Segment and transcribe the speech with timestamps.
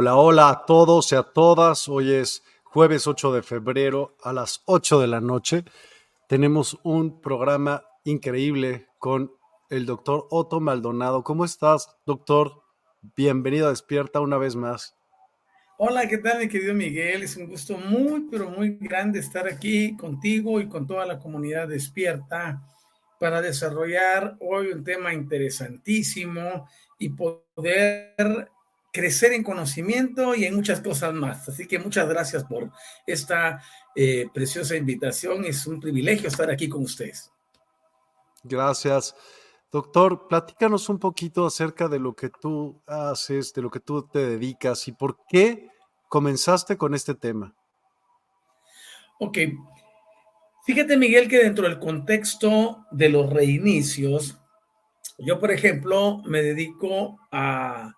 [0.00, 1.88] Hola, hola a todos y a todas.
[1.88, 5.64] Hoy es jueves 8 de febrero a las 8 de la noche.
[6.28, 9.32] Tenemos un programa increíble con
[9.70, 11.24] el doctor Otto Maldonado.
[11.24, 12.62] ¿Cómo estás, doctor?
[13.16, 14.96] Bienvenido a Despierta una vez más.
[15.78, 17.24] Hola, ¿qué tal, mi querido Miguel?
[17.24, 21.66] Es un gusto muy, pero muy grande estar aquí contigo y con toda la comunidad
[21.66, 22.62] Despierta
[23.18, 26.68] para desarrollar hoy un tema interesantísimo
[27.00, 28.48] y poder
[28.98, 31.48] crecer en conocimiento y en muchas cosas más.
[31.48, 32.72] Así que muchas gracias por
[33.06, 33.62] esta
[33.94, 35.44] eh, preciosa invitación.
[35.44, 37.30] Es un privilegio estar aquí con ustedes.
[38.42, 39.14] Gracias.
[39.70, 44.18] Doctor, platícanos un poquito acerca de lo que tú haces, de lo que tú te
[44.18, 45.68] dedicas y por qué
[46.08, 47.54] comenzaste con este tema.
[49.20, 49.38] Ok.
[50.66, 54.40] Fíjate, Miguel, que dentro del contexto de los reinicios,
[55.18, 57.97] yo, por ejemplo, me dedico a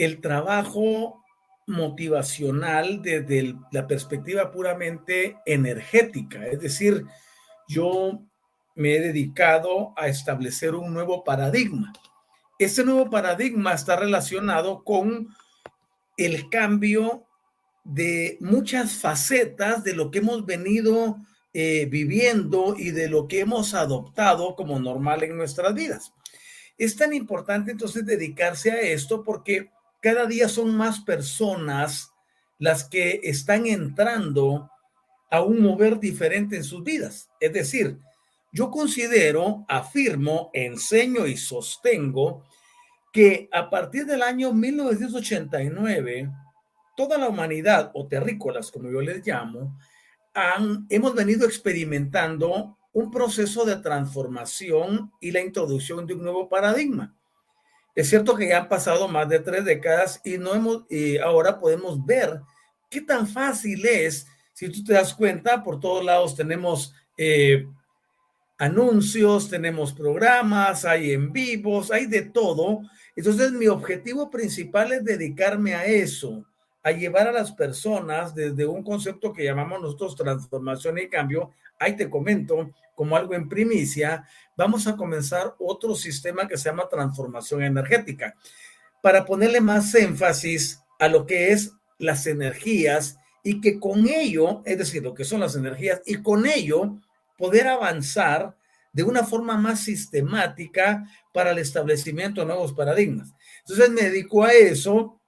[0.00, 1.22] el trabajo
[1.66, 6.46] motivacional desde la perspectiva puramente energética.
[6.46, 7.04] Es decir,
[7.68, 8.22] yo
[8.74, 11.92] me he dedicado a establecer un nuevo paradigma.
[12.58, 15.28] Ese nuevo paradigma está relacionado con
[16.16, 17.26] el cambio
[17.84, 21.18] de muchas facetas de lo que hemos venido
[21.52, 26.14] eh, viviendo y de lo que hemos adoptado como normal en nuestras vidas.
[26.78, 32.12] Es tan importante entonces dedicarse a esto porque cada día son más personas
[32.58, 34.70] las que están entrando
[35.30, 37.30] a un mover diferente en sus vidas.
[37.40, 37.98] Es decir,
[38.52, 42.44] yo considero, afirmo, enseño y sostengo
[43.12, 46.30] que a partir del año 1989,
[46.96, 49.78] toda la humanidad, o terrícolas como yo les llamo,
[50.34, 57.16] han, hemos venido experimentando un proceso de transformación y la introducción de un nuevo paradigma.
[57.94, 61.58] Es cierto que ya han pasado más de tres décadas y no hemos, y ahora
[61.58, 62.40] podemos ver
[62.88, 67.66] qué tan fácil es, si tú te das cuenta, por todos lados tenemos eh,
[68.58, 72.82] anuncios, tenemos programas, hay en vivos, hay de todo.
[73.16, 76.44] Entonces mi objetivo principal es dedicarme a eso,
[76.82, 81.52] a llevar a las personas desde un concepto que llamamos nosotros transformación y cambio.
[81.78, 84.26] Ahí te comento como algo en primicia,
[84.60, 88.36] vamos a comenzar otro sistema que se llama transformación energética
[89.02, 94.76] para ponerle más énfasis a lo que es las energías y que con ello, es
[94.76, 96.98] decir, lo que son las energías y con ello
[97.38, 98.54] poder avanzar
[98.92, 103.32] de una forma más sistemática para el establecimiento de nuevos paradigmas.
[103.60, 105.18] Entonces me dedico a eso.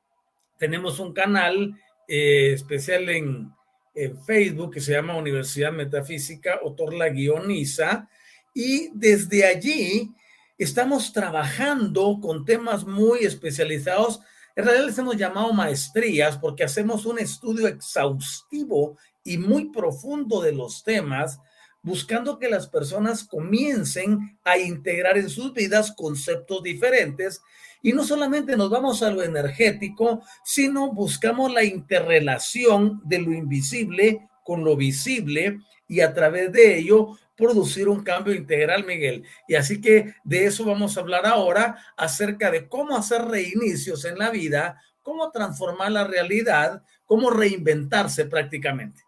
[0.58, 1.74] Tenemos un canal
[2.06, 3.50] eh, especial en,
[3.94, 8.10] en Facebook que se llama Universidad Metafísica Otorla Guioniza
[8.54, 10.10] y desde allí
[10.58, 14.20] estamos trabajando con temas muy especializados.
[14.54, 20.52] En realidad les hemos llamado maestrías porque hacemos un estudio exhaustivo y muy profundo de
[20.52, 21.40] los temas,
[21.82, 27.40] buscando que las personas comiencen a integrar en sus vidas conceptos diferentes.
[27.82, 34.28] Y no solamente nos vamos a lo energético, sino buscamos la interrelación de lo invisible
[34.44, 35.58] con lo visible
[35.88, 39.24] y a través de ello producir un cambio integral, Miguel.
[39.48, 44.18] Y así que de eso vamos a hablar ahora, acerca de cómo hacer reinicios en
[44.18, 49.02] la vida, cómo transformar la realidad, cómo reinventarse prácticamente.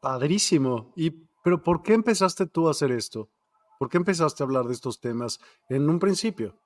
[0.00, 0.92] Padrísimo.
[0.96, 1.10] ¿Y
[1.42, 3.30] pero por qué empezaste tú a hacer esto?
[3.78, 6.58] ¿Por qué empezaste a hablar de estos temas en un principio?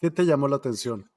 [0.00, 1.10] ¿Qué te llamó la atención?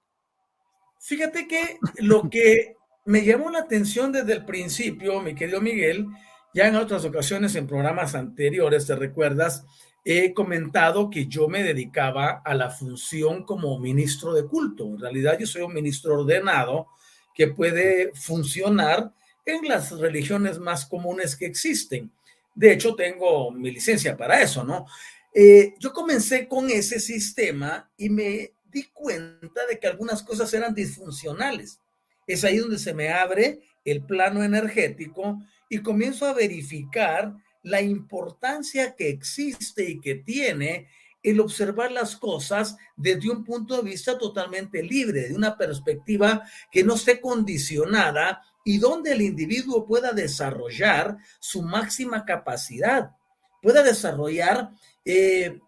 [1.00, 2.75] Fíjate que lo que
[3.06, 6.08] me llamó la atención desde el principio, mi querido Miguel,
[6.56, 9.66] ya en otras ocasiones, en programas anteriores, te recuerdas,
[10.06, 14.86] he comentado que yo me dedicaba a la función como ministro de culto.
[14.86, 16.88] En realidad yo soy un ministro ordenado
[17.34, 19.12] que puede funcionar
[19.46, 22.10] en las religiones más comunes que existen.
[22.54, 24.86] De hecho, tengo mi licencia para eso, ¿no?
[25.34, 30.74] Eh, yo comencé con ese sistema y me di cuenta de que algunas cosas eran
[30.74, 31.81] disfuncionales.
[32.25, 38.96] Es ahí donde se me abre el plano energético y comienzo a verificar la importancia
[38.96, 40.88] que existe y que tiene
[41.24, 46.84] el observar las cosas desde un punto de vista totalmente libre, de una perspectiva que
[46.84, 53.12] no esté condicionada y donde el individuo pueda desarrollar su máxima capacidad,
[53.62, 54.70] pueda desarrollar
[55.04, 55.60] eh,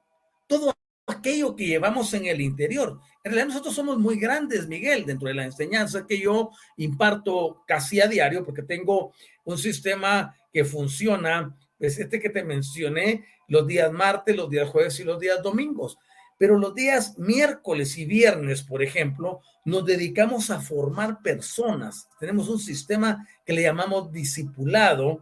[0.45, 0.75] todo
[1.07, 2.99] aquello que llevamos en el interior.
[3.27, 7.99] En realidad nosotros somos muy grandes, Miguel, dentro de la enseñanza que yo imparto casi
[7.99, 9.11] a diario, porque tengo
[9.43, 14.97] un sistema que funciona, pues este que te mencioné, los días martes, los días jueves
[15.01, 15.97] y los días domingos.
[16.37, 22.07] Pero los días miércoles y viernes, por ejemplo, nos dedicamos a formar personas.
[22.21, 25.21] Tenemos un sistema que le llamamos discipulado,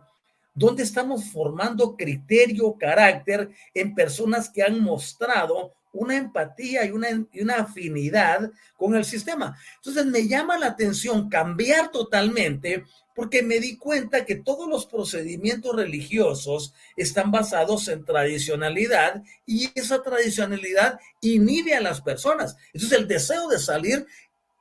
[0.53, 7.07] donde estamos formando criterio, carácter en personas que han mostrado una empatía y una,
[7.41, 9.57] una afinidad con el sistema.
[9.77, 15.75] Entonces me llama la atención cambiar totalmente porque me di cuenta que todos los procedimientos
[15.75, 22.57] religiosos están basados en tradicionalidad y esa tradicionalidad inhibe a las personas.
[22.73, 24.05] Entonces el deseo de salir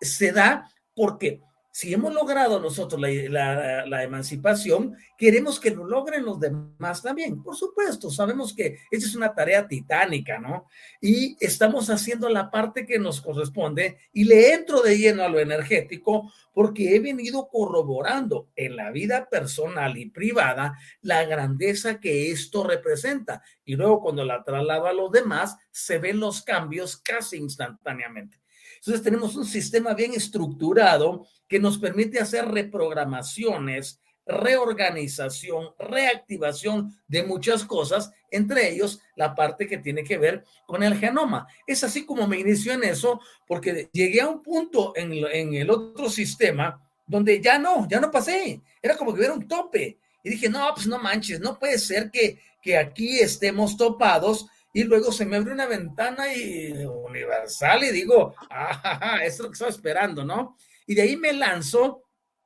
[0.01, 1.41] se da porque
[1.75, 7.43] si hemos logrado nosotros la, emancipación, queremos que lo logren los demás también.
[7.43, 10.69] Por supuesto, sabemos que esa es una tarea titánica, ¿no?
[11.01, 15.41] Y estamos haciendo la parte que nos corresponde y le entro de lleno a lo
[15.41, 22.63] energético porque he venido corroborando en la vida personal y privada la grandeza que esto
[22.63, 23.43] representa.
[23.65, 28.39] Y luego cuando la traslado a los demás, se ven los cambios casi instantáneamente.
[28.77, 37.63] Entonces tenemos un sistema bien estructurado que nos permite hacer reprogramaciones, reorganización, reactivación de muchas
[37.63, 41.47] cosas, entre ellos la parte que tiene que ver con el genoma.
[41.65, 45.13] Es así como me inicio en eso, porque llegué a un punto en,
[45.55, 48.61] el otro sistema donde ya no, ya no pasé.
[48.83, 49.97] Era como que hubiera un tope.
[50.25, 54.83] Y dije, no, pues no manches, no puede ser que, que aquí estemos topados y
[54.83, 59.71] luego se me abre una ventana y universal y digo, ah, es lo que estaba
[59.71, 60.57] esperando, ¿no?
[60.87, 62.03] Y de ahí me lanzo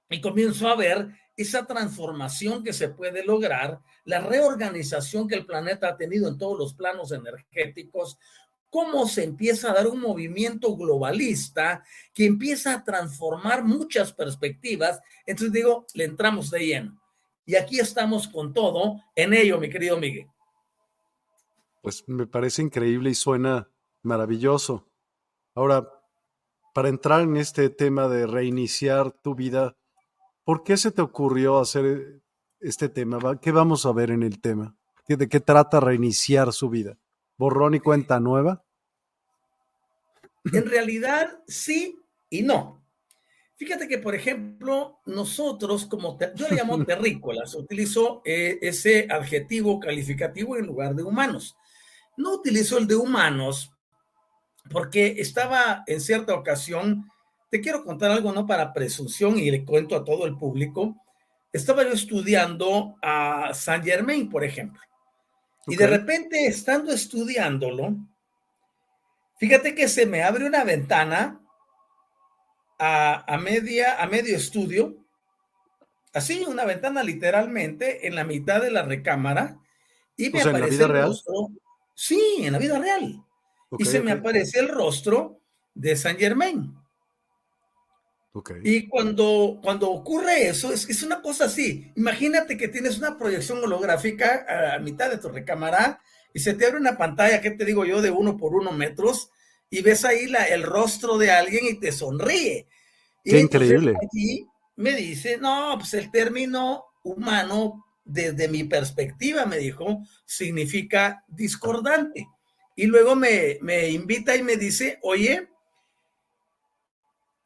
[0.09, 5.89] y comienzo a ver esa transformación que se puede lograr, la reorganización que el planeta
[5.89, 8.19] ha tenido en todos los planos energéticos,
[8.71, 15.01] cómo se empieza a dar un movimiento globalista que empieza a transformar muchas perspectivas.
[15.27, 17.01] Entonces digo, le entramos de lleno.
[17.47, 20.29] Y aquí estamos con todo en ello, mi querido Miguel
[21.89, 23.71] pues me parece increíble y suena
[24.03, 24.87] maravilloso.
[25.55, 25.89] Ahora,
[26.79, 29.77] para entrar en este tema de reiniciar tu vida,
[30.45, 32.23] ¿por qué se te ocurrió hacer
[32.61, 33.19] este tema?
[33.41, 34.77] ¿Qué vamos a ver en el tema?
[35.09, 36.97] ¿De qué trata reiniciar su vida?
[37.37, 38.65] ¿Borrón y cuenta nueva?
[40.53, 41.99] En realidad, sí
[42.31, 42.81] y no.
[43.57, 50.57] Fíjate que, por ejemplo, nosotros como, yo le llamo terrícolas, utilizo eh, ese adjetivo calificativo
[50.57, 51.57] en lugar de humanos.
[52.17, 53.73] No utilizo el de humanos
[54.71, 57.11] porque estaba en cierta ocasión,
[57.51, 60.97] te quiero contar algo, no para presunción y le cuento a todo el público,
[61.53, 64.81] estaba yo estudiando a San Germain, por ejemplo.
[65.67, 67.97] Y de repente, estando estudiándolo,
[69.39, 71.41] fíjate que se me abre una ventana
[72.79, 74.97] a, media, a medio estudio,
[76.15, 79.59] así una ventana literalmente en la mitad de la recámara
[80.17, 81.07] y me aparece en la vida real.
[81.09, 81.49] Rostro,
[81.95, 83.25] sí, en la vida real.
[83.77, 85.41] Y se me aparece el rostro
[85.75, 86.75] de Saint Germain.
[88.63, 91.91] Y cuando, cuando ocurre eso, es, es una cosa así.
[91.97, 96.01] Imagínate que tienes una proyección holográfica a mitad de tu recámara
[96.33, 99.31] y se te abre una pantalla, ¿qué te digo yo?, de uno por uno metros
[99.71, 102.69] y ves ahí la, el rostro de alguien y te sonríe.
[103.25, 103.95] Qué increíble.
[104.13, 104.47] Y
[104.77, 112.27] me dice, no, pues el término humano, desde mi perspectiva, me dijo, significa discordante.
[112.79, 115.49] Y luego me, me invita y me dice, oye,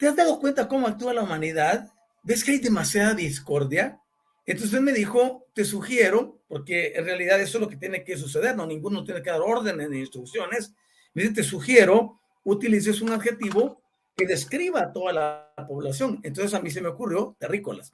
[0.03, 1.93] ¿Te has dado cuenta cómo actúa la humanidad?
[2.25, 4.01] ¿Ves que hay demasiada discordia?
[4.45, 8.57] Entonces me dijo, te sugiero, porque en realidad eso es lo que tiene que suceder,
[8.57, 10.75] no ninguno tiene que dar órdenes ni instrucciones.
[11.15, 13.81] Me dice, te sugiero, utilices un adjetivo
[14.17, 16.19] que describa a toda la población.
[16.25, 17.93] Entonces a mí se me ocurrió terrícolas.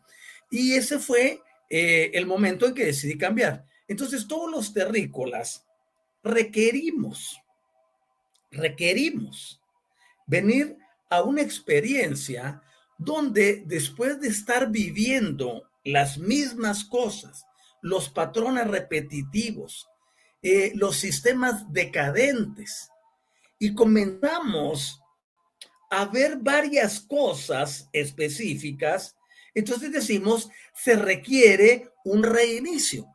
[0.50, 3.66] Y ese fue eh, el momento en que decidí cambiar.
[3.86, 5.67] Entonces todos los terrícolas
[6.28, 7.40] requerimos,
[8.50, 9.60] requerimos
[10.26, 10.76] venir
[11.10, 12.62] a una experiencia
[12.98, 17.46] donde después de estar viviendo las mismas cosas,
[17.80, 19.88] los patrones repetitivos,
[20.42, 22.90] eh, los sistemas decadentes,
[23.58, 25.00] y comenzamos
[25.90, 29.16] a ver varias cosas específicas,
[29.54, 33.06] entonces decimos, se requiere un reinicio.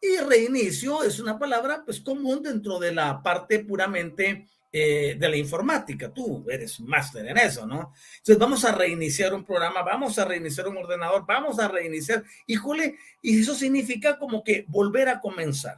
[0.00, 5.36] Y reinicio es una palabra pues común dentro de la parte puramente eh, de la
[5.36, 6.12] informática.
[6.12, 7.92] Tú eres un máster en eso, ¿no?
[8.18, 12.24] Entonces vamos a reiniciar un programa, vamos a reiniciar un ordenador, vamos a reiniciar.
[12.46, 15.76] Híjole, y eso significa como que volver a comenzar.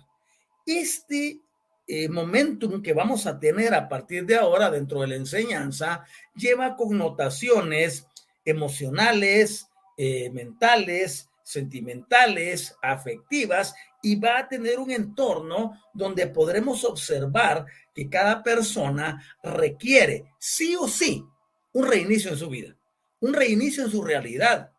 [0.65, 1.41] Este
[1.89, 6.05] eh, momentum que vamos a tener a partir de ahora dentro de la enseñanza
[6.37, 8.07] lleva connotaciones
[8.45, 18.11] emocionales, eh, mentales, sentimentales, afectivas, y va a tener un entorno donde podremos observar que
[18.11, 21.25] cada persona requiere sí o sí
[21.73, 22.77] un reinicio en su vida,
[23.21, 24.73] un reinicio en su realidad.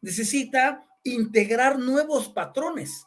[0.00, 3.06] Necesita integrar nuevos patrones.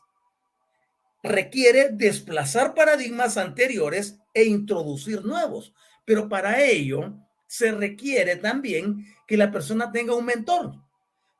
[1.23, 5.73] Requiere desplazar paradigmas anteriores e introducir nuevos.
[6.05, 7.15] Pero para ello
[7.47, 10.75] se requiere también que la persona tenga un mentor,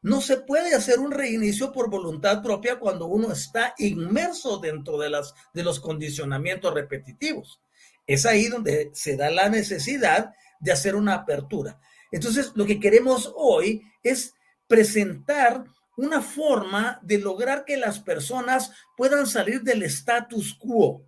[0.06, 5.10] no se puede hacer un reinicio por voluntad propia cuando uno está inmerso dentro de,
[5.10, 7.60] las, de los condicionamientos repetitivos.
[8.06, 11.80] Es ahí donde se da la necesidad de hacer una apertura.
[12.12, 14.36] Entonces, lo que queremos hoy es
[14.68, 15.66] presentar
[15.98, 21.04] una forma de lograr que las personas puedan salir del status quo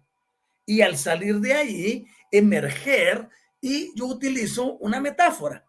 [0.65, 3.29] y al salir de ahí emerger
[3.61, 5.66] y yo utilizo una metáfora.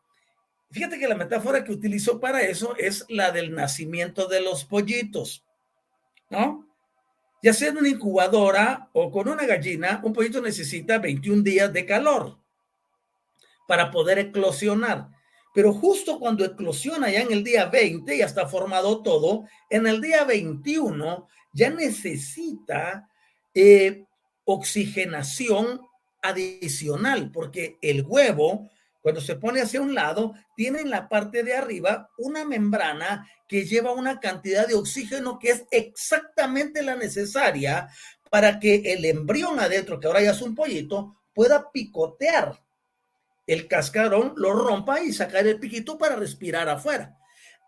[0.70, 5.44] Fíjate que la metáfora que utilizó para eso es la del nacimiento de los pollitos,
[6.28, 6.68] ¿no?
[7.42, 11.86] Ya sea en una incubadora o con una gallina, un pollito necesita 21 días de
[11.86, 12.38] calor
[13.66, 15.08] para poder eclosionar.
[15.54, 20.00] Pero justo cuando eclosiona ya en el día 20, ya está formado todo, en el
[20.00, 23.08] día 21 ya necesita
[23.54, 24.04] eh,
[24.44, 25.80] oxigenación
[26.22, 28.68] adicional, porque el huevo
[29.00, 33.64] cuando se pone hacia un lado, tiene en la parte de arriba una membrana que
[33.64, 37.88] lleva una cantidad de oxígeno que es exactamente la necesaria
[38.30, 42.62] para que el embrión adentro, que ahora ya es un pollito, pueda picotear
[43.46, 47.16] el cascarón, lo rompa y sacar el piquito para respirar afuera.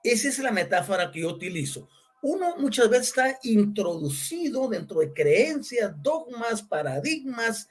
[0.03, 1.89] Esa es la metáfora que yo utilizo.
[2.23, 7.69] Uno muchas veces está introducido dentro de creencias, dogmas, paradigmas,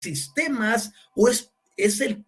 [0.00, 2.24] sistemas, o es, es el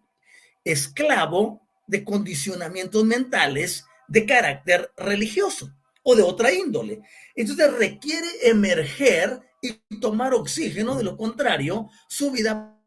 [0.65, 5.71] esclavo de condicionamientos mentales de carácter religioso
[6.03, 7.01] o de otra índole.
[7.35, 12.77] Entonces requiere emerger y tomar oxígeno, de lo contrario, su vida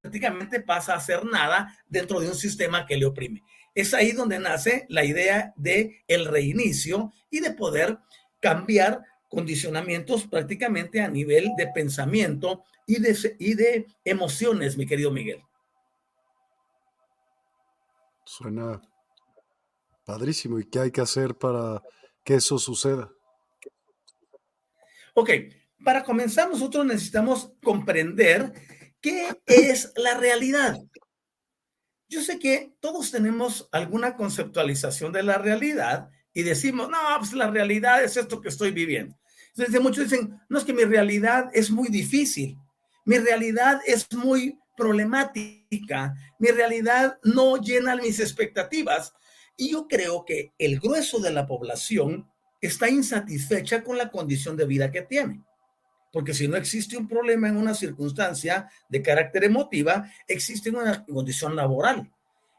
[0.00, 3.42] prácticamente pasa a ser nada dentro de un sistema que le oprime.
[3.74, 7.98] Es ahí donde nace la idea de el reinicio y de poder
[8.40, 15.42] cambiar condicionamientos prácticamente a nivel de pensamiento y de, y de emociones, mi querido Miguel.
[18.28, 18.78] Suena
[20.04, 20.58] padrísimo.
[20.58, 21.82] ¿Y qué hay que hacer para
[22.22, 23.10] que eso suceda?
[25.14, 25.30] Ok,
[25.82, 28.52] para comenzar nosotros necesitamos comprender
[29.00, 30.76] qué es la realidad.
[32.06, 37.50] Yo sé que todos tenemos alguna conceptualización de la realidad y decimos, no, pues la
[37.50, 39.18] realidad es esto que estoy viviendo.
[39.56, 42.58] Entonces muchos dicen, no es que mi realidad es muy difícil,
[43.06, 49.12] mi realidad es muy problemática, mi realidad no llena mis expectativas.
[49.56, 52.30] Y yo creo que el grueso de la población
[52.60, 55.42] está insatisfecha con la condición de vida que tiene.
[56.12, 61.54] Porque si no existe un problema en una circunstancia de carácter emotiva, existe una condición
[61.56, 62.10] laboral,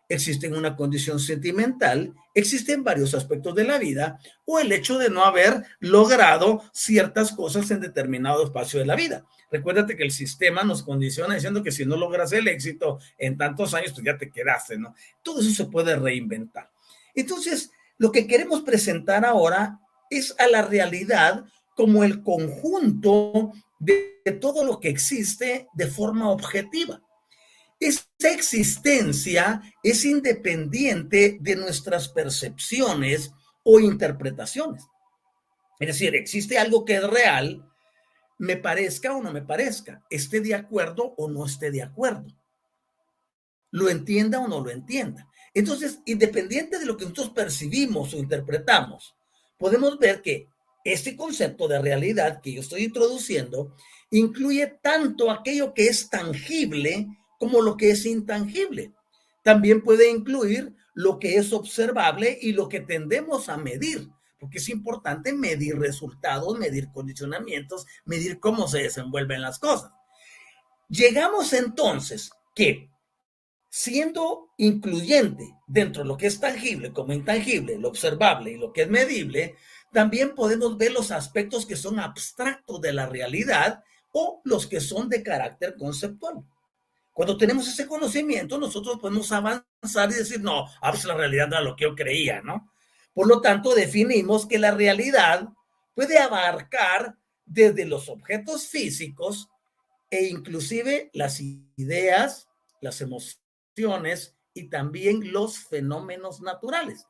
[0.09, 5.23] existe una condición sentimental, existen varios aspectos de la vida o el hecho de no
[5.23, 9.25] haber logrado ciertas cosas en determinado espacio de la vida.
[9.51, 13.73] Recuérdate que el sistema nos condiciona diciendo que si no logras el éxito en tantos
[13.73, 14.93] años, pues ya te quedaste, ¿no?
[15.23, 16.69] Todo eso se puede reinventar.
[17.15, 24.63] Entonces, lo que queremos presentar ahora es a la realidad como el conjunto de, todo
[24.63, 27.01] lo que existe de forma objetiva.
[27.79, 33.31] Esta existencia es independiente de nuestras percepciones
[33.63, 34.83] o interpretaciones.
[35.79, 37.65] Es decir, existe algo que es real,
[38.37, 42.27] me parezca o no me parezca, esté de acuerdo o no esté de acuerdo,
[43.71, 45.29] lo entienda o no lo entienda.
[45.53, 49.15] Entonces, independiente de lo que nosotros percibimos o interpretamos,
[49.57, 50.47] podemos ver que
[50.83, 53.75] este concepto de realidad que yo estoy introduciendo
[54.11, 57.07] incluye tanto aquello que es tangible
[57.39, 58.93] como lo que es intangible.
[59.43, 64.69] También puede incluir lo que es observable y lo que tendemos a medir, porque es
[64.69, 69.91] importante medir resultados, medir condicionamientos, medir cómo se desenvuelven las cosas.
[70.89, 72.89] Llegamos entonces que
[73.69, 78.81] siendo incluyente dentro de lo que es tangible como intangible, lo observable y lo que
[78.81, 79.55] es medible,
[79.93, 85.07] también podemos ver los aspectos que son abstractos de la realidad o los que son
[85.09, 86.43] de carácter conceptual.
[87.13, 91.55] Cuando tenemos ese conocimiento, nosotros podemos avanzar y decir, no, ah, pues la realidad no
[91.55, 92.71] era lo que yo creía, ¿no?
[93.13, 95.49] Por lo tanto, definimos que la realidad
[95.93, 99.49] puede abarcar desde los objetos físicos
[100.09, 102.47] e inclusive las ideas,
[102.81, 107.07] las emociones, y también los fenómenos naturales.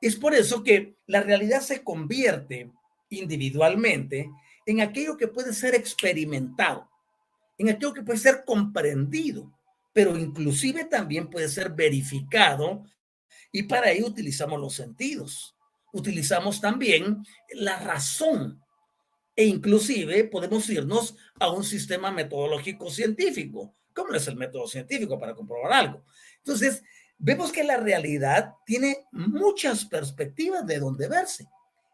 [0.00, 2.70] Es por eso que la realidad se convierte
[3.10, 4.30] individualmente
[4.66, 6.88] en aquello que puede ser experimentado,
[7.58, 9.52] en aquello que puede ser comprendido,
[9.92, 12.84] pero inclusive también puede ser verificado
[13.52, 15.56] y para ello utilizamos los sentidos.
[15.92, 18.62] Utilizamos también la razón
[19.34, 25.34] e inclusive podemos irnos a un sistema metodológico científico ¿Cómo es el método científico para
[25.34, 26.04] comprobar algo?
[26.36, 26.84] Entonces,
[27.18, 31.48] vemos que la realidad tiene muchas perspectivas de donde verse.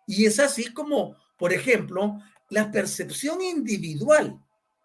[0.06, 2.18] Y es así como, por ejemplo,
[2.50, 4.38] la percepción individual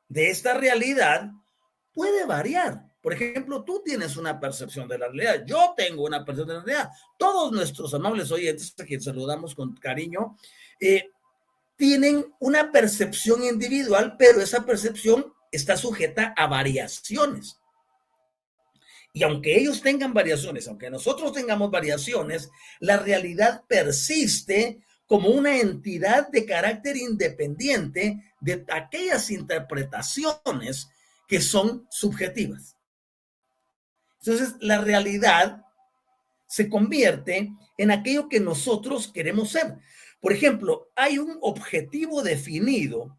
[0.10, 1.32] de esta realidad
[1.94, 2.90] puede variar.
[3.02, 6.64] Por ejemplo, tú tienes una percepción de la realidad, yo tengo una percepción de la
[6.66, 6.90] realidad.
[7.18, 10.38] Todos nuestros amables oyentes, a quienes saludamos con cariño,
[10.82, 11.10] eh,
[11.78, 17.60] tienen una percepción individual, pero esa percepción está sujeta a variaciones.
[19.14, 26.30] Y aunque ellos tengan variaciones, aunque nosotros tengamos variaciones, la realidad persiste como una entidad
[26.30, 30.88] de carácter independiente de aquellas interpretaciones
[31.28, 32.78] que son subjetivas.
[34.20, 35.66] Entonces, la realidad
[36.46, 39.80] se convierte en aquello que nosotros queremos ser.
[40.22, 43.18] Por ejemplo, hay un objetivo definido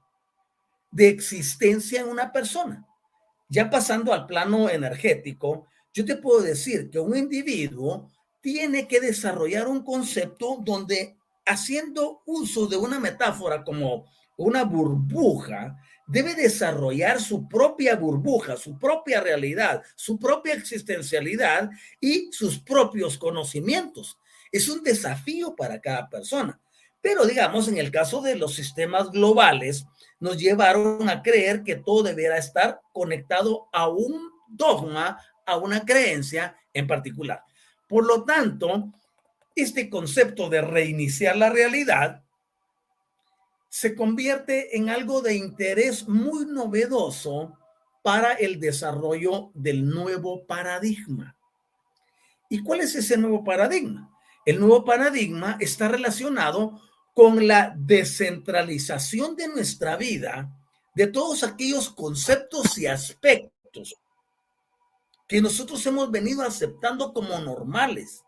[0.93, 2.87] de existencia en una persona.
[3.49, 8.09] Ya pasando al plano energético, yo te puedo decir que un individuo
[8.41, 15.77] tiene que desarrollar un concepto donde haciendo uso de una metáfora como una burbuja,
[16.07, 24.19] debe desarrollar su propia burbuja, su propia realidad, su propia existencialidad y sus propios conocimientos.
[24.51, 26.61] Es un desafío para cada persona.
[27.01, 29.87] Pero digamos, en el caso de los sistemas globales,
[30.19, 36.57] nos llevaron a creer que todo debiera estar conectado a un dogma, a una creencia
[36.75, 37.43] en particular.
[37.89, 38.93] Por lo tanto,
[39.55, 42.25] este concepto de reiniciar la realidad
[43.69, 47.57] se convierte en algo de interés muy novedoso
[48.03, 51.37] para el desarrollo del nuevo paradigma.
[52.49, 54.11] ¿Y cuál es ese nuevo paradigma?
[54.45, 56.81] El nuevo paradigma está relacionado
[57.15, 60.51] con la descentralización de nuestra vida,
[60.95, 63.95] de todos aquellos conceptos y aspectos
[65.29, 68.25] que nosotros hemos venido aceptando como normales,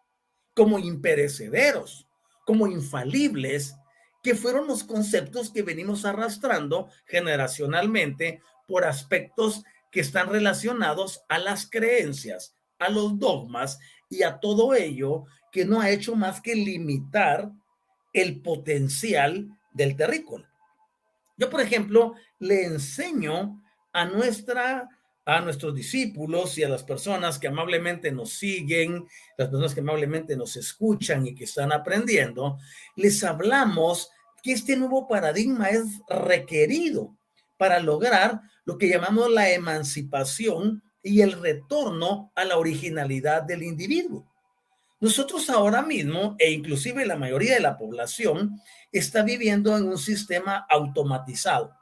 [0.54, 2.06] como imperecederos,
[2.44, 3.74] como infalibles,
[4.22, 11.68] que fueron los conceptos que venimos arrastrando generacionalmente por aspectos que están relacionados a las
[11.68, 17.50] creencias, a los dogmas y a todo ello que no ha hecho más que limitar
[18.12, 20.50] el potencial del terrícola.
[21.36, 23.62] Yo, por ejemplo, le enseño
[23.92, 24.88] a nuestra
[25.24, 29.06] a nuestros discípulos y a las personas que amablemente nos siguen,
[29.38, 32.58] las personas que amablemente nos escuchan y que están aprendiendo,
[32.96, 34.10] les hablamos
[34.42, 37.16] que este nuevo paradigma es requerido
[37.56, 44.28] para lograr lo que llamamos la emancipación y el retorno a la originalidad del individuo.
[45.00, 48.60] Nosotros ahora mismo, e inclusive la mayoría de la población,
[48.92, 51.76] está viviendo en un sistema automatizado.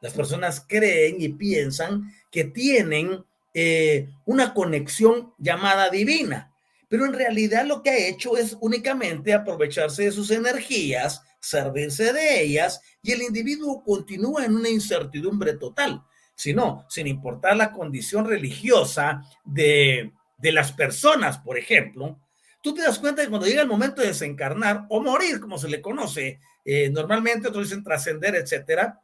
[0.00, 6.52] Las personas creen y piensan que tienen eh, una conexión llamada divina,
[6.88, 12.42] pero en realidad lo que ha hecho es únicamente aprovecharse de sus energías, servirse de
[12.42, 16.02] ellas y el individuo continúa en una incertidumbre total,
[16.34, 22.18] sino sin importar la condición religiosa de, de las personas, por ejemplo,
[22.62, 25.68] tú te das cuenta que cuando llega el momento de desencarnar o morir, como se
[25.68, 29.00] le conoce eh, normalmente, otros dicen trascender, etcétera,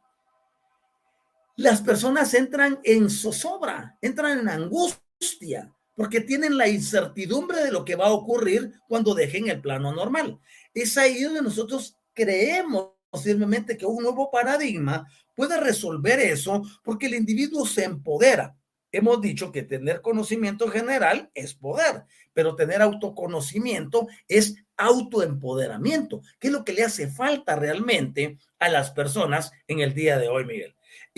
[1.59, 7.97] las personas entran en zozobra, entran en angustia, porque tienen la incertidumbre de lo que
[7.97, 10.39] va a ocurrir cuando dejen el plano normal.
[10.73, 12.91] Es ahí donde nosotros creemos
[13.21, 18.55] firmemente que un nuevo paradigma puede resolver eso porque el individuo se empodera.
[18.89, 26.53] Hemos dicho que tener conocimiento general es poder, pero tener autoconocimiento es autoempoderamiento, que es
[26.53, 30.73] lo que le hace falta realmente a las personas en el día de hoy, Miguel.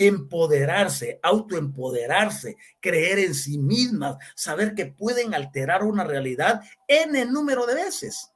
[0.06, 7.66] Empoderarse, autoempoderarse, creer en sí mismas, saber que pueden alterar una realidad en el número
[7.66, 8.32] de veces.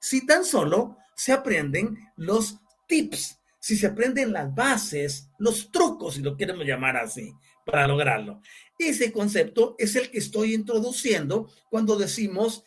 [0.00, 6.22] Si tan solo se aprenden los tips, si se aprenden las bases, los trucos, si
[6.22, 7.32] lo queremos llamar así,
[7.64, 8.40] para lograrlo.
[8.78, 12.62] Ese concepto es el que estoy introduciendo cuando decimos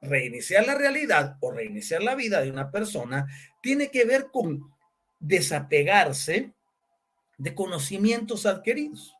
[0.00, 3.26] reiniciar la realidad o reiniciar la vida de una persona,
[3.62, 4.62] tiene que ver con
[5.18, 6.52] desapegarse
[7.38, 9.14] de conocimientos adquiridos.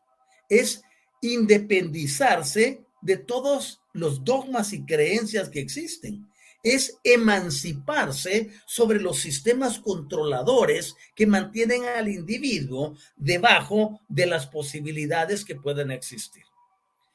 [0.49, 0.83] Es
[1.21, 6.27] independizarse de todos los dogmas y creencias que existen
[6.65, 15.57] es emanciparse sobre los sistemas controladores que mantienen al individuo debajo de las posibilidades que
[15.57, 16.43] pueden existir.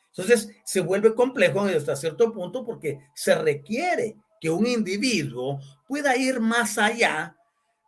[0.09, 6.39] Entonces, se vuelve complejo hasta cierto punto porque se requiere que un individuo pueda ir
[6.39, 7.35] más allá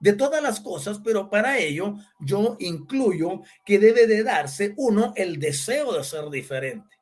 [0.01, 5.39] de todas las cosas, pero para ello yo incluyo que debe de darse, uno, el
[5.39, 6.97] deseo de ser diferente.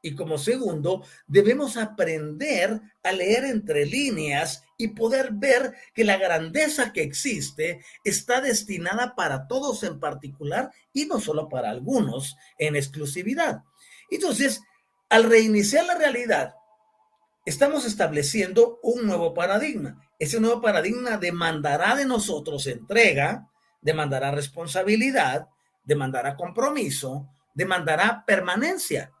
[0.00, 6.92] Y como segundo, debemos aprender a leer entre líneas y poder ver que la grandeza
[6.92, 13.64] que existe está destinada para todos en particular y no solo para algunos en exclusividad.
[14.10, 14.62] Entonces,
[15.10, 16.54] al reiniciar la realidad,
[17.44, 20.07] estamos estableciendo un nuevo paradigma.
[20.18, 23.48] Ese nuevo paradigma demandará de nosotros entrega,
[23.80, 25.48] demandará responsabilidad,
[25.84, 29.12] demandará compromiso, demandará permanencia.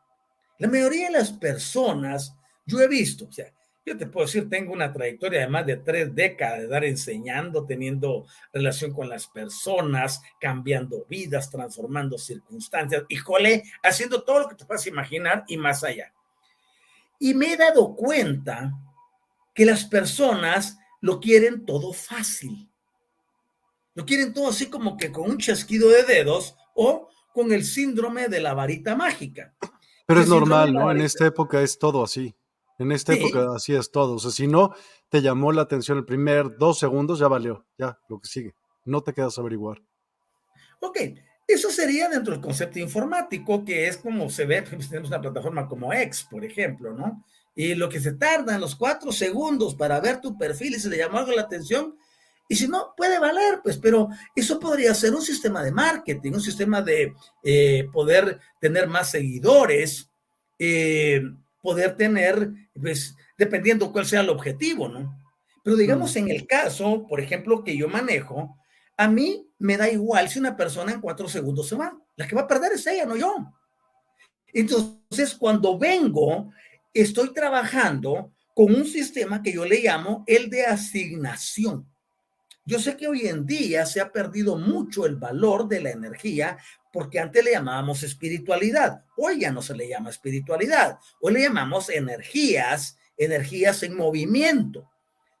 [0.58, 2.34] La mayoría de las personas,
[2.66, 3.52] yo he visto, o sea,
[3.86, 7.64] yo te puedo decir, tengo una trayectoria de más de tres décadas de dar enseñando,
[7.64, 14.66] teniendo relación con las personas, cambiando vidas, transformando circunstancias, híjole, haciendo todo lo que te
[14.66, 16.12] puedas imaginar y más allá.
[17.18, 18.74] Y me he dado cuenta
[19.54, 22.70] que las personas lo quieren todo fácil.
[23.94, 28.28] Lo quieren todo así como que con un chasquido de dedos o con el síndrome
[28.28, 29.54] de la varita mágica.
[30.06, 30.90] Pero es normal, ¿no?
[30.90, 32.34] En esta época es todo así.
[32.78, 34.14] En esta época así es todo.
[34.14, 34.72] O sea, si no
[35.08, 37.66] te llamó la atención el primer dos segundos, ya valió.
[37.76, 38.54] Ya, lo que sigue.
[38.84, 39.82] No te quedas a averiguar.
[40.80, 40.98] Ok,
[41.46, 45.66] eso sería dentro del concepto informático, que es como se ve, pues, tenemos una plataforma
[45.66, 47.24] como X, por ejemplo, ¿no?
[47.58, 50.88] Y lo que se tarda en los cuatro segundos para ver tu perfil y se
[50.88, 51.98] le llamó algo la atención,
[52.46, 56.40] y si no, puede valer, pues, pero eso podría ser un sistema de marketing, un
[56.40, 60.08] sistema de eh, poder tener más seguidores,
[60.56, 61.20] eh,
[61.60, 62.48] poder tener,
[62.80, 65.18] pues, dependiendo cuál sea el objetivo, ¿no?
[65.64, 66.18] Pero digamos, mm.
[66.18, 68.56] en el caso, por ejemplo, que yo manejo,
[68.96, 71.92] a mí me da igual si una persona en cuatro segundos se va.
[72.14, 73.34] La que va a perder es ella, no yo.
[74.52, 76.52] Entonces, cuando vengo,
[77.00, 81.86] estoy trabajando con un sistema que yo le llamo el de asignación.
[82.64, 86.58] Yo sé que hoy en día se ha perdido mucho el valor de la energía
[86.92, 89.04] porque antes le llamábamos espiritualidad.
[89.16, 90.98] Hoy ya no se le llama espiritualidad.
[91.20, 94.90] Hoy le llamamos energías, energías en movimiento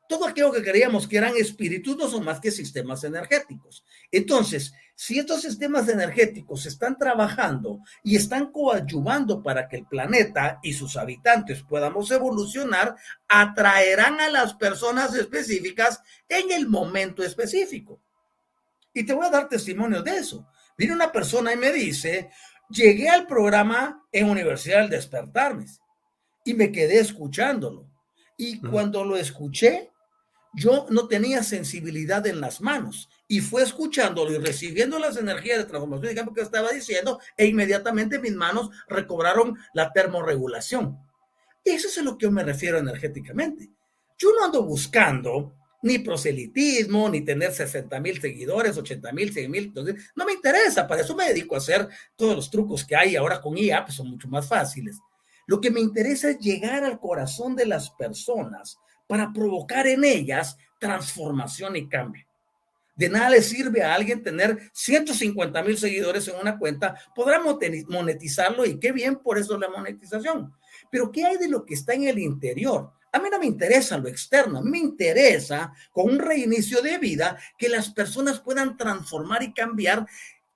[0.08, 3.84] todo aquello que creíamos que eran espíritus no son más que sistemas energéticos.
[4.10, 10.72] Entonces, si estos sistemas energéticos están trabajando y están coadyuvando para que el planeta y
[10.72, 12.96] sus habitantes podamos evolucionar,
[13.28, 18.00] atraerán a las personas específicas en el momento específico.
[18.94, 20.48] Y te voy a dar testimonio de eso.
[20.76, 22.30] Viene una persona y me dice,
[22.70, 25.66] llegué al programa en Universidad del Despertarme
[26.44, 27.86] y me quedé escuchándolo.
[28.36, 29.90] Y cuando lo escuché,
[30.54, 35.64] yo no tenía sensibilidad en las manos y fue escuchándolo y recibiendo las energías de
[35.64, 40.98] transformación de campo que estaba diciendo e inmediatamente mis manos recobraron la termorregulación.
[41.64, 43.70] Eso es a lo que yo me refiero energéticamente.
[44.18, 49.72] Yo no ando buscando ni proselitismo, ni tener 60 mil seguidores, 80 mil, 100 mil.
[50.16, 53.40] No me interesa, para eso me dedico a hacer todos los trucos que hay ahora
[53.40, 54.98] con IA, pues son mucho más fáciles.
[55.46, 58.78] Lo que me interesa es llegar al corazón de las personas
[59.08, 62.24] para provocar en ellas transformación y cambio.
[62.94, 68.66] De nada le sirve a alguien tener 150 mil seguidores en una cuenta, podrá monetizarlo
[68.66, 70.52] y qué bien por eso la monetización.
[70.90, 72.90] Pero ¿qué hay de lo que está en el interior?
[73.12, 77.68] A mí no me interesa lo externo, me interesa con un reinicio de vida que
[77.68, 80.04] las personas puedan transformar y cambiar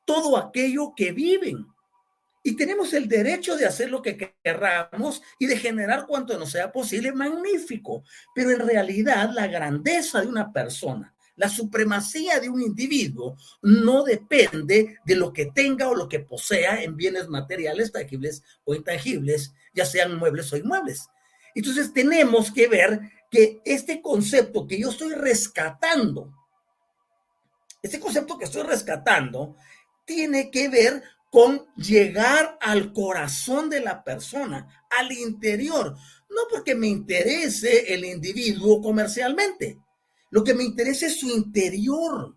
[0.05, 1.67] todo aquello que viven.
[2.42, 6.72] Y tenemos el derecho de hacer lo que queramos y de generar cuanto nos sea
[6.72, 8.02] posible, magnífico.
[8.35, 14.98] Pero en realidad la grandeza de una persona, la supremacía de un individuo no depende
[15.05, 19.87] de lo que tenga o lo que posea en bienes materiales, tangibles o intangibles, ya
[19.87, 21.09] sean muebles o inmuebles.
[21.55, 23.00] Entonces tenemos que ver
[23.31, 26.35] que este concepto que yo estoy rescatando,
[27.83, 29.57] este concepto que estoy rescatando,
[30.05, 31.02] tiene que ver
[31.33, 35.97] con llegar al corazón de la persona, al interior,
[36.29, 39.79] no porque me interese el individuo comercialmente,
[40.29, 42.37] lo que me interesa es su interior.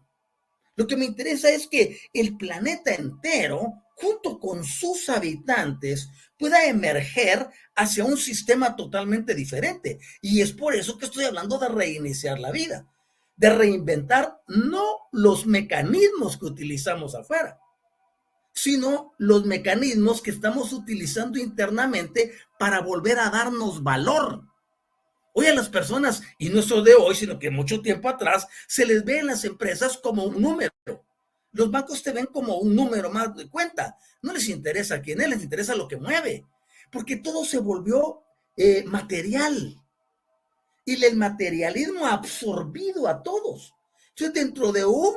[0.77, 7.49] Lo que me interesa es que el planeta entero, junto con sus habitantes, pueda emerger
[7.75, 9.99] hacia un sistema totalmente diferente.
[10.21, 12.87] Y es por eso que estoy hablando de reiniciar la vida,
[13.35, 17.59] de reinventar no los mecanismos que utilizamos afuera,
[18.55, 24.43] sino los mecanismos que estamos utilizando internamente para volver a darnos valor.
[25.33, 28.85] Hoy a las personas, y no solo de hoy, sino que mucho tiempo atrás, se
[28.85, 30.71] les ve en las empresas como un número.
[31.51, 33.97] Los bancos te ven como un número más de cuenta.
[34.21, 36.45] No les interesa quién es, les interesa lo que mueve.
[36.89, 38.23] Porque todo se volvió
[38.55, 39.75] eh, material.
[40.85, 43.75] Y el materialismo ha absorbido a todos.
[44.11, 45.13] Entonces, dentro de un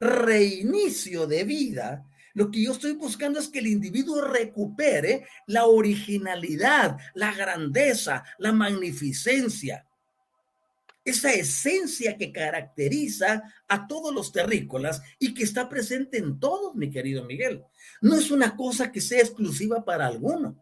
[0.00, 2.04] reinicio de vida,
[2.34, 8.52] lo que yo estoy buscando es que el individuo recupere la originalidad, la grandeza, la
[8.52, 9.86] magnificencia,
[11.04, 16.90] esa esencia que caracteriza a todos los terrícolas y que está presente en todos, mi
[16.90, 17.62] querido Miguel.
[18.00, 20.58] No es una cosa que sea exclusiva para alguno.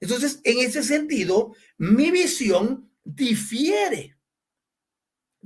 [0.00, 4.15] Entonces, en ese sentido, mi visión difiere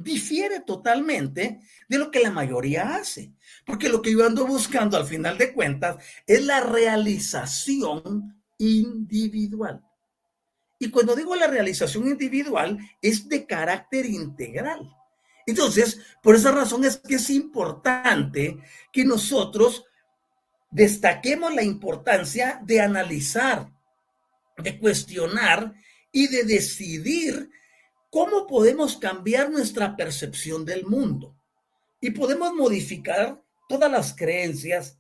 [0.01, 3.33] difiere totalmente de lo que la mayoría hace.
[3.67, 9.83] Porque lo que yo ando buscando al final de cuentas es la realización individual.
[10.79, 14.91] Y cuando digo la realización individual, es de carácter integral.
[15.47, 18.59] Entonces, por esa razón es que es importante
[18.93, 19.85] que nosotros
[20.71, 23.71] destaquemos la importancia de analizar,
[24.57, 25.75] de cuestionar
[26.13, 27.51] y de decidir
[28.11, 31.37] cómo podemos cambiar nuestra percepción del mundo.
[32.01, 34.99] Y podemos modificar todas las creencias,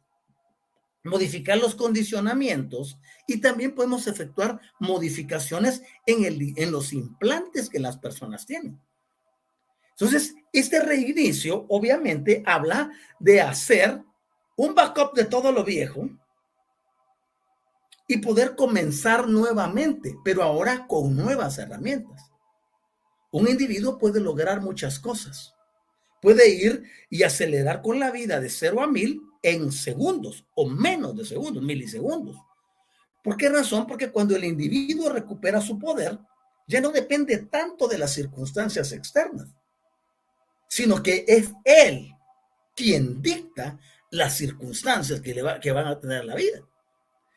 [1.03, 7.97] modificar los condicionamientos y también podemos efectuar modificaciones en, el, en los implantes que las
[7.97, 8.81] personas tienen.
[9.91, 14.03] Entonces, este reinicio obviamente habla de hacer
[14.57, 16.09] un backup de todo lo viejo
[18.07, 22.30] y poder comenzar nuevamente, pero ahora con nuevas herramientas.
[23.33, 25.55] Un individuo puede lograr muchas cosas.
[26.21, 31.17] Puede ir y acelerar con la vida de cero a mil en segundos o menos
[31.17, 32.37] de segundos, milisegundos.
[33.23, 33.87] ¿Por qué razón?
[33.87, 36.19] Porque cuando el individuo recupera su poder,
[36.67, 39.49] ya no depende tanto de las circunstancias externas,
[40.69, 42.15] sino que es él
[42.75, 43.79] quien dicta
[44.11, 46.61] las circunstancias que, que van a tener la vida.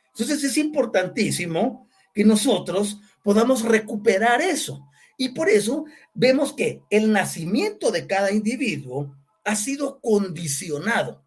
[0.08, 4.88] Entonces es importantísimo que nosotros podamos recuperar eso.
[5.18, 11.24] Y por eso vemos que el nacimiento de cada individuo ha sido condicionado.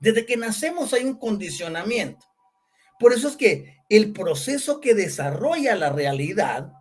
[0.00, 2.26] Desde que nacemos hay un condicionamiento.
[2.98, 6.72] Por eso es que el proceso que desarrolla la realidad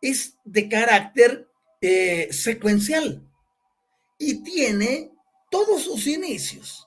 [0.00, 1.48] es de carácter
[1.80, 3.28] eh, secuencial
[4.18, 5.12] y tiene
[5.50, 6.86] todos sus inicios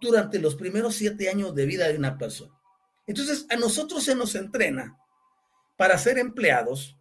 [0.00, 2.52] durante los primeros siete años de vida de una persona.
[3.06, 4.98] Entonces, a nosotros se nos entrena
[5.76, 6.96] para ser empleados,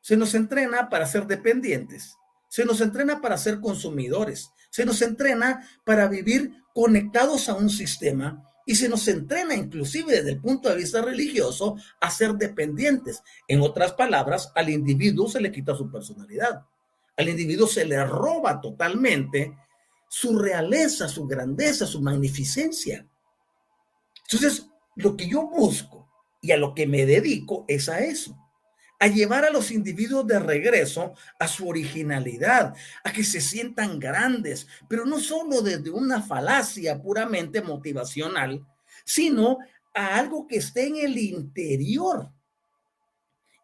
[0.00, 2.16] se nos entrena para ser dependientes,
[2.48, 8.48] se nos entrena para ser consumidores, se nos entrena para vivir conectados a un sistema
[8.66, 13.22] y se nos entrena inclusive desde el punto de vista religioso a ser dependientes.
[13.48, 16.64] En otras palabras, al individuo se le quita su personalidad.
[17.16, 19.56] Al individuo se le roba totalmente
[20.08, 23.06] su realeza, su grandeza, su magnificencia.
[24.24, 26.01] Entonces, lo que yo busco
[26.42, 28.36] y a lo que me dedico es a eso,
[28.98, 32.74] a llevar a los individuos de regreso a su originalidad,
[33.04, 38.66] a que se sientan grandes, pero no solo desde una falacia puramente motivacional,
[39.04, 39.58] sino
[39.94, 42.30] a algo que esté en el interior.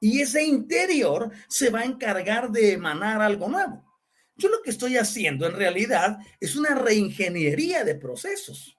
[0.00, 3.84] Y ese interior se va a encargar de emanar algo nuevo.
[4.36, 8.78] Yo lo que estoy haciendo en realidad es una reingeniería de procesos.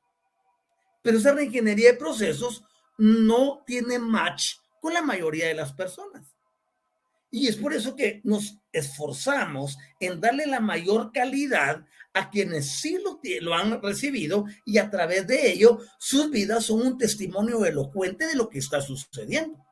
[1.01, 2.63] Pero esa reingeniería de procesos
[2.99, 6.35] no tiene match con la mayoría de las personas.
[7.31, 12.97] Y es por eso que nos esforzamos en darle la mayor calidad a quienes sí
[13.03, 18.25] lo, lo, han recibido y a través de ello sus vidas son un testimonio elocuente
[18.25, 19.63] de lo que está sucediendo.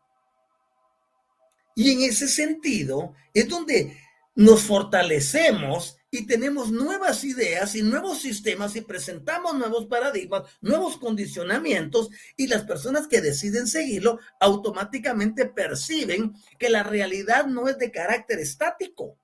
[1.75, 3.97] Y en ese sentido es donde
[4.35, 12.09] nos fortalecemos y tenemos nuevas ideas y nuevos sistemas y presentamos nuevos paradigmas, nuevos condicionamientos
[12.37, 18.39] y las personas que deciden seguirlo automáticamente perciben que la realidad no es de carácter
[18.39, 19.17] estático,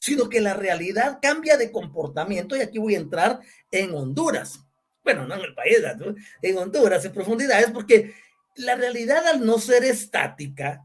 [0.00, 4.60] sino que la realidad cambia de comportamiento y aquí voy a entrar en Honduras.
[5.04, 5.78] Bueno, no en el país,
[6.42, 8.14] en Honduras, en profundidades, porque
[8.56, 10.84] la realidad al no ser estática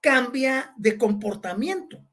[0.00, 2.07] cambia de comportamiento.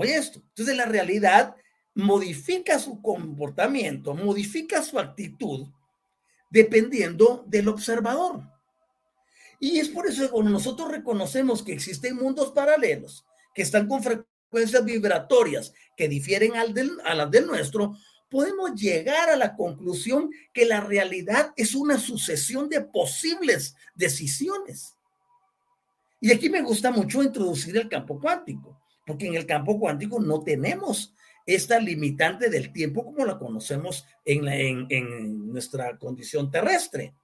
[0.00, 0.40] Oye esto.
[0.48, 1.54] Entonces la realidad
[1.94, 5.68] modifica su comportamiento, modifica su actitud
[6.48, 8.42] dependiendo del observador.
[9.60, 14.02] Y es por eso que cuando nosotros reconocemos que existen mundos paralelos que están con
[14.02, 17.94] frecuencias vibratorias que difieren al a las del nuestro,
[18.30, 24.94] podemos llegar a la conclusión que la realidad es una sucesión de posibles decisiones.
[26.22, 30.42] Y aquí me gusta mucho introducir el campo cuántico porque en el campo cuántico no
[30.42, 31.14] tenemos
[31.46, 34.46] esta limitante del tiempo como la conocemos en,
[34.90, 37.14] en, nuestra condición terrestre.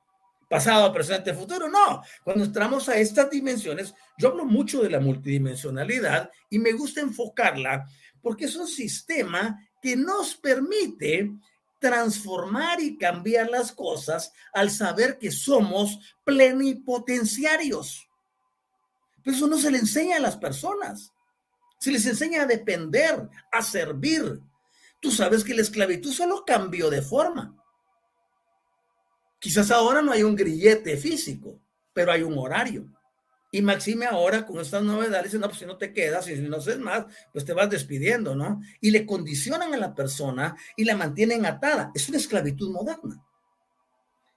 [0.49, 2.03] Pasado, presente, futuro, no.
[2.25, 7.87] Cuando entramos a estas dimensiones, yo hablo mucho de la multidimensionalidad y me gusta enfocarla
[8.23, 11.33] porque es un sistema que nos permite
[11.79, 18.09] transformar y cambiar las cosas al saber que somos plenipotenciarios.
[19.23, 21.13] Pero eso no se le enseña a las personas.
[21.79, 24.41] Se les enseña a depender, a servir.
[25.01, 27.57] Tú sabes que la esclavitud solo cambió de forma.
[29.39, 31.61] Quizás ahora no hay un grillete físico,
[31.93, 32.89] pero hay un horario.
[33.53, 36.43] Y Maxime ahora con estas novedades dice, no, pues si no te quedas y si
[36.43, 38.61] no haces más, pues te vas despidiendo, ¿no?
[38.81, 41.93] Y le condicionan a la persona y la mantienen atada.
[41.95, 43.25] Es una esclavitud moderna.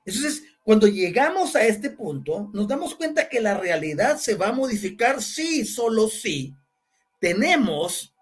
[0.05, 4.53] Entonces, cuando llegamos a este punto, nos damos cuenta que la realidad se va a
[4.53, 6.55] modificar, sí, solo sí,
[7.19, 8.13] tenemos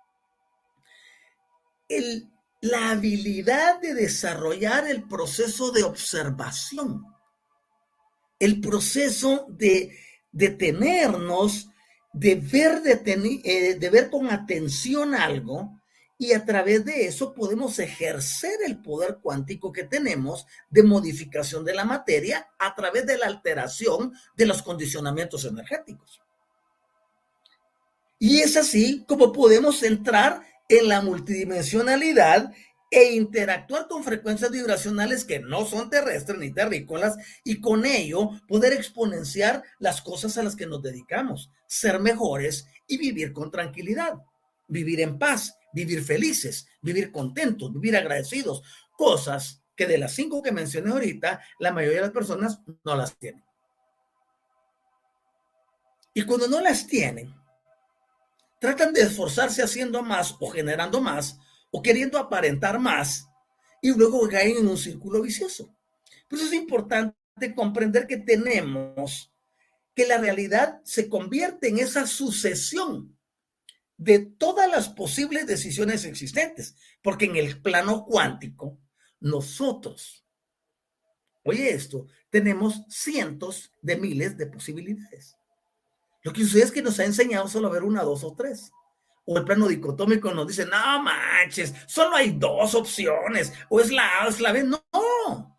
[2.62, 7.06] la habilidad de desarrollar el proceso de observación,
[8.40, 9.98] el proceso de
[10.32, 11.70] detenernos,
[12.14, 15.80] de ver, eh, de ver con atención algo
[16.18, 21.76] y a través de eso podemos ejercer el poder cuántico que tenemos de modificación de
[21.76, 26.22] la materia a través de la alteración de los condicionamientos energéticos.
[28.20, 32.52] Y es así como podemos entrar en la multidimensionalidad
[32.90, 38.74] e interactuar con frecuencias vibracionales que no son terrestres ni terrícolas y con ello poder
[38.74, 44.14] exponenciar las cosas a las que nos dedicamos, ser mejores y vivir con tranquilidad,
[44.68, 48.64] vivir en paz, vivir felices, vivir contentos, vivir agradecidos,
[48.98, 53.18] cosas que de las cinco que mencioné ahorita, la mayoría de las personas no las
[53.18, 53.44] tienen.
[56.14, 57.36] Y cuando no las tienen,
[58.60, 61.38] tratan de esforzarse haciendo más o generando más
[61.72, 63.28] o queriendo aparentar más
[63.82, 65.74] y luego caen en un círculo vicioso.
[66.28, 67.16] Por eso es importante
[67.56, 69.32] comprender que tenemos
[69.96, 73.18] que la realidad se convierte en esa sucesión
[73.98, 78.78] de todas las posibles decisiones existentes, porque en el plano cuántico
[79.20, 80.24] nosotros,
[81.44, 85.36] oye esto, tenemos cientos de miles de posibilidades.
[86.28, 88.74] Lo que sucede es que nos ha enseñado solo a ver una, dos o tres.
[89.24, 94.06] O el plano dicotómico nos dice, no manches, solo hay dos opciones, o es la
[94.20, 94.66] A o es la B.
[94.66, 95.58] No,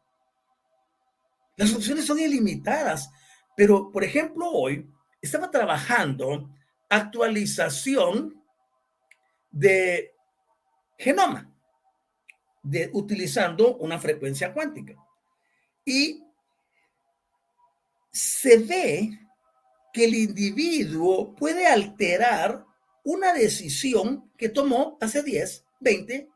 [1.57, 3.11] las opciones son ilimitadas.
[3.57, 4.87] Pero, por ejemplo, hoy
[5.23, 6.51] estaba trabajando
[6.91, 8.45] actualización
[9.51, 10.13] de
[10.99, 11.51] genoma,
[12.63, 15.03] de, utilizando una frecuencia cuántica.
[15.83, 16.23] Y
[18.13, 19.28] se ve
[19.93, 22.65] que el individuo puede alterar
[23.05, 26.29] una decisión que tomó hace 10, 20,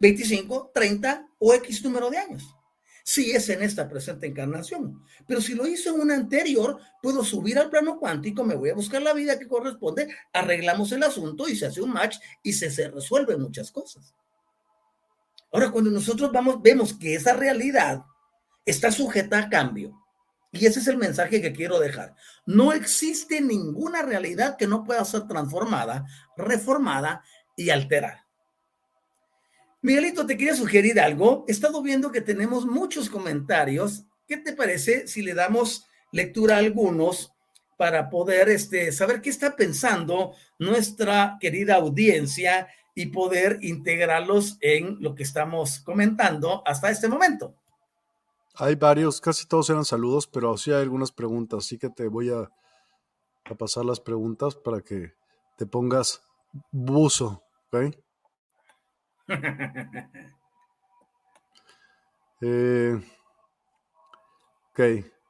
[0.00, 2.54] 25, 30 o X número de años.
[3.02, 5.02] Si es en esta presente encarnación.
[5.26, 8.74] Pero si lo hizo en una anterior, puedo subir al plano cuántico, me voy a
[8.74, 12.70] buscar la vida que corresponde, arreglamos el asunto y se hace un match y se,
[12.70, 14.14] se resuelven muchas cosas.
[15.52, 18.04] Ahora, cuando nosotros vamos, vemos que esa realidad
[18.64, 20.00] está sujeta a cambio,
[20.52, 22.14] y ese es el mensaje que quiero dejar.
[22.44, 27.22] No existe ninguna realidad que no pueda ser transformada, reformada
[27.56, 28.26] y alterada.
[29.82, 31.44] Miguelito, te quería sugerir algo.
[31.48, 34.04] He estado viendo que tenemos muchos comentarios.
[34.26, 37.32] ¿Qué te parece si le damos lectura a algunos
[37.78, 45.14] para poder este, saber qué está pensando nuestra querida audiencia y poder integrarlos en lo
[45.14, 47.59] que estamos comentando hasta este momento?
[48.54, 52.30] Hay varios, casi todos eran saludos, pero sí hay algunas preguntas, así que te voy
[52.30, 52.50] a,
[53.58, 55.14] pasar las preguntas para que
[55.56, 56.22] te pongas
[56.70, 57.42] buzo,
[57.72, 57.96] ¿ok?
[62.42, 62.98] Eh,
[64.70, 64.80] ok,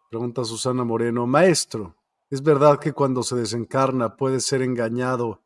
[0.09, 1.27] pregunta Susana Moreno.
[1.27, 1.97] Maestro,
[2.31, 5.43] ¿es verdad que cuando se desencarna puede ser engañado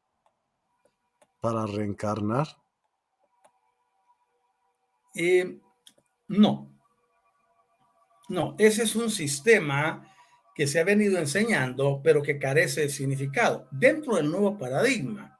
[1.40, 2.48] para reencarnar?
[5.14, 5.58] Eh,
[6.28, 6.73] no,
[8.28, 10.10] no, ese es un sistema
[10.54, 13.68] que se ha venido enseñando, pero que carece de significado.
[13.70, 15.38] Dentro del nuevo paradigma,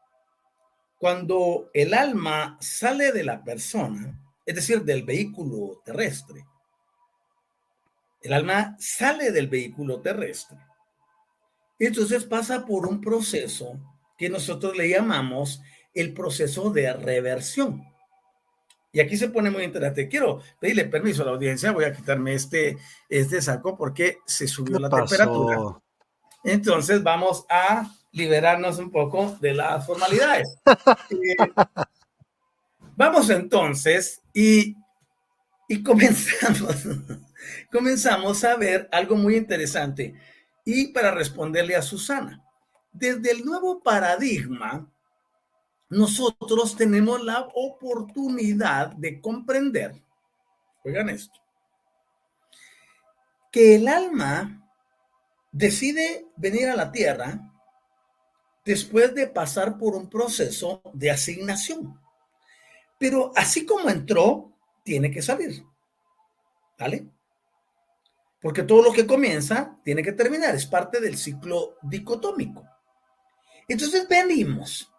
[0.98, 6.44] cuando el alma sale de la persona, es decir, del vehículo terrestre,
[8.20, 10.58] el alma sale del vehículo terrestre.
[11.78, 13.78] Entonces pasa por un proceso
[14.16, 15.60] que nosotros le llamamos
[15.92, 17.84] el proceso de reversión.
[18.94, 20.08] Y aquí se pone muy interesante.
[20.08, 22.78] Quiero pedirle permiso a la audiencia, voy a quitarme este,
[23.08, 25.80] este saco porque se subió la temperatura.
[26.44, 30.56] Entonces vamos a liberarnos un poco de las formalidades.
[31.10, 31.36] Eh,
[32.96, 34.76] vamos entonces y,
[35.68, 36.84] y comenzamos,
[37.72, 40.14] comenzamos a ver algo muy interesante.
[40.64, 42.44] Y para responderle a Susana,
[42.92, 44.88] desde el nuevo paradigma,
[45.94, 49.94] nosotros tenemos la oportunidad de comprender,
[50.84, 51.40] oigan esto,
[53.52, 54.68] que el alma
[55.52, 57.38] decide venir a la tierra
[58.64, 62.00] después de pasar por un proceso de asignación.
[62.98, 65.64] Pero así como entró, tiene que salir.
[66.76, 67.06] ¿Vale?
[68.40, 72.64] Porque todo lo que comienza tiene que terminar, es parte del ciclo dicotómico.
[73.68, 74.93] Entonces venimos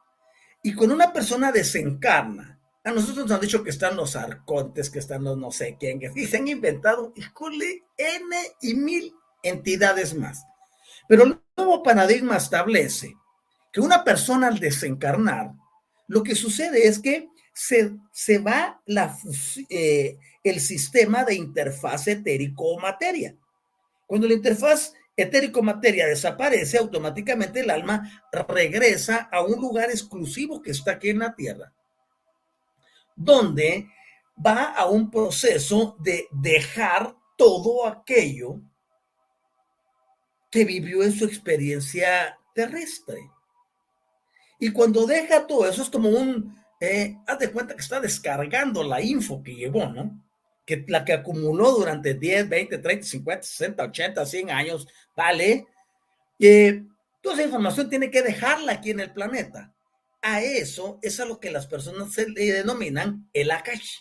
[0.65, 4.97] y cuando una persona desencarna, a nosotros nos han dicho que están los arcontes, que
[4.97, 9.13] están los no sé quién, y se han inventado, híjole, N y mil
[9.43, 10.43] entidades más.
[11.07, 13.15] Pero el nuevo paradigma establece
[13.71, 15.51] que una persona al desencarnar,
[16.07, 19.15] lo que sucede es que se, se va la,
[19.69, 23.35] eh, el sistema de interfaz etérico-materia.
[24.07, 30.93] Cuando la interfaz etérico-materia desaparece, automáticamente el alma regresa a un lugar exclusivo que está
[30.93, 31.73] aquí en la Tierra,
[33.15, 33.87] donde
[34.45, 38.59] va a un proceso de dejar todo aquello
[40.51, 43.29] que vivió en su experiencia terrestre.
[44.59, 48.83] Y cuando deja todo eso es como un, eh, haz de cuenta que está descargando
[48.83, 50.24] la info que llevó, ¿no?
[50.65, 55.67] Que la que acumuló durante 10, 20, 30, 50, 60, 80, 100 años, ¿vale?
[56.39, 56.83] Eh,
[57.21, 59.73] toda esa información tiene que dejarla aquí en el planeta.
[60.21, 63.99] A eso es a lo que las personas se le denominan el Akash.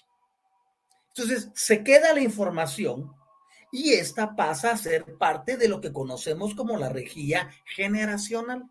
[1.09, 3.13] Entonces, se queda la información
[3.71, 8.71] y esta pasa a ser parte de lo que conocemos como la regía generacional.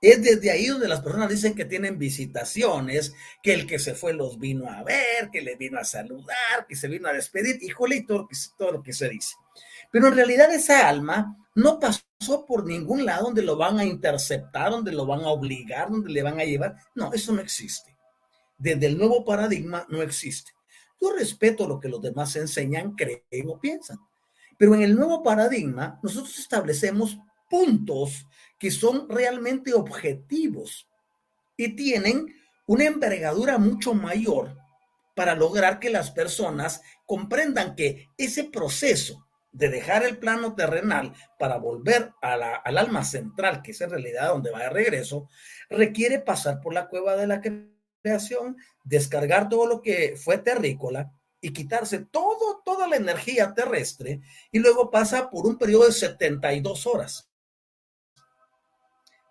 [0.00, 4.12] Es desde ahí donde las personas dicen que tienen visitaciones, que el que se fue
[4.12, 7.96] los vino a ver, que le vino a saludar, que se vino a despedir, híjole,
[7.96, 9.34] y todo, todo lo que se dice.
[9.90, 14.70] Pero en realidad esa alma no pasó por ningún lado donde lo van a interceptar,
[14.70, 16.76] donde lo van a obligar, donde le van a llevar.
[16.94, 17.96] No, eso no existe.
[18.56, 20.52] Desde el nuevo paradigma no existe.
[21.00, 23.98] Yo respeto lo que los demás enseñan, creen o piensan.
[24.56, 27.18] Pero en el nuevo paradigma, nosotros establecemos
[27.48, 28.26] puntos
[28.58, 30.88] que son realmente objetivos
[31.56, 32.34] y tienen
[32.66, 34.56] una envergadura mucho mayor
[35.14, 41.56] para lograr que las personas comprendan que ese proceso de dejar el plano terrenal para
[41.56, 45.28] volver al alma central, que es en realidad donde va de regreso,
[45.68, 47.40] requiere pasar por la cueva de la
[48.02, 54.20] creación, descargar todo lo que fue terrícola y quitarse todo, toda la energía terrestre
[54.52, 57.27] y luego pasa por un periodo de 72 horas.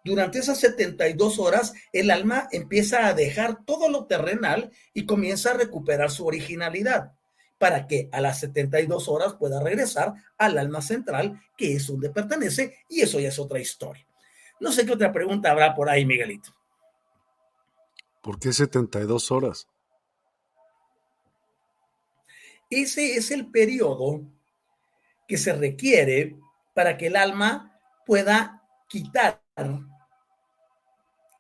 [0.08, 5.56] Durante esas 72 horas, el alma empieza a dejar todo lo terrenal y comienza a
[5.56, 7.12] recuperar su originalidad
[7.58, 12.78] para que a las 72 horas pueda regresar al alma central, que es donde pertenece,
[12.88, 14.08] y eso ya es otra historia.
[14.62, 16.56] No sé qué otra pregunta habrá por ahí, Miguelito.
[18.22, 19.68] ¿Por qué 72 horas?
[22.70, 24.22] Ese es el periodo
[25.28, 26.38] que se requiere
[26.74, 29.42] para que el alma pueda quitar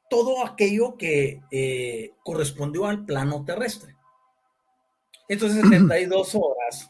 [0.10, 3.96] todo aquello que eh, correspondió al plano terrestre.
[5.28, 6.90] Entonces, 72 horas.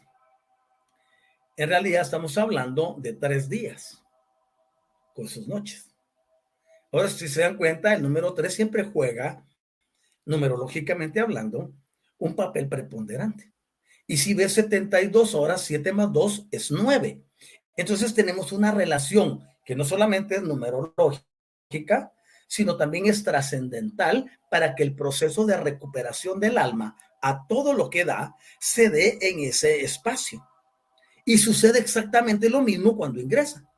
[1.56, 4.04] En realidad estamos hablando de tres días
[5.16, 5.90] con sus noches.
[6.92, 9.46] Ahora, si se dan cuenta, el número 3 siempre juega,
[10.26, 11.74] numerológicamente hablando,
[12.20, 13.52] un papel preponderante.
[14.06, 17.22] Y si ves 72 horas, 7 más 2 es 9.
[17.76, 22.14] Entonces tenemos una relación que no solamente es numerológica,
[22.48, 27.90] sino también es trascendental para que el proceso de recuperación del alma a todo lo
[27.90, 30.48] que da se dé en ese espacio.
[31.26, 33.70] Y sucede exactamente lo mismo cuando ingresa.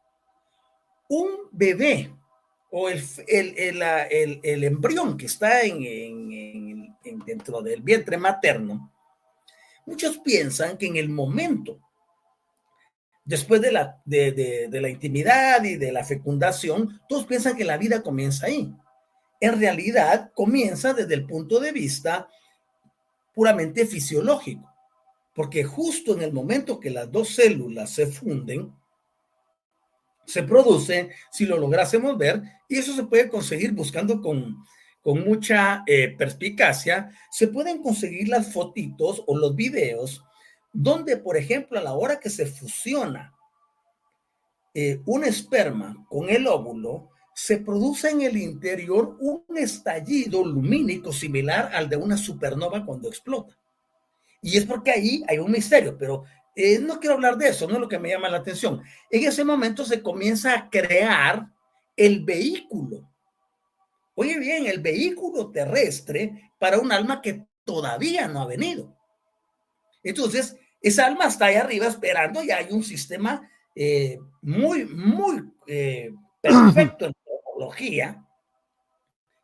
[1.07, 2.13] Un bebé
[2.71, 6.95] o el, el, embrión que está en,
[7.25, 8.93] dentro del vientre materno,
[9.85, 11.79] muchos piensan que en el momento,
[13.29, 18.01] después de la, de la intimidad y de la fecundación, todos piensan que la vida
[18.01, 18.73] comienza ahí.
[19.39, 22.27] En realidad, comienza desde el punto de vista
[23.35, 24.67] puramente fisiológico,
[25.35, 28.73] porque justo en el momento que las dos células se funden,
[30.25, 34.57] se produce, si lo lográsemos ver, y eso se puede conseguir buscando con,
[35.03, 40.23] con mucha eh, perspicacia, se pueden conseguir las fotitos o los videos
[40.71, 43.33] donde, por ejemplo, a la hora que se fusiona
[44.73, 51.71] eh, un esperma con el óvulo, se produce en el interior un estallido lumínico similar
[51.73, 53.57] al de una supernova cuando explota.
[54.41, 56.23] Y es porque ahí hay un misterio, pero
[56.55, 58.81] eh, no quiero hablar de eso, no es lo que me llama la atención.
[59.09, 61.47] En ese momento se comienza a crear
[61.95, 63.09] el vehículo.
[64.15, 68.98] Oye bien, el vehículo terrestre para un alma que todavía no ha venido.
[70.03, 76.13] Entonces, esa alma está ahí arriba esperando y hay un sistema eh, muy, muy eh,
[76.41, 77.11] perfecto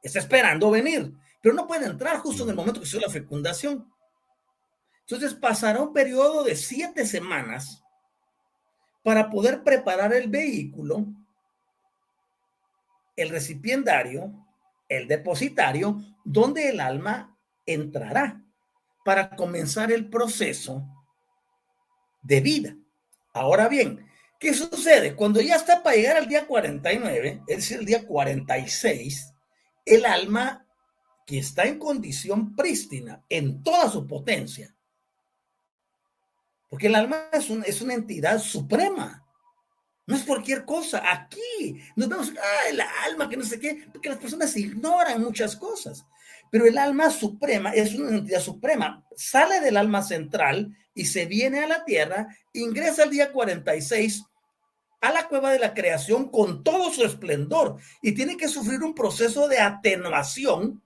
[0.01, 3.91] está esperando venir, pero no puede entrar justo en el momento que sucede la fecundación.
[5.01, 7.83] Entonces pasará un periodo de siete semanas
[9.03, 11.05] para poder preparar el vehículo,
[13.15, 14.31] el recipiendario,
[14.89, 18.44] el depositario, donde el alma entrará
[19.05, 20.83] para comenzar el proceso
[22.21, 22.75] de vida.
[23.33, 24.05] Ahora bien,
[24.39, 25.15] ¿Qué sucede?
[25.15, 29.33] Cuando ya está para llegar al día 49, es decir, el día 46,
[29.85, 30.67] el alma
[31.25, 34.75] que está en condición prístina en toda su potencia,
[36.69, 37.49] porque el alma es,
[37.81, 39.25] una entidad suprema,
[40.05, 41.01] no es cualquier cosa.
[41.09, 45.55] Aquí nos vemos, ah, el alma, que no sé qué, porque las personas ignoran muchas
[45.55, 46.05] cosas.
[46.55, 49.05] Pero el alma suprema es una entidad suprema.
[49.13, 54.23] Sale del alma central y se viene a la tierra, ingresa el día 46
[55.01, 58.95] a la cueva de la creación con todo su esplendor y tiene que sufrir un
[58.95, 60.81] proceso de atenuación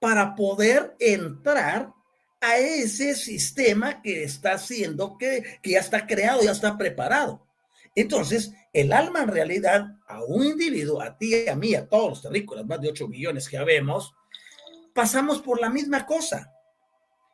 [0.00, 1.92] para poder entrar
[2.40, 7.46] a ese sistema que está haciendo, que, que ya está creado, ya está preparado.
[7.94, 8.50] Entonces,
[8.80, 12.64] el alma en realidad a un individuo, a ti, a mí, a todos los terrícolas,
[12.64, 14.14] más de 8 millones que habemos,
[14.94, 16.52] pasamos por la misma cosa.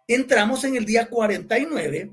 [0.09, 2.12] Entramos en el día 49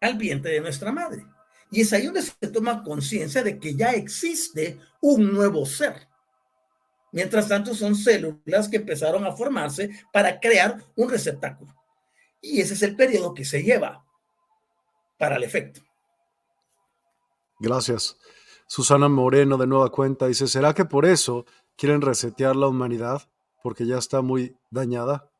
[0.00, 1.24] al vientre de nuestra madre.
[1.70, 6.08] Y es ahí donde se toma conciencia de que ya existe un nuevo ser.
[7.12, 11.72] Mientras tanto, son células que empezaron a formarse para crear un receptáculo.
[12.40, 14.04] Y ese es el periodo que se lleva
[15.16, 15.80] para el efecto.
[17.62, 18.18] Gracias.
[18.66, 21.46] Susana Moreno de nueva cuenta dice, ¿será que por eso
[21.76, 23.22] quieren resetear la humanidad?
[23.62, 25.30] Porque ya está muy dañada.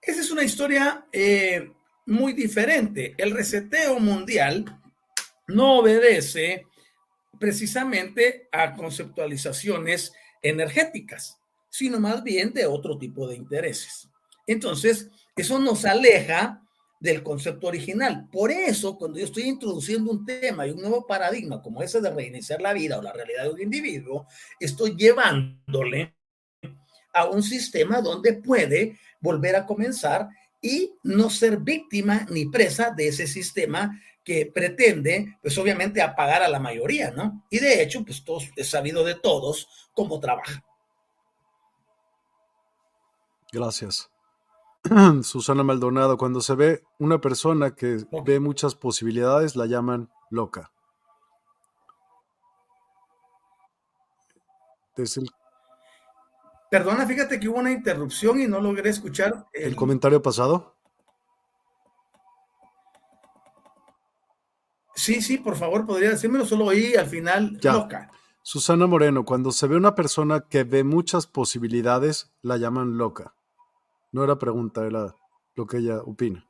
[0.00, 1.72] Esa es una historia eh,
[2.06, 3.16] muy diferente.
[3.18, 4.64] El reseteo mundial
[5.48, 6.66] no obedece
[7.40, 14.08] precisamente a conceptualizaciones energéticas, sino más bien de otro tipo de intereses.
[14.46, 16.62] Entonces, Eso nos aleja
[17.00, 18.28] del concepto original.
[18.30, 22.10] Por eso, cuando yo estoy introduciendo un tema y un nuevo paradigma como ese de
[22.10, 24.26] reiniciar la vida o la realidad de un individuo,
[24.60, 26.14] estoy llevándole
[27.14, 30.28] a un sistema donde puede volver a comenzar
[30.60, 36.48] y no ser víctima ni presa de ese sistema que pretende, pues obviamente, apagar a
[36.48, 37.46] la mayoría, ¿no?
[37.48, 40.62] Y de hecho, pues todos, es sabido de todos cómo trabaja.
[43.50, 44.10] Gracias.
[45.22, 50.72] Susana Maldonado, cuando se ve una persona que ve muchas posibilidades, la llaman loca.
[56.70, 59.46] Perdona, fíjate que hubo una interrupción y no logré escuchar.
[59.52, 60.76] ¿El, comentario pasado?
[64.94, 68.10] Sí, sí, por favor, podría decírmelo, solo oí al final loca.
[68.42, 73.34] Susana Moreno, cuando se ve una persona que ve muchas posibilidades, la llaman loca.
[74.12, 75.14] No era pregunta, era
[75.54, 76.46] lo que ella opina.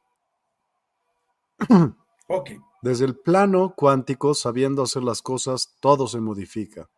[2.33, 2.51] Ok.
[2.81, 6.89] Desde el plano cuántico, sabiendo hacer las cosas, todo se modifica.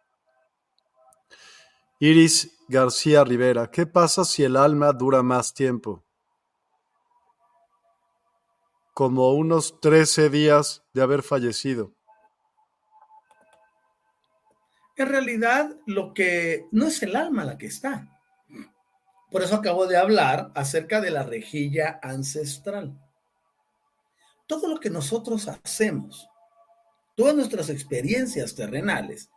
[1.99, 6.05] Iris García Rivera, ¿qué pasa si el alma dura más tiempo?
[8.93, 11.95] Como unos 13 días de haber fallecido.
[14.97, 18.22] En realidad, lo que no es el alma la que está,
[19.33, 23.01] por eso acabo de hablar acerca de la rejilla ancestral.
[24.47, 26.29] Todo lo que nosotros hacemos,
[27.17, 29.31] todas nuestras experiencias terrenales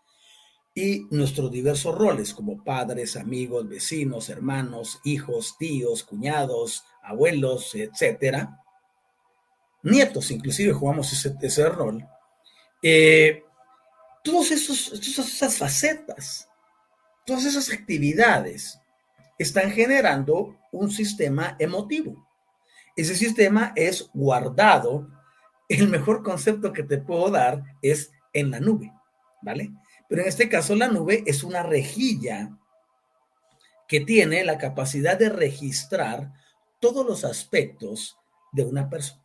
[0.74, 8.60] y nuestros diversos roles como padres, amigos, vecinos, hermanos, hijos, tíos, cuñados, abuelos, etcétera,
[9.82, 12.06] nietos, inclusive jugamos ese, rol.
[12.82, 13.46] Eh,
[14.22, 16.50] todas esas facetas,
[17.26, 18.82] todas esas actividades
[19.38, 22.28] están generando un sistema emotivo.
[22.96, 25.10] Ese sistema es guardado.
[25.68, 28.94] El mejor concepto que te puedo dar es en la nube,
[29.42, 29.72] ¿vale?
[30.08, 32.58] Pero en este caso la nube es una rejilla
[33.88, 36.34] que tiene la capacidad de registrar
[36.80, 38.18] todos los aspectos
[38.52, 39.24] de una persona.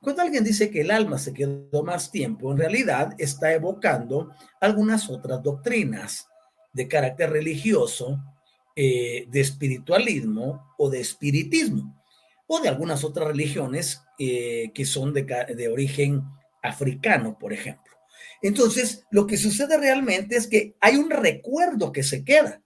[0.00, 5.08] Cuando alguien dice que el alma se quedó más tiempo, en realidad está evocando algunas
[5.08, 6.28] otras doctrinas
[6.72, 8.20] de carácter religioso
[8.76, 12.02] eh, de espiritualismo o de espiritismo,
[12.46, 16.22] o de algunas otras religiones eh, que son de, de origen
[16.62, 17.92] africano, por ejemplo.
[18.40, 22.62] Entonces, lo que sucede realmente es que hay un recuerdo que se queda.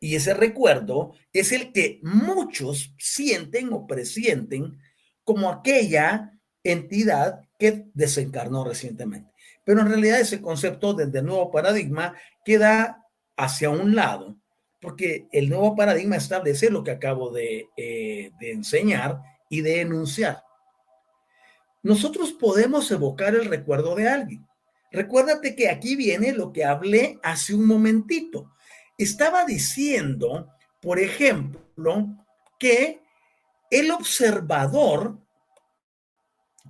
[0.00, 4.78] Y ese recuerdo es el que muchos sienten o presienten
[5.24, 6.32] como aquella
[6.64, 9.30] entidad que desencarnó recientemente.
[9.64, 13.06] Pero en realidad ese concepto desde el nuevo paradigma queda
[13.36, 14.39] hacia un lado
[14.80, 20.42] porque el nuevo paradigma establece lo que acabo de, eh, de enseñar y de enunciar.
[21.82, 24.46] Nosotros podemos evocar el recuerdo de alguien.
[24.90, 28.52] Recuérdate que aquí viene lo que hablé hace un momentito.
[28.98, 30.48] Estaba diciendo,
[30.80, 32.06] por ejemplo,
[32.58, 33.00] que
[33.70, 35.18] el observador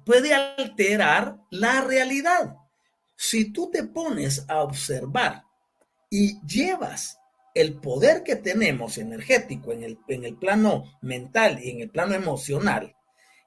[0.05, 2.57] puede alterar la realidad.
[3.17, 5.45] Si tú te pones a observar
[6.09, 7.20] y llevas
[7.55, 12.15] el poder que tenemos energético en el, en el plano mental y en el plano
[12.15, 12.95] emocional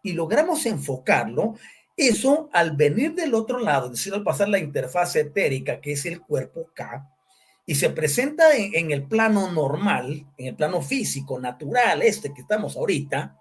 [0.03, 1.55] y logramos enfocarlo,
[1.95, 6.05] eso al venir del otro lado, es decir, al pasar la interfaz etérica, que es
[6.05, 7.09] el cuerpo K,
[7.65, 12.41] y se presenta en, en, el plano normal, en el plano físico, natural, este que
[12.41, 13.39] estamos ahorita,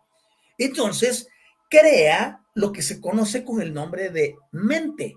[0.57, 1.27] entonces
[1.69, 5.17] crea lo que se conoce con el nombre de mente.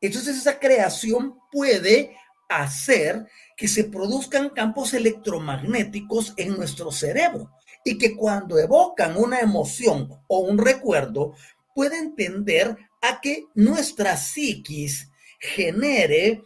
[0.00, 2.14] Entonces esa creación puede
[2.48, 3.26] hacer
[3.60, 7.50] que se produzcan campos electromagnéticos en nuestro cerebro
[7.84, 11.34] y que cuando evocan una emoción o un recuerdo,
[11.74, 16.42] pueden tender a que nuestra psiquis genere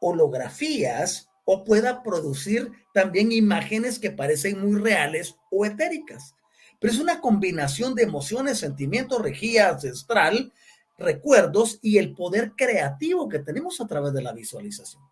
[0.00, 6.34] holografías o pueda producir también imágenes que parecen muy reales o etéricas.
[6.80, 10.54] Pero es una combinación de emociones, sentimientos, regía ancestral,
[10.96, 15.02] recuerdos y el poder creativo que tenemos a través de la visualización.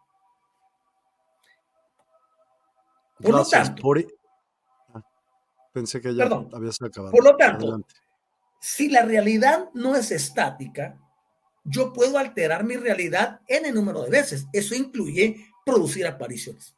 [3.23, 3.83] Por lo tanto,
[4.95, 5.03] ah,
[5.73, 7.13] pensé que ya habías acabado.
[7.13, 7.85] Por lo tanto,
[8.61, 10.99] si la realidad no es estática,
[11.65, 14.47] yo puedo alterar mi realidad en el número de veces.
[14.53, 16.75] Eso incluye producir apariciones.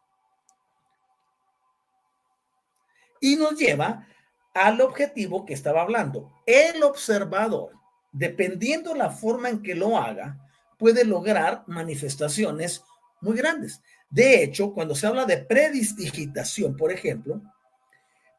[3.20, 4.06] Y nos lleva
[4.52, 6.32] al objetivo que estaba hablando.
[6.46, 7.72] El observador,
[8.12, 10.38] dependiendo la forma en que lo haga,
[10.78, 12.84] puede lograr manifestaciones
[13.20, 13.82] muy grandes.
[14.14, 17.42] De hecho, cuando se habla de predistigitación, por ejemplo,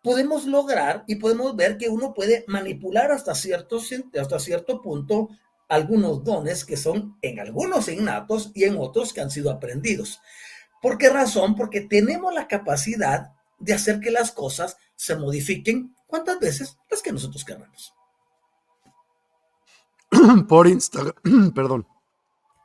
[0.02, 3.82] podemos lograr y podemos ver que uno puede manipular hasta cierto,
[4.18, 5.28] hasta cierto punto
[5.68, 10.22] algunos dones que son en algunos innatos y en otros que han sido aprendidos.
[10.82, 11.58] ¿Por qué razón?
[11.58, 17.12] Porque tenemos la capacidad de hacer que las cosas se modifiquen cuantas veces las que
[17.12, 17.94] nosotros queramos.
[20.48, 21.86] Por Instagram, perdón,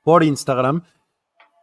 [0.05, 0.85] por Instagram,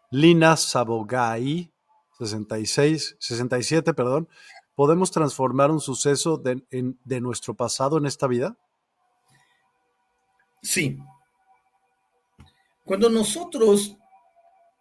[0.09, 1.71] Lina Sabogai,
[2.17, 4.29] 66, 67, perdón,
[4.75, 8.57] ¿podemos transformar un suceso de, de nuestro pasado en esta vida?
[10.61, 10.97] Sí.
[12.85, 13.97] Cuando nosotros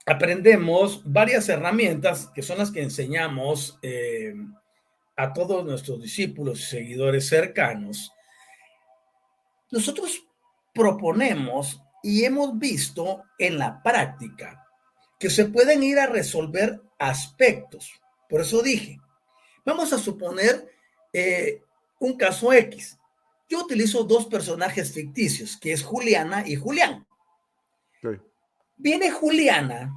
[0.06, 4.34] aprendemos varias herramientas que son las que enseñamos eh,
[5.16, 8.12] a todos nuestros discípulos y seguidores cercanos,
[9.72, 10.24] nosotros
[10.72, 14.65] proponemos y hemos visto en la práctica
[15.18, 17.92] que se pueden ir a resolver aspectos.
[18.28, 18.98] Por eso dije,
[19.64, 20.68] vamos a suponer
[21.12, 21.62] eh,
[21.98, 22.98] un caso X.
[23.48, 27.06] Yo utilizo dos personajes ficticios, que es Juliana y Julián.
[28.78, 29.94] Viene Juliana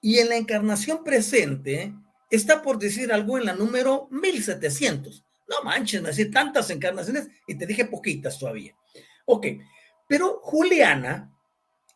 [0.00, 1.94] y en la encarnación presente
[2.28, 5.24] está por decir algo en la número 1700.
[5.48, 8.74] No manches, me decir tantas encarnaciones y te dije poquitas todavía.
[9.26, 9.46] Ok,
[10.08, 11.32] pero Juliana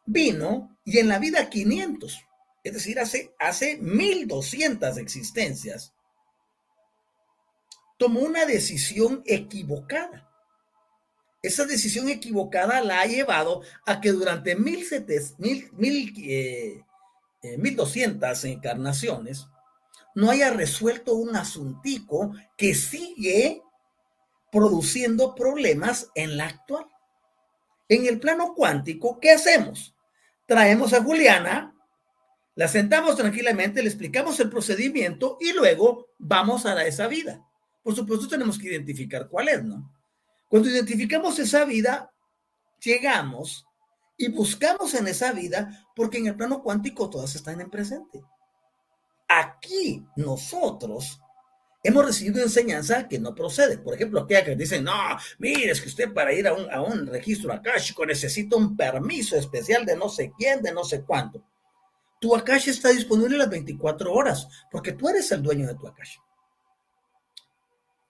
[0.07, 2.25] vino y en la vida 500,
[2.63, 5.95] es decir, hace, hace 1200 existencias,
[7.99, 10.31] tomó una decisión equivocada.
[11.43, 16.83] Esa decisión equivocada la ha llevado a que durante 1700, mil, mil, eh,
[17.59, 19.47] 1200 eh, encarnaciones
[20.15, 23.63] no haya resuelto un asuntico que sigue
[24.51, 26.87] produciendo problemas en la actual.
[27.89, 29.94] En el plano cuántico, ¿qué hacemos?
[30.47, 31.75] Traemos a Juliana,
[32.55, 37.45] la sentamos tranquilamente, le explicamos el procedimiento y luego vamos a esa vida.
[37.83, 39.93] Por supuesto, tenemos que identificar cuál es, ¿no?
[40.49, 42.13] Cuando identificamos esa vida,
[42.81, 43.67] llegamos
[44.17, 48.23] y buscamos en esa vida porque en el plano cuántico todas están en presente.
[49.29, 51.21] Aquí nosotros
[51.85, 53.79] hemos recibido enseñanza que no procede.
[53.79, 54.93] Por ejemplo, aquella que dicen, no,
[55.39, 57.53] mire, es que usted para ir a un, a un registro
[58.07, 61.45] necesita un permiso especial de no sé quién, de no sé cuánto.
[62.21, 66.17] Tu akash está disponible las 24 horas porque tú eres el dueño de tu akash.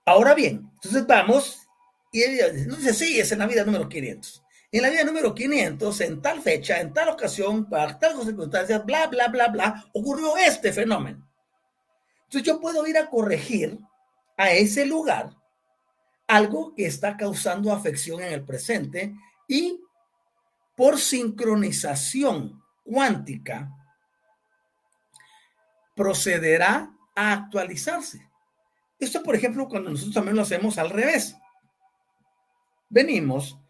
[0.07, 1.59] Ahora bien, entonces vamos
[2.13, 4.45] y ella dice, sí, es en la vida número 500.
[4.71, 9.09] En la vida número 500, en tal fecha, en tal ocasión, para tal circunstancias, bla,
[9.09, 11.29] bla, bla, bla, ocurrió este fenómeno.
[12.35, 13.79] Entonces yo puedo ir a corregir
[14.37, 15.37] a ese lugar
[16.27, 19.15] algo que está causando afección en el presente
[19.47, 19.81] y
[20.77, 23.71] por sincronización cuántica
[25.95, 28.29] procederá a actualizarse.
[28.99, 31.37] Esto, por ejemplo, cuando nosotros también lo hacemos al revés.
[32.89, 33.61] Venimos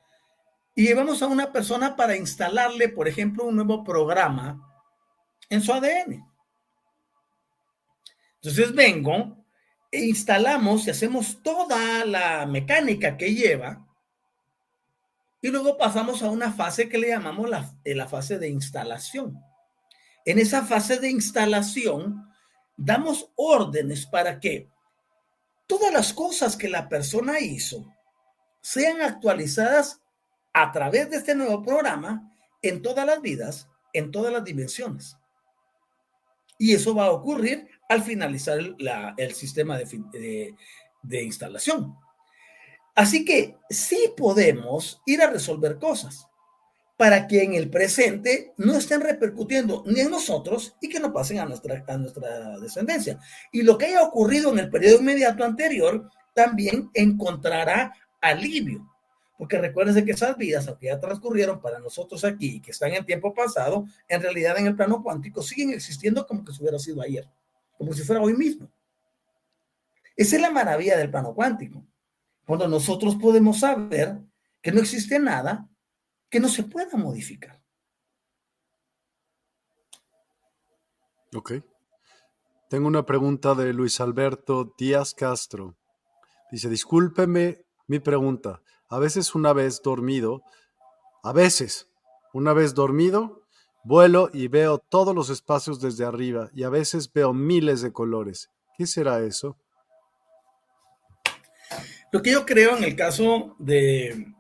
[0.75, 4.59] y llevamos a una persona para instalarle, por ejemplo, un nuevo programa
[5.51, 6.34] en su ADN.
[8.45, 9.39] Entonces vengo
[9.91, 13.87] e instalamos y hacemos toda la mecánica que lleva
[15.41, 19.43] y luego pasamos a una fase que le llamamos la, la fase de instalación.
[20.27, 22.31] En esa fase de instalación
[22.77, 24.69] damos órdenes para que
[25.67, 27.91] todas las cosas que la persona hizo
[28.61, 30.03] sean actualizadas
[30.53, 32.31] a través de este nuevo programa
[32.61, 35.17] en todas las vidas, en todas las dimensiones.
[36.59, 40.55] Y eso va a ocurrir al finalizar el, sistema de,
[41.03, 41.97] de instalación.
[42.95, 46.29] Así que sí podemos ir a resolver cosas
[46.97, 51.41] para que en el presente no estén repercutiendo ni en nosotros y que no pasen
[51.41, 53.19] a nuestra, a nuestra descendencia.
[53.51, 58.89] Y lo que haya ocurrido en el periodo inmediato anterior también encontrará alivio.
[59.37, 63.35] Porque recuérdense que esas vidas, aunque ya transcurrieron para nosotros aquí, que están en tiempo
[63.35, 67.29] pasado, en realidad en el plano cuántico siguen existiendo como que hubiera sido ayer,
[67.77, 68.71] como si fuera hoy mismo.
[70.17, 71.85] Esa es la maravilla del plano cuántico.
[72.47, 74.21] Cuando nosotros podemos saber
[74.61, 75.69] que no existe nada
[76.29, 77.63] que no se pueda modificar.
[81.35, 81.53] Ok.
[82.69, 85.77] Tengo una pregunta de Luis Alberto Díaz Castro.
[86.51, 88.63] Dice, discúlpeme mi pregunta.
[88.89, 90.43] A veces una vez dormido,
[91.23, 91.91] a veces
[92.33, 93.44] una vez dormido,
[93.85, 98.51] vuelo y veo todos los espacios desde arriba y a veces veo miles de colores.
[98.77, 99.57] ¿Qué será eso?
[102.11, 104.35] Lo que yo creo en el caso de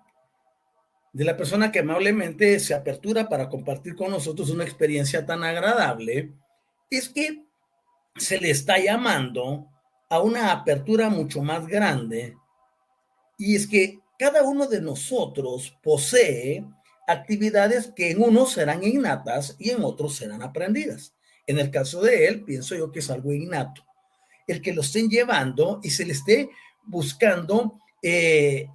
[1.14, 6.32] de la persona que amablemente se apertura para compartir con nosotros una experiencia tan agradable,
[6.90, 7.44] es que
[8.16, 9.68] se le está llamando
[10.10, 12.36] a una apertura mucho más grande,
[13.38, 16.64] y es que cada uno de nosotros posee
[17.06, 21.14] actividades que en unos serán innatas y en otros serán aprendidas.
[21.46, 23.84] En el caso de él, pienso yo que es algo innato.
[24.46, 26.50] El que lo estén llevando y se le esté
[26.84, 28.68] buscando eh,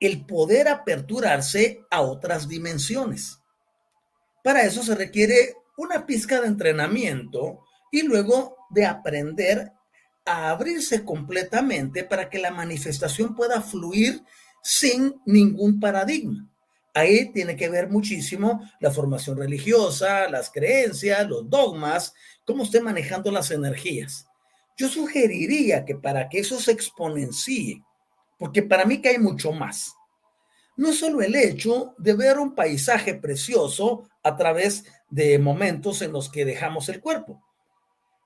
[0.00, 3.38] el poder aperturarse a otras dimensiones.
[4.42, 9.72] Para eso se requiere una pizca de entrenamiento y luego de aprender
[10.24, 14.22] a abrirse completamente para que la manifestación pueda fluir
[14.62, 16.51] sin ningún paradigma.
[16.94, 22.14] Ahí tiene que ver muchísimo la formación religiosa, las creencias, los dogmas,
[22.44, 24.26] cómo esté manejando las energías.
[24.76, 27.82] Yo sugeriría que para que eso se exponencie,
[28.38, 29.94] porque para mí que hay mucho más,
[30.76, 36.12] no es solo el hecho de ver un paisaje precioso a través de momentos en
[36.12, 37.42] los que dejamos el cuerpo.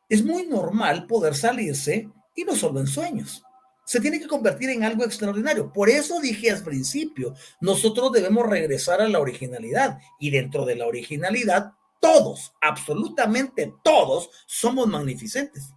[0.08, 3.44] Es muy normal poder salirse y no solo en sueños
[3.86, 5.72] se tiene que convertir en algo extraordinario.
[5.72, 10.86] Por eso dije al principio, nosotros debemos regresar a la originalidad y dentro de la
[10.86, 15.72] originalidad, todos, absolutamente todos, somos magnificentes.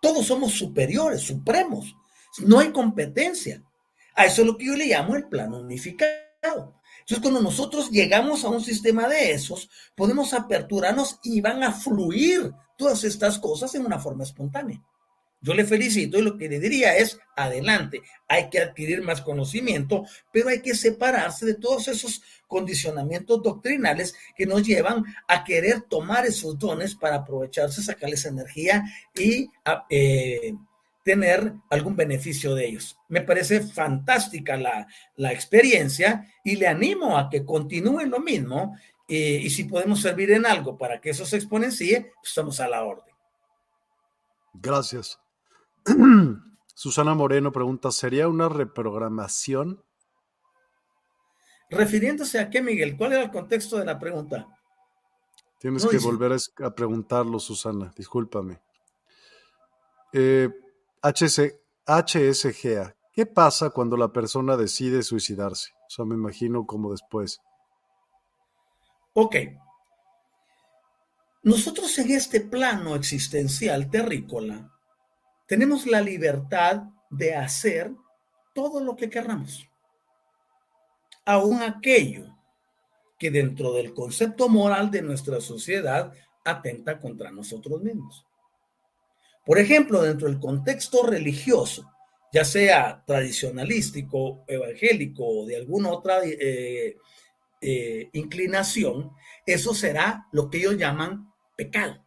[0.00, 1.94] Todos somos superiores, supremos.
[2.38, 3.62] No hay competencia.
[4.14, 6.80] A eso es lo que yo le llamo el plano unificado.
[7.00, 12.50] Entonces, cuando nosotros llegamos a un sistema de esos, podemos aperturarnos y van a fluir
[12.78, 14.82] todas estas cosas en una forma espontánea.
[15.44, 20.06] Yo le felicito y lo que le diría es, adelante, hay que adquirir más conocimiento,
[20.32, 26.24] pero hay que separarse de todos esos condicionamientos doctrinales que nos llevan a querer tomar
[26.24, 28.84] esos dones para aprovecharse, sacarles energía
[29.14, 29.50] y
[29.90, 30.54] eh,
[31.04, 32.96] tener algún beneficio de ellos.
[33.08, 39.50] Me parece fantástica la, experiencia y le animo a que continúe lo mismo eh, y
[39.50, 43.14] si podemos servir en algo para que eso se exponencie, pues estamos a la orden.
[44.54, 45.18] Gracias.
[46.74, 49.82] Susana Moreno pregunta, ¿sería una reprogramación?
[51.70, 52.96] Refiriéndose a qué, Miguel?
[52.96, 54.46] ¿Cuál era el contexto de la pregunta?
[55.58, 58.60] Tienes que volver a, preguntarlo, Susana, discúlpame.
[60.12, 60.50] Eh,
[61.02, 65.72] HSGA, ¿qué pasa cuando la persona decide suicidarse?
[65.86, 67.40] O sea, me imagino como después.
[69.14, 69.36] Ok.
[71.42, 74.73] Nosotros en este plano existencial terrícola
[75.46, 77.92] tenemos la libertad de hacer
[78.54, 79.68] todo lo que queramos,
[81.24, 82.34] aun aquello
[83.18, 86.12] que dentro del concepto moral de nuestra sociedad
[86.44, 88.26] atenta contra nosotros mismos.
[89.44, 91.90] Por ejemplo, dentro del contexto religioso,
[92.32, 96.96] ya sea tradicionalístico, evangélico o de alguna otra eh,
[97.60, 99.12] eh, inclinación,
[99.46, 102.04] eso será lo que ellos llaman pecado.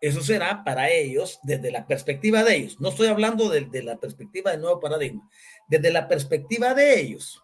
[0.00, 4.52] Eso será para ellos, desde la perspectiva de ellos, no estoy hablando de, la perspectiva
[4.52, 5.28] del nuevo paradigma,
[5.68, 7.42] desde la perspectiva de ellos,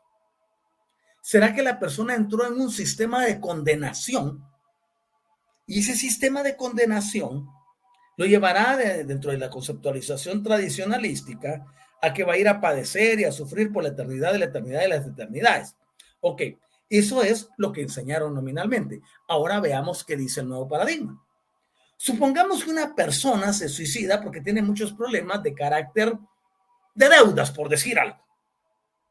[1.20, 4.44] será que la persona entró en un sistema de condenación
[5.66, 7.48] y ese sistema de condenación
[8.16, 11.64] lo llevará dentro de la conceptualización tradicionalística
[12.00, 14.44] a que va a ir a padecer y a sufrir por la eternidad de la
[14.44, 15.74] eternidad de las eternidades.
[16.20, 16.42] Ok,
[16.90, 19.00] eso es lo que enseñaron nominalmente.
[19.26, 21.23] Ahora veamos qué dice el nuevo paradigma.
[21.96, 26.18] Supongamos que una persona se suicida porque tiene muchos problemas de carácter
[26.94, 28.18] de deudas, por decir algo.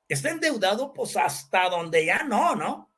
[0.07, 2.89] Está endeudado pues hasta donde ya no, ¿no?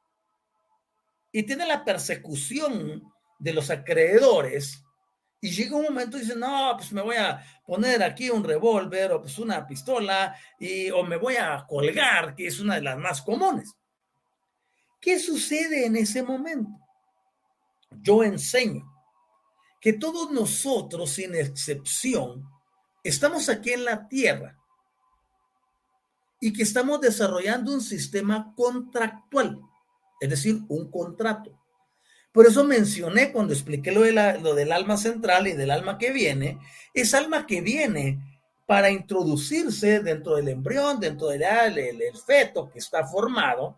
[1.32, 4.84] Y tiene la persecución de los acreedores
[5.42, 9.12] y llega un momento y dice, no, pues me voy a poner aquí un revólver
[9.12, 12.98] o pues una pistola y, o me voy a colgar, que es una de las
[12.98, 13.76] más comunes.
[15.00, 16.72] ¿Qué sucede en ese momento?
[17.92, 18.95] Yo enseño
[19.86, 22.50] que todos nosotros, sin excepción,
[23.04, 24.58] estamos aquí en la Tierra
[26.42, 29.62] y que estamos desarrollando un sistema contractual,
[30.20, 31.56] es decir, un contrato.
[32.32, 36.12] Por eso mencioné cuando expliqué lo, de lo del alma central y del alma que
[36.12, 36.58] viene,
[36.92, 42.80] es alma que viene para introducirse dentro del embrión, dentro del el, el feto que
[42.80, 43.78] está formado,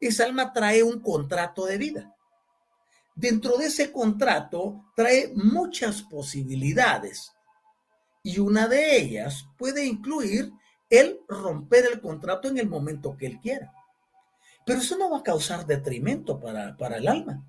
[0.00, 2.11] esa alma trae un contrato de vida
[3.14, 7.32] dentro de ese contrato trae muchas posibilidades
[8.22, 10.52] y una de ellas puede incluir
[10.88, 13.72] el romper el contrato en el momento que él quiera.
[14.64, 17.44] Pero eso no va a causar detrimento para, para el alma.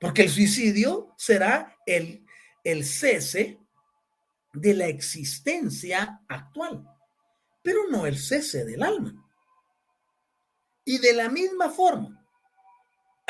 [0.00, 2.24] Porque el suicidio será el,
[2.64, 3.58] el cese
[4.52, 6.84] de la existencia actual,
[7.62, 9.14] pero no el cese del alma.
[10.84, 12.19] Y de la misma forma,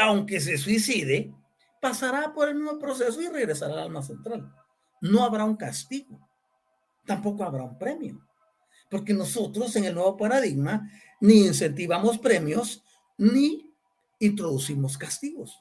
[0.01, 1.33] aunque se suicide,
[1.81, 4.53] pasará por el mismo proceso y regresará al alma central.
[5.03, 6.29] no habrá un castigo,
[7.07, 8.21] tampoco habrá un premio,
[8.91, 10.91] porque nosotros en el nuevo paradigma
[11.21, 12.83] ni incentivamos premios
[13.17, 13.73] ni
[14.19, 15.59] introducimos castigos.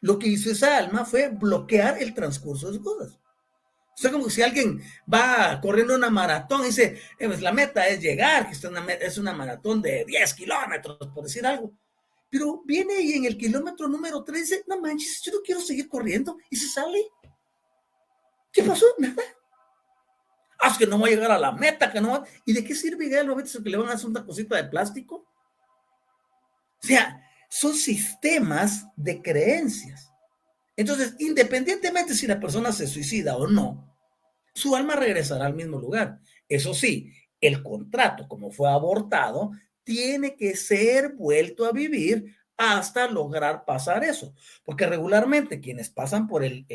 [0.00, 3.18] Lo que hizo esa alma fue bloquear el transcurso de las cosas.
[3.98, 4.80] O sea, como si alguien
[5.12, 8.84] va corriendo una maratón y dice, eh, pues la meta es llegar, que es una,
[8.92, 11.72] es una maratón de 10 kilómetros, por decir algo.
[12.30, 15.88] Pero viene y en el kilómetro número 3 dice, no manches, yo no quiero seguir
[15.88, 17.00] corriendo, y se sale.
[18.52, 18.86] ¿Qué pasó?
[18.98, 19.22] Nada.
[20.60, 22.24] Ah, que no va a llegar a la meta, que no.
[22.44, 25.28] ¿Y de qué sirve al momento que le van a hacer una cosita de plástico?
[26.82, 30.12] O sea, son sistemas de creencias.
[30.76, 33.96] Entonces, independientemente si la persona se suicida o no,
[34.54, 36.20] su alma regresará al mismo lugar.
[36.48, 39.52] Eso sí, el contrato, como fue abortado,
[39.88, 44.34] tiene que ser vuelto a vivir hasta lograr pasar eso.
[44.62, 46.66] Porque regularmente quienes pasan por el,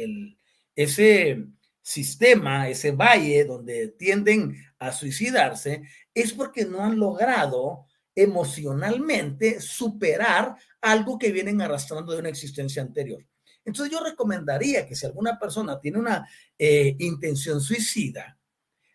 [0.76, 1.46] ese
[1.80, 7.86] sistema, ese valle donde tienden a suicidarse, es porque no han logrado
[8.16, 13.24] emocionalmente superar algo que vienen arrastrando de una existencia anterior.
[13.64, 18.40] Entonces yo recomendaría que si alguna persona tiene una eh, intención suicida,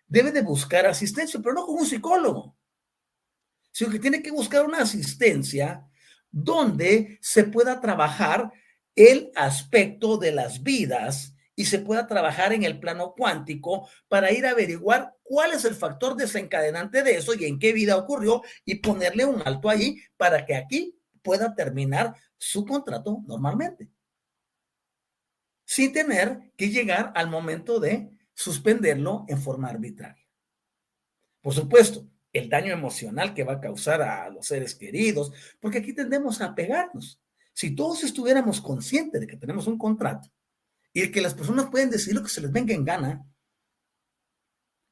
[0.08, 2.57] debe de buscar asistencia, pero no con un psicólogo,
[3.78, 5.88] sino que tiene que buscar una asistencia
[6.32, 8.50] donde se pueda trabajar
[8.96, 14.46] el aspecto de las vidas y se pueda trabajar en el plano cuántico para ir
[14.46, 18.80] a averiguar cuál es el factor desencadenante de eso y en qué vida ocurrió y
[18.80, 23.92] ponerle un alto ahí para que aquí pueda terminar su contrato normalmente,
[25.64, 30.26] sin tener que llegar al momento de suspenderlo en forma arbitraria.
[31.40, 35.92] Por supuesto, el daño emocional que va a causar a los seres queridos, porque aquí
[35.92, 37.20] tendemos a pegarnos.
[37.52, 40.30] Si todos estuviéramos conscientes de que tenemos un contrato
[40.92, 43.24] y que las personas pueden decir lo que se les venga en gana.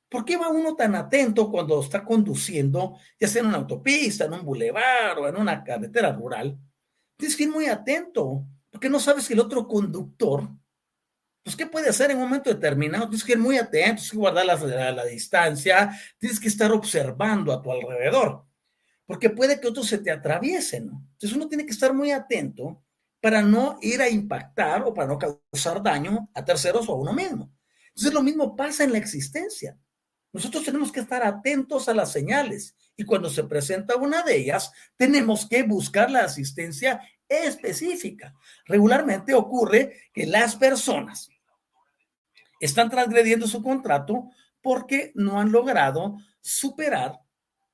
[0.09, 4.34] ¿Por qué va uno tan atento cuando está conduciendo, ya sea en una autopista, en
[4.34, 6.59] un bulevar o en una carretera rural?
[7.16, 10.49] Tienes que ir muy atento, porque no sabes que el otro conductor,
[11.47, 13.09] pues, ¿qué puede hacer en un momento determinado?
[13.09, 17.53] Tienes que ir muy atento, tienes que guardar la, la distancia, tienes que estar observando
[17.53, 18.44] a tu alrededor,
[19.07, 20.90] porque puede que otros se te atraviesen.
[20.90, 22.82] Entonces uno tiene que estar muy atento
[23.20, 27.12] para no ir a impactar o para no causar daño a terceros o a uno
[27.12, 27.53] mismo.
[27.90, 29.78] Entonces lo mismo pasa en la existencia.
[30.32, 34.72] Nosotros tenemos que estar atentos a las señales y cuando se presenta una de ellas,
[34.97, 38.34] tenemos que buscar la asistencia específica.
[38.64, 41.30] Regularmente ocurre que las personas
[42.61, 44.30] están transgrediendo su contrato
[44.62, 47.20] porque no han logrado superar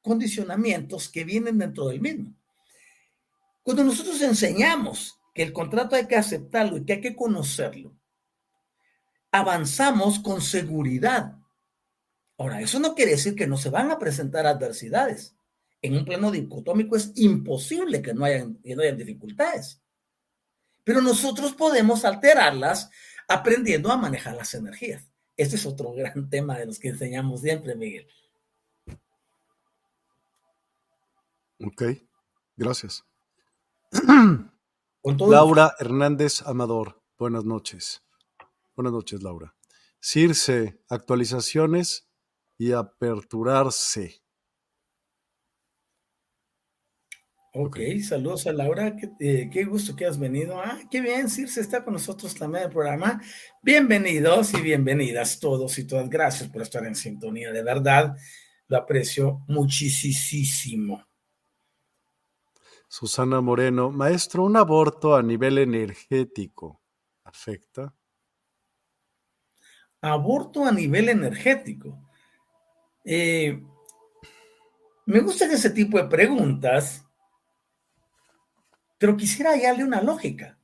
[0.02, 2.34] condicionamientos que vienen dentro del mismo.
[3.62, 7.96] Cuando nosotros enseñamos que el contrato hay que aceptarlo y que hay que conocerlo,
[9.30, 11.36] avanzamos con seguridad.
[12.36, 15.34] Ahora, eso no quiere decir que no se van a presentar adversidades.
[15.80, 19.80] En un plano dicotómico es imposible que no hayan, que no hayan dificultades.
[20.84, 22.90] Pero nosotros podemos alterarlas
[23.32, 25.10] aprendiendo a manejar las energías.
[25.36, 28.06] Este es otro gran tema de los que enseñamos siempre, Miguel.
[31.64, 31.82] Ok,
[32.56, 33.04] gracias.
[35.02, 38.02] Laura Hernández Amador, buenas noches.
[38.74, 39.54] Buenas noches, Laura.
[40.00, 42.08] Circe, actualizaciones
[42.58, 44.21] y aperturarse.
[47.54, 50.58] Ok, saludos a Laura, qué, eh, qué, gusto que has venido.
[50.58, 53.20] Ah, qué bien, Circe está con nosotros también en el programa.
[53.60, 56.08] Bienvenidos y bienvenidas todos y todas.
[56.08, 58.16] Gracias por estar en sintonía, de verdad,
[58.68, 61.06] lo aprecio muchísimo.
[62.88, 66.80] Susana Moreno, maestro, ¿un aborto a nivel energético
[67.22, 67.94] afecta?
[70.00, 72.02] Aborto a nivel energético.
[73.04, 73.62] Eh,
[75.04, 77.01] me gustan ese tipo de preguntas,
[79.02, 80.56] pero quisiera hallarle una lógica.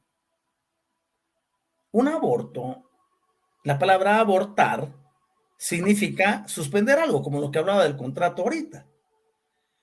[1.90, 2.88] Un aborto,
[3.64, 4.94] la palabra abortar
[5.56, 8.86] significa suspender algo, como lo que hablaba del contrato ahorita.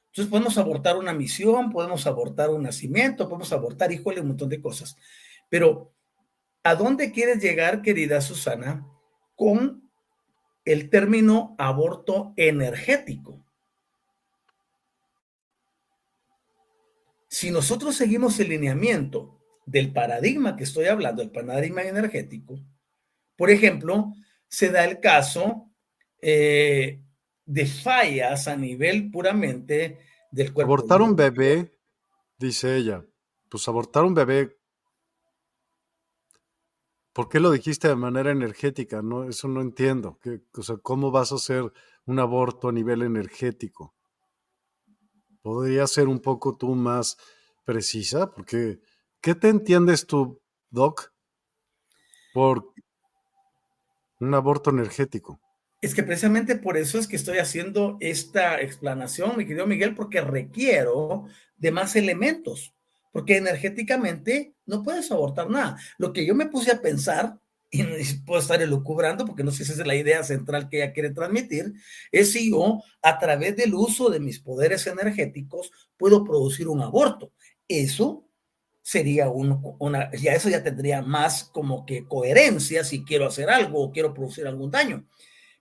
[0.06, 4.62] Entonces podemos abortar una misión, podemos abortar un nacimiento, podemos abortar, híjole, un montón de
[4.62, 4.96] cosas.
[5.50, 5.92] Pero,
[6.64, 8.88] ¿a dónde quieres llegar, querida Susana,
[9.36, 9.92] con
[10.64, 13.45] el término aborto energético?
[17.36, 22.58] Si nosotros seguimos el lineamiento del paradigma que estoy hablando, el paradigma energético,
[23.36, 24.14] por ejemplo,
[24.48, 25.70] se da el caso
[26.22, 27.04] eh,
[27.46, 30.00] de fallas a nivel puramente
[30.32, 30.76] del cuerpo.
[30.76, 31.78] Abortar un bebé,
[32.38, 33.04] dice ella,
[33.50, 34.56] pues abortar un bebé
[37.12, 39.02] ¿Por qué lo dijiste de manera energética?
[39.02, 40.20] No, eso no entiendo.
[40.54, 41.70] o sea, ¿cómo vas a hacer
[42.06, 43.94] un aborto a nivel energético?
[45.46, 47.18] ¿Podría ser un poco tú más
[47.66, 48.32] precisa?
[48.32, 48.80] Porque,
[49.22, 50.42] ¿qué te entiendes tú,
[50.72, 51.14] Doc,
[52.34, 52.74] por
[54.20, 55.40] un aborto energético?
[55.84, 60.20] Es que precisamente por eso es que estoy haciendo esta explanación, mi querido Miguel, porque
[60.20, 61.26] requiero
[61.58, 62.74] de más elementos
[63.16, 65.78] porque energéticamente no puedes abortar nada.
[65.98, 67.40] Lo que yo me puse a pensar,
[67.76, 70.94] y puedo estar elucubrando porque no sé si esa es la idea central que ella
[70.94, 71.74] quiere transmitir,
[72.12, 77.32] es si yo a través del uso de mis poderes energéticos puedo producir un aborto.
[77.68, 78.28] Eso
[78.82, 83.92] sería una, ya eso ya tendría más como que coherencia si quiero hacer algo o
[83.92, 85.08] quiero producir algún daño.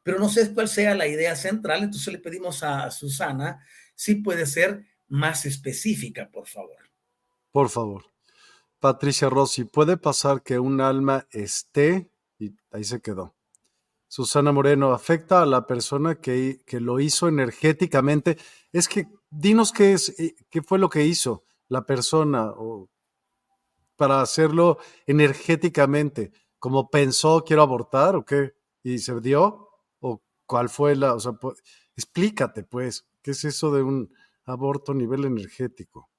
[0.02, 4.44] Pero no sé cuál sea la idea central, entonces le pedimos a Susana si puede
[4.44, 6.76] ser más específica, por favor.
[7.50, 8.13] Por favor.
[8.84, 12.10] Patricia Rossi, ¿puede pasar que un alma esté?
[12.38, 13.34] Y ahí se quedó.
[14.08, 18.36] Susana Moreno, ¿afecta a la persona que, que lo hizo energéticamente?
[18.74, 22.52] Es que dinos qué, es, eh, qué fue lo que hizo la persona
[23.96, 24.76] para hacerlo
[25.06, 26.30] energéticamente.
[26.58, 28.54] ¿Cómo pensó quiero abortar o qué?
[28.82, 29.66] ¿Y se dio?
[30.00, 31.14] ¿O cuál fue la...?
[31.14, 31.32] O sea,
[31.96, 34.14] explícate pues, ¿qué es eso de un
[34.44, 36.10] aborto a nivel energético?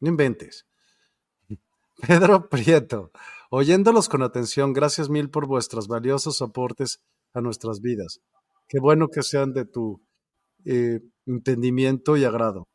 [0.00, 0.66] No inventes.
[1.96, 3.10] Pedro Prieto,
[3.50, 7.00] oyéndolos con atención, gracias mil por vuestros valiosos aportes
[7.32, 8.20] a nuestras vidas.
[8.68, 10.02] Qué bueno que sean de tu
[10.64, 12.68] eh, entendimiento y agrado,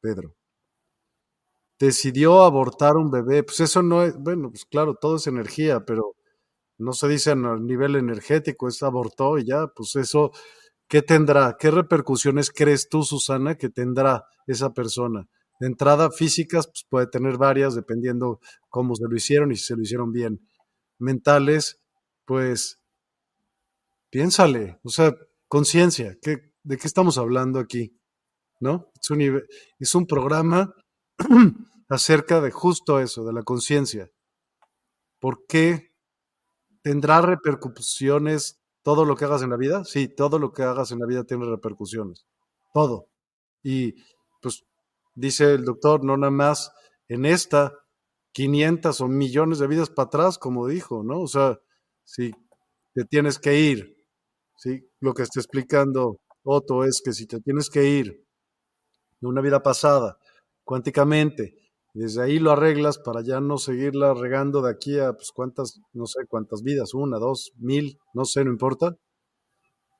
[0.00, 0.34] Pedro.
[1.78, 6.14] Decidió abortar un bebé, pues eso no es, bueno, pues claro, todo es energía, pero
[6.78, 10.30] no se dice a nivel energético, es abortó y ya, pues eso,
[10.88, 11.56] ¿qué tendrá?
[11.58, 15.26] ¿Qué repercusiones crees tú, Susana, que tendrá esa persona?
[15.62, 19.76] De entrada, físicas, pues puede tener varias, dependiendo cómo se lo hicieron y si se
[19.76, 20.44] lo hicieron bien.
[20.98, 21.80] Mentales,
[22.24, 22.80] pues
[24.10, 25.14] piénsale, o sea,
[25.46, 27.96] conciencia, ¿de qué estamos hablando aquí?
[28.58, 28.90] ¿No?
[29.00, 29.40] Es un,
[29.78, 30.74] es un programa
[31.88, 34.10] acerca de justo eso, de la conciencia.
[35.20, 35.94] ¿Por qué
[36.82, 39.84] tendrá repercusiones todo lo que hagas en la vida?
[39.84, 42.26] Sí, todo lo que hagas en la vida tiene repercusiones.
[42.74, 43.06] Todo.
[43.62, 43.94] Y
[44.40, 44.64] pues
[45.14, 46.72] dice el doctor, no nada más
[47.08, 47.72] en esta
[48.32, 51.20] 500 o millones de vidas para atrás, como dijo, ¿no?
[51.20, 51.58] O sea,
[52.04, 52.32] si
[52.94, 53.96] te tienes que ir,
[54.56, 54.88] ¿sí?
[55.00, 58.24] Lo que está explicando Otto es que si te tienes que ir
[59.20, 60.18] de una vida pasada,
[60.64, 61.54] cuánticamente,
[61.94, 66.06] desde ahí lo arreglas para ya no seguirla regando de aquí a, pues, cuántas, no
[66.06, 68.96] sé, cuántas vidas, una, dos, mil, no sé, no importa.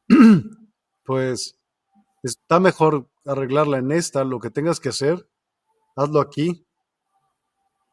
[1.04, 1.56] pues
[2.22, 5.28] está mejor arreglarla en esta, lo que tengas que hacer,
[5.96, 6.66] hazlo aquí,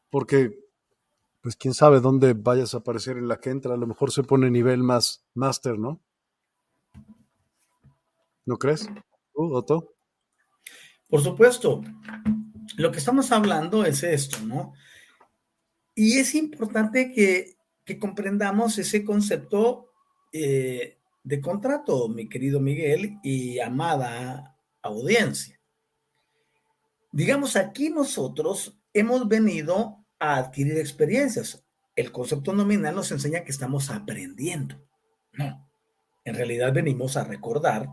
[0.10, 0.58] porque
[1.42, 4.24] pues quién sabe dónde vayas a aparecer en la que entra, a lo mejor se
[4.24, 6.02] pone nivel más máster, ¿no?
[8.46, 8.90] ¿No crees?
[9.34, 9.96] ¿Tú, Otto?
[11.08, 11.82] Por supuesto.
[12.78, 14.74] Lo que estamos hablando es esto, ¿no?
[15.96, 19.92] Y es importante que, que comprendamos ese concepto
[20.32, 20.99] eh,
[21.30, 25.62] de contrato, mi querido Miguel y amada audiencia.
[27.12, 31.64] Digamos, aquí nosotros hemos venido a adquirir experiencias.
[31.96, 34.84] El concepto nominal nos enseña que estamos aprendiendo.
[35.34, 35.70] No,
[36.26, 37.88] en realidad venimos a recordar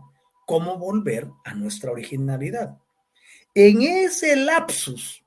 [0.47, 2.79] cómo volver a nuestra originalidad.
[3.53, 5.23] En ese lapsus,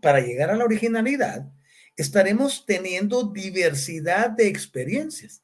[0.00, 1.52] para llegar a la originalidad,
[1.94, 5.43] estaremos teniendo diversidad de experiencias.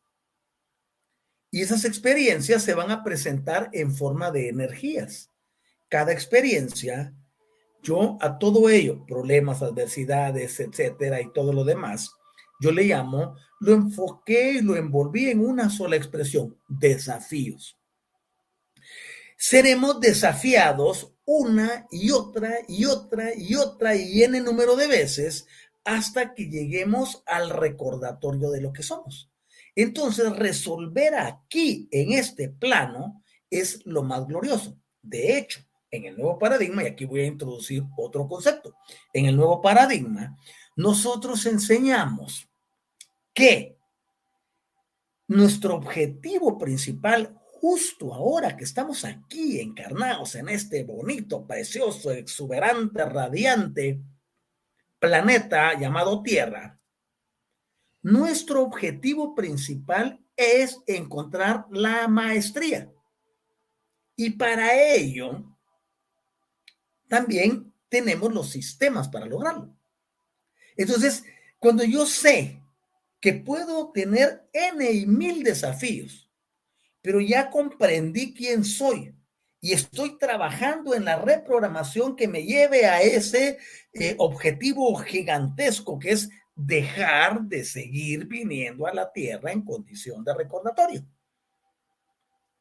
[1.50, 5.30] Y esas experiencias se van a presentar en forma de energías.
[5.88, 7.12] Cada experiencia,
[7.82, 12.12] yo a todo ello, problemas, adversidades, etcétera, y todo lo demás,
[12.60, 17.76] yo le llamo, lo enfoqué y lo envolví en una sola expresión, desafíos.
[19.36, 25.46] Seremos desafiados una y otra y otra y otra y en el número de veces
[25.84, 29.30] hasta que lleguemos al recordatorio de lo que somos.
[29.74, 34.76] Entonces, resolver aquí, en este plano, es lo más glorioso.
[35.02, 35.60] De hecho,
[35.90, 38.74] en el nuevo paradigma, y aquí voy a introducir otro concepto,
[39.12, 40.36] en el nuevo paradigma,
[40.76, 42.48] nosotros enseñamos
[43.34, 43.76] que
[45.26, 54.00] nuestro objetivo principal, justo ahora que estamos aquí encarnados en este bonito, precioso, exuberante, radiante
[54.98, 56.79] planeta llamado Tierra,
[58.02, 62.90] nuestro objetivo principal es encontrar la maestría.
[64.16, 65.44] Y para ello,
[67.08, 69.74] también tenemos los sistemas para lograrlo.
[70.76, 71.24] Entonces,
[71.58, 72.62] cuando yo sé
[73.20, 76.30] que puedo tener N y mil desafíos,
[77.02, 79.14] pero ya comprendí quién soy
[79.60, 83.58] y estoy trabajando en la reprogramación que me lleve a ese
[83.92, 86.30] eh, objetivo gigantesco que es
[86.66, 91.04] dejar de seguir viniendo a la tierra en condición de recordatorio.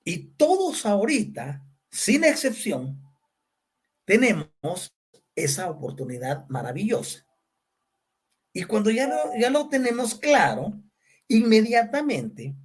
[0.04, 3.00] Y todos ahorita, sin excepción,
[4.06, 4.94] tenemos
[5.36, 7.26] esa oportunidad maravillosa.
[8.54, 10.74] Y cuando ya lo, ya lo tenemos claro,
[11.28, 12.56] inmediatamente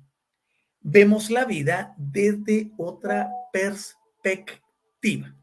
[0.81, 5.35] vemos la vida desde otra perspectiva.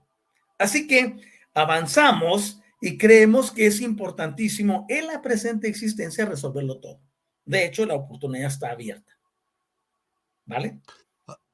[0.57, 1.17] Así que
[1.53, 6.99] avanzamos y creemos que es importantísimo en la presente existencia resolverlo todo.
[7.45, 9.13] De hecho, la oportunidad está abierta.
[10.45, 10.81] ¿Vale?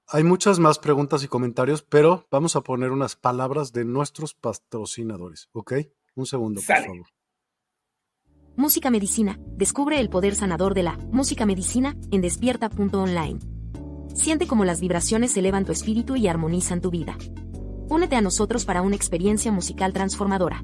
[0.07, 5.49] Hay muchas más preguntas y comentarios, pero vamos a poner unas palabras de nuestros patrocinadores,
[5.51, 5.73] ¿ok?
[6.15, 7.07] Un segundo, por favor.
[8.55, 9.37] Música Medicina.
[9.57, 13.39] Descubre el poder sanador de la música medicina en despierta.online.
[14.15, 17.17] Siente cómo las vibraciones elevan tu espíritu y armonizan tu vida.
[17.89, 20.63] Únete a nosotros para una experiencia musical transformadora.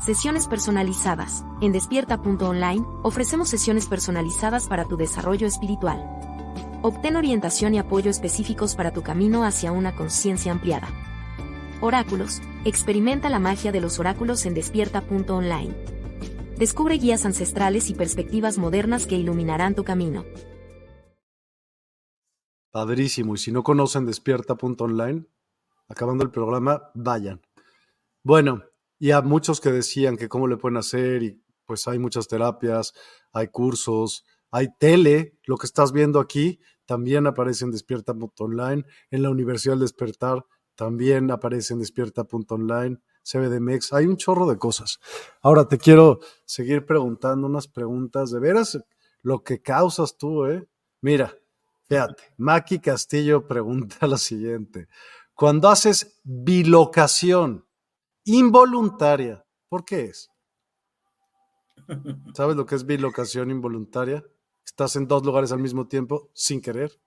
[0.00, 1.44] Sesiones personalizadas.
[1.60, 5.98] En despierta.online, ofrecemos sesiones personalizadas para tu desarrollo espiritual.
[6.82, 10.88] Obtén orientación y apoyo específicos para tu camino hacia una conciencia ampliada.
[11.80, 12.40] Oráculos.
[12.64, 15.74] Experimenta la magia de los oráculos en despierta.online.
[16.56, 20.24] Descubre guías ancestrales y perspectivas modernas que iluminarán tu camino.
[22.70, 23.34] Padrísimo.
[23.34, 25.24] Y si no conocen despierta.online,
[25.88, 27.40] acabando el programa, vayan.
[28.22, 28.62] Bueno,
[28.98, 32.92] y a muchos que decían que cómo le pueden hacer, y pues hay muchas terapias,
[33.32, 39.30] hay cursos, hay tele, lo que estás viendo aquí también aparece en despierta.online, en la
[39.30, 40.44] Universidad del Despertar
[40.74, 45.00] también aparece en despierta.online, CBDMX, hay un chorro de cosas.
[45.42, 48.78] Ahora te quiero seguir preguntando unas preguntas de veras,
[49.22, 50.68] lo que causas tú, ¿eh?
[51.00, 51.34] Mira,
[51.88, 54.88] Fíjate, Maki Castillo pregunta lo siguiente.
[55.34, 57.64] Cuando haces bilocación
[58.28, 60.30] involuntaria, ¿por qué es?
[62.34, 64.24] ¿Sabes lo que es bilocación involuntaria?
[64.64, 67.00] Estás en dos lugares al mismo tiempo sin querer.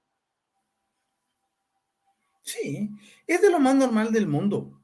[2.42, 2.90] Sí,
[3.28, 4.82] es de lo más normal del mundo.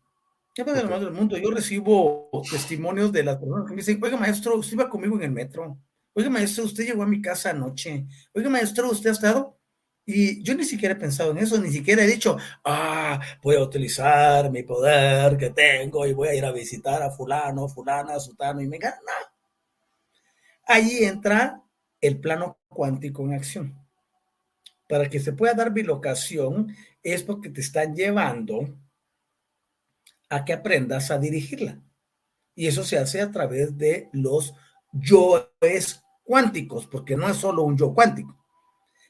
[0.56, 1.38] Es de lo más del mundo.
[1.38, 5.24] Yo recibo testimonios de las personas que me dicen, oiga maestro, usted iba conmigo en
[5.24, 5.80] el metro.
[6.14, 8.08] Oiga maestro, usted llegó a mi casa anoche.
[8.34, 9.57] Oiga maestro, usted ha estado
[10.10, 13.62] y yo ni siquiera he pensado en eso, ni siquiera he dicho, ah, voy a
[13.62, 18.62] utilizar mi poder que tengo y voy a ir a visitar a fulano, fulana, sutano
[18.62, 18.96] y me gana.
[20.66, 21.62] Ahí entra
[22.00, 23.86] el plano cuántico en acción.
[24.88, 26.74] Para que se pueda dar bilocación
[27.04, 28.80] es porque te están llevando
[30.30, 31.82] a que aprendas a dirigirla.
[32.56, 34.54] Y eso se hace a través de los
[34.94, 38.38] yoes cuánticos, porque no es solo un yo cuántico.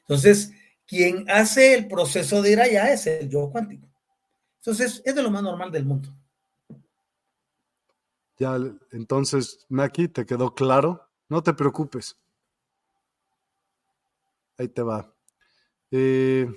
[0.00, 0.52] Entonces,
[0.88, 3.86] quien hace el proceso de ir allá es el yo cuántico.
[4.56, 6.08] Entonces, es de lo más normal del mundo.
[8.38, 8.56] Ya,
[8.92, 11.06] entonces, Maki, ¿te quedó claro?
[11.28, 12.16] No te preocupes.
[14.56, 15.14] Ahí te va.
[15.90, 16.48] Eh,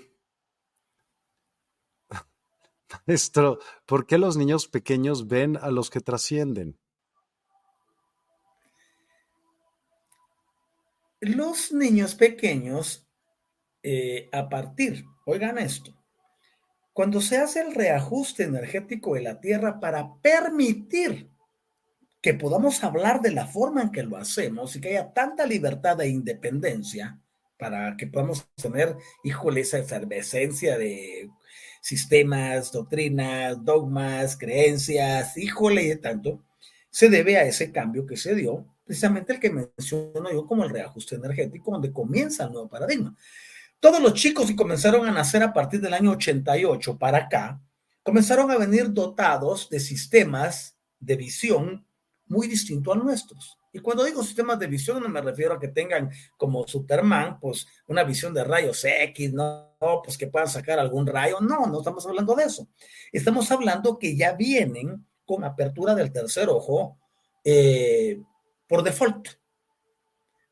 [3.08, 6.80] maestro, ¿por qué los niños pequeños ven a los que trascienden?
[11.20, 13.11] Los niños pequeños
[13.84, 15.96] eh, a partir, oigan esto,
[16.94, 21.30] cuando se hace el reajuste energético de la Tierra para permitir
[22.22, 26.00] que podamos hablar de la forma en que lo hacemos y que haya tanta libertad
[26.02, 27.20] e independencia
[27.58, 31.30] para que podamos tener, híjole, esa efervescencia de
[31.82, 36.44] sistemas, doctrinas, dogmas, creencias, híjole, de tanto,
[36.90, 40.70] se debe a ese cambio que se dio, precisamente el que menciono yo como el
[40.70, 43.16] reajuste energético, donde comienza el nuevo paradigma.
[43.82, 47.60] Todos los chicos que comenzaron a nacer a partir del año 88 para acá,
[48.04, 51.84] comenzaron a venir dotados de sistemas de visión
[52.28, 53.58] muy distintos a nuestros.
[53.74, 57.66] Y cuando digo sistemas de visión, no me refiero a que tengan como Superman, pues
[57.88, 61.40] una visión de rayos X, no, pues que puedan sacar algún rayo.
[61.42, 62.68] No, no estamos hablando de eso.
[63.12, 67.00] Estamos hablando que ya vienen con apertura del tercer ojo
[67.44, 68.22] eh,
[68.68, 69.41] por default.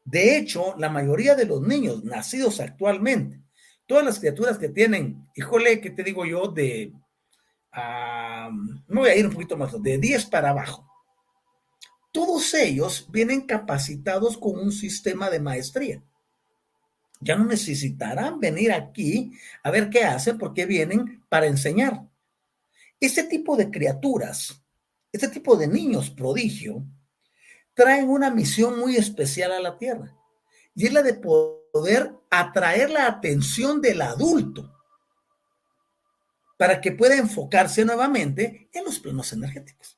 [0.10, 3.44] De hecho, la mayoría de los niños nacidos actualmente
[3.90, 6.48] todas las criaturas que tienen, híjole, ¿qué te digo yo?
[6.50, 6.94] De,
[8.88, 10.88] me voy a ir un poquito más, de 10 para abajo.
[12.12, 16.04] Todos ellos vienen capacitados con un sistema de maestría.
[17.20, 19.32] Ya no necesitarán venir aquí
[19.64, 22.08] a ver qué hacen porque vienen para enseñar.
[23.00, 24.64] Este tipo de criaturas,
[25.12, 26.86] este tipo de niños prodigio,
[27.80, 30.14] traen una misión muy especial a la Tierra
[30.76, 34.70] y es la de poder atraer la atención del adulto
[36.58, 39.98] para que pueda enfocarse nuevamente en los planos energéticos.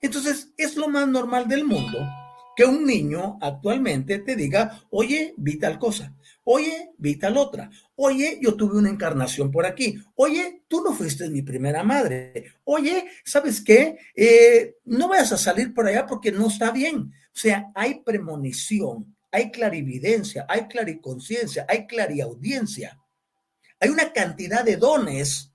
[0.00, 2.00] Entonces, es lo más normal del mundo
[2.56, 6.16] que un niño actualmente te diga, oye, vi tal cosa,
[6.50, 11.28] oye, vi tal otra, oye, yo tuve una encarnación por aquí, oye, tú no fuiste
[11.28, 13.98] mi primera madre, oye, ¿sabes qué?
[14.16, 17.12] Eh, no vayas a salir por allá porque no está bien.
[17.34, 22.98] O sea, hay premonición, hay clarividencia, hay clariconciencia, hay clariaudiencia.
[23.78, 25.52] Hay una cantidad de dones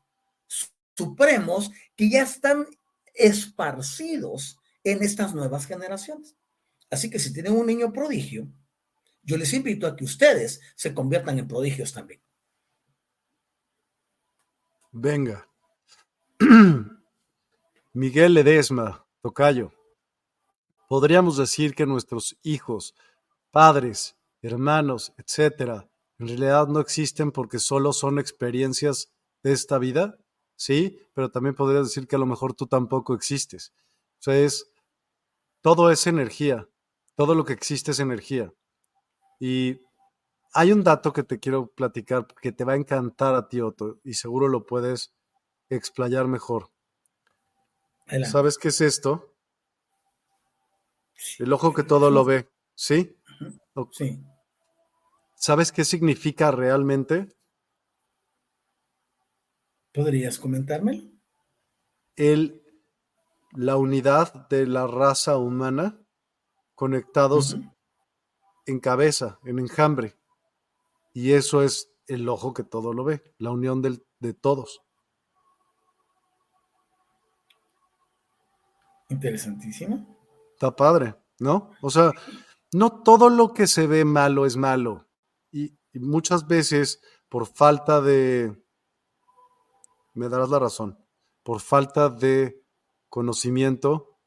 [0.96, 2.68] supremos que ya están
[3.16, 6.36] esparcidos en estas nuevas generaciones.
[6.92, 8.48] Así que si tienen un niño prodigio,
[9.24, 12.22] yo les invito a que ustedes se conviertan en prodigios también.
[14.92, 15.48] Venga.
[17.94, 19.72] Miguel Ledesma, Tocayo.
[20.88, 22.94] Podríamos decir que nuestros hijos,
[23.50, 25.90] padres, hermanos, etcétera,
[26.20, 30.18] en realidad no existen porque solo son experiencias de esta vida,
[30.56, 33.74] sí, pero también podrías decir que a lo mejor tú tampoco existes.
[34.20, 34.70] O sea, es
[35.62, 36.68] todo es energía.
[37.16, 38.54] Todo lo que existe es energía.
[39.46, 39.82] Y
[40.54, 44.00] hay un dato que te quiero platicar que te va a encantar a ti, Otto,
[44.06, 45.14] y seguro lo puedes
[45.68, 46.72] explayar mejor.
[48.24, 49.36] ¿Sabes qué es esto?
[51.40, 53.20] El ojo que todo lo ve, ¿sí?
[53.92, 54.24] Sí.
[55.36, 57.28] ¿Sabes qué significa realmente?
[59.92, 61.04] ¿Podrías comentármelo?
[62.16, 62.64] El,
[63.52, 66.00] la unidad de la raza humana
[66.76, 67.58] conectados
[68.66, 70.18] en cabeza, en enjambre.
[71.14, 74.82] Y eso es el ojo que todo lo ve, la unión de todos.
[79.10, 80.18] Interesantísimo.
[80.54, 81.72] Está padre, ¿no?
[81.82, 82.12] O sea,
[82.72, 85.08] no todo lo que se ve malo es malo.
[85.52, 88.60] Y, y muchas veces, por falta de,
[90.14, 90.98] me darás la razón,
[91.44, 92.64] por falta de
[93.10, 94.18] conocimiento,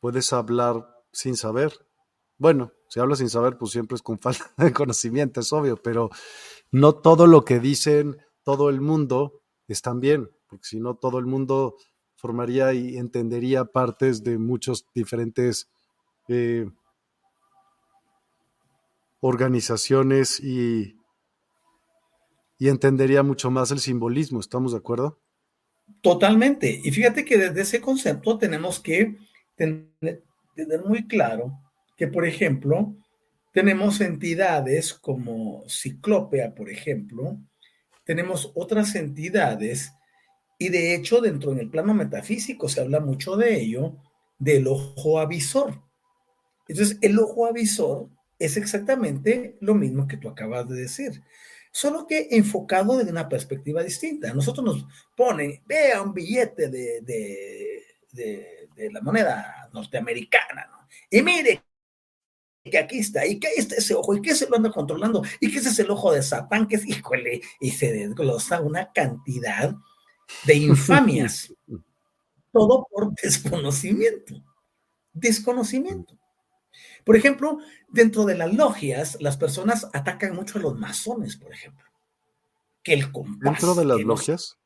[0.00, 1.86] puedes hablar sin saber.
[2.36, 6.10] Bueno, si hablas sin saber, pues siempre es con falta de conocimiento, es obvio, pero
[6.72, 11.26] no todo lo que dicen todo el mundo están bien, porque si no todo el
[11.26, 11.76] mundo
[12.16, 15.70] formaría y entendería partes de muchos diferentes
[16.26, 16.68] eh,
[19.20, 20.96] organizaciones y,
[22.58, 25.20] y entendería mucho más el simbolismo, ¿estamos de acuerdo?
[26.02, 26.80] Totalmente.
[26.82, 29.16] Y fíjate que desde ese concepto tenemos que
[29.54, 31.69] tener muy claro
[32.00, 32.96] que, por ejemplo,
[33.52, 37.36] tenemos entidades como Ciclópea, por ejemplo,
[38.06, 39.92] tenemos otras entidades
[40.58, 43.98] y de hecho dentro del plano metafísico se habla mucho de ello,
[44.38, 45.82] del ojo avisor.
[46.68, 48.08] Entonces, el ojo avisor
[48.38, 51.22] es exactamente lo mismo que tú acabas de decir,
[51.70, 54.32] solo que enfocado desde una perspectiva distinta.
[54.32, 60.88] nosotros nos ponen, vea un billete de, de, de la moneda norteamericana, ¿no?
[61.10, 61.62] Y mire
[62.64, 65.22] que aquí está, y que ahí está ese ojo, y que se lo anda controlando,
[65.40, 68.92] y que ese es el ojo de Satán, que es, híjole, y se desglosa una
[68.92, 69.74] cantidad
[70.44, 71.52] de infamias.
[72.52, 74.42] Todo por desconocimiento.
[75.12, 76.18] Desconocimiento.
[77.04, 77.58] Por ejemplo,
[77.88, 81.86] dentro de las logias, las personas atacan mucho a los masones, por ejemplo.
[82.82, 83.52] Que el compás.
[83.52, 84.58] ¿Dentro de las logias?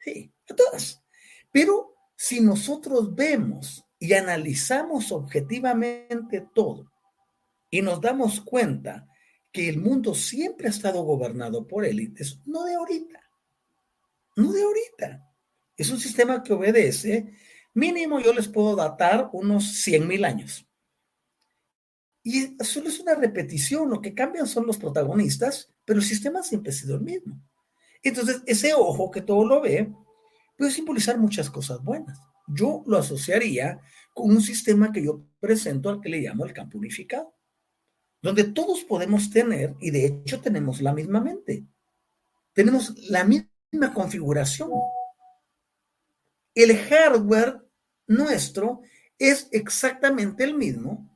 [0.00, 1.02] Sí, a todas.
[1.50, 6.93] Pero si nosotros vemos y analizamos objetivamente todo
[7.74, 9.08] y nos damos cuenta
[9.50, 13.20] que el mundo siempre ha estado gobernado por élites, no de ahorita,
[14.36, 15.28] no de ahorita.
[15.76, 17.34] Es un sistema que obedece,
[17.74, 20.64] mínimo yo les puedo datar unos 100 mil años.
[22.22, 26.70] Y solo es una repetición, lo que cambian son los protagonistas, pero el sistema siempre
[26.70, 27.42] ha sido el mismo.
[28.04, 29.92] Entonces, ese ojo que todo lo ve,
[30.56, 32.20] puede simbolizar muchas cosas buenas.
[32.46, 33.80] Yo lo asociaría
[34.12, 37.33] con un sistema que yo presento al que le llamo el campo unificado,
[38.24, 41.66] donde todos podemos tener, y de hecho tenemos la misma mente,
[42.54, 44.70] tenemos la misma configuración.
[46.54, 47.60] El hardware
[48.06, 48.80] nuestro
[49.18, 51.06] es exactamente el mismo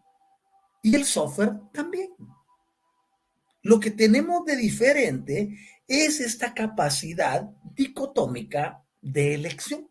[0.83, 2.11] y el software también.
[3.63, 5.57] Lo que tenemos de diferente
[5.87, 9.89] es esta capacidad dicotómica de elección.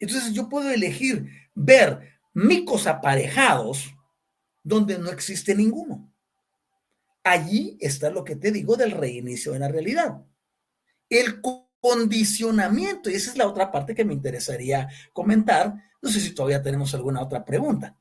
[0.00, 3.94] Entonces yo puedo elegir ver micos aparejados
[4.64, 6.07] donde no existe ninguno.
[7.28, 10.24] Allí está lo que te digo del reinicio en la realidad.
[11.10, 11.42] El
[11.78, 15.74] condicionamiento, y esa es la otra parte que me interesaría comentar.
[16.00, 17.94] No sé si todavía tenemos alguna otra pregunta.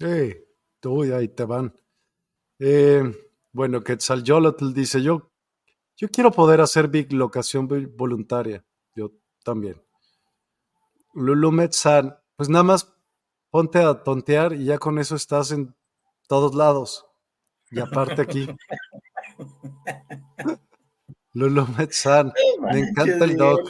[0.00, 0.48] Eh,
[0.80, 1.72] tú, ahí te van.
[2.58, 3.04] Eh,
[3.52, 5.30] bueno, Quetzalcoatl dice, yo,
[5.96, 8.64] yo quiero poder hacer big locación voluntaria.
[8.96, 9.12] Yo
[9.44, 9.80] también.
[11.14, 12.92] Lulu Metzan, pues nada más
[13.48, 15.72] ponte a tontear y ya con eso estás en
[16.26, 17.05] todos lados.
[17.70, 18.48] Y aparte aquí.
[21.32, 22.32] Lulu Metzan,
[22.72, 23.68] me encanta el doc.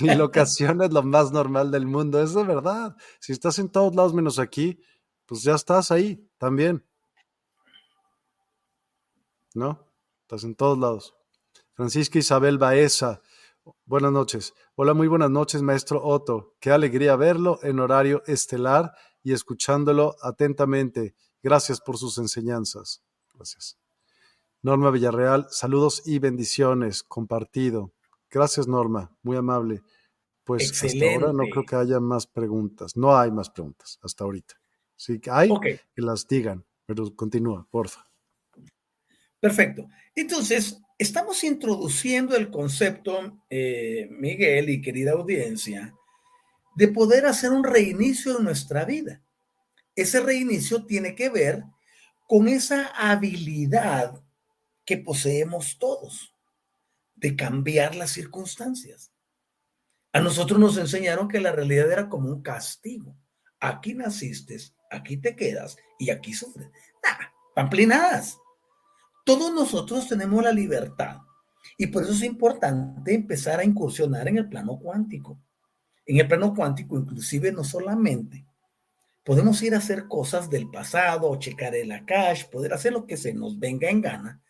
[0.00, 2.96] Mi locación es lo más normal del mundo, es de verdad.
[3.20, 4.80] Si estás en todos lados menos aquí,
[5.26, 6.82] pues ya estás ahí también.
[9.54, 9.86] ¿No?
[10.22, 11.14] Estás en todos lados.
[11.74, 13.20] Francisca Isabel Baeza,
[13.84, 14.54] buenas noches.
[14.74, 16.54] Hola, muy buenas noches, maestro Otto.
[16.60, 18.92] Qué alegría verlo en horario estelar
[19.22, 21.14] y escuchándolo atentamente.
[21.42, 23.05] Gracias por sus enseñanzas.
[23.36, 23.78] Gracias.
[24.62, 27.02] Norma Villarreal, saludos y bendiciones.
[27.02, 27.92] Compartido.
[28.30, 29.16] Gracias, Norma.
[29.22, 29.82] Muy amable.
[30.42, 32.96] Pues hasta ahora no creo que haya más preguntas.
[32.96, 34.54] No hay más preguntas hasta ahorita.
[34.96, 38.08] Sí que hay que las digan, pero continúa, porfa.
[39.38, 39.86] Perfecto.
[40.14, 45.94] Entonces, estamos introduciendo el concepto, eh, Miguel y querida audiencia,
[46.74, 49.22] de poder hacer un reinicio en nuestra vida.
[49.94, 51.64] Ese reinicio tiene que ver
[52.26, 54.22] con esa habilidad
[54.84, 56.34] que poseemos todos
[57.14, 59.12] de cambiar las circunstancias.
[60.12, 63.16] A nosotros nos enseñaron que la realidad era como un castigo.
[63.60, 64.56] Aquí naciste,
[64.90, 66.70] aquí te quedas y aquí sufres.
[67.02, 68.38] Nada, pamplinadas.
[69.24, 71.18] Todos nosotros tenemos la libertad
[71.76, 75.40] y por eso es importante empezar a incursionar en el plano cuántico.
[76.06, 78.45] En el plano cuántico, inclusive, no solamente
[79.26, 83.34] podemos ir a hacer cosas del pasado, checar el cash, poder hacer lo que se
[83.34, 84.40] nos venga en gana,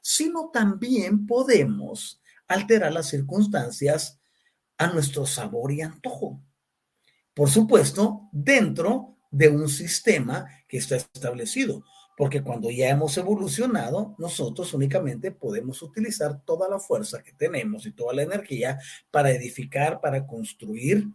[0.00, 4.20] sino también podemos alterar las circunstancias
[4.78, 6.40] a nuestro sabor y antojo.
[7.34, 11.82] Por supuesto, dentro de un sistema que está establecido,
[12.16, 17.90] porque cuando ya hemos evolucionado, nosotros únicamente podemos utilizar toda la fuerza que tenemos y
[17.90, 18.78] toda la energía
[19.10, 21.08] para edificar, para construir,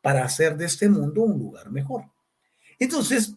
[0.00, 2.11] para hacer de este mundo un lugar mejor.
[2.82, 3.36] Entonces,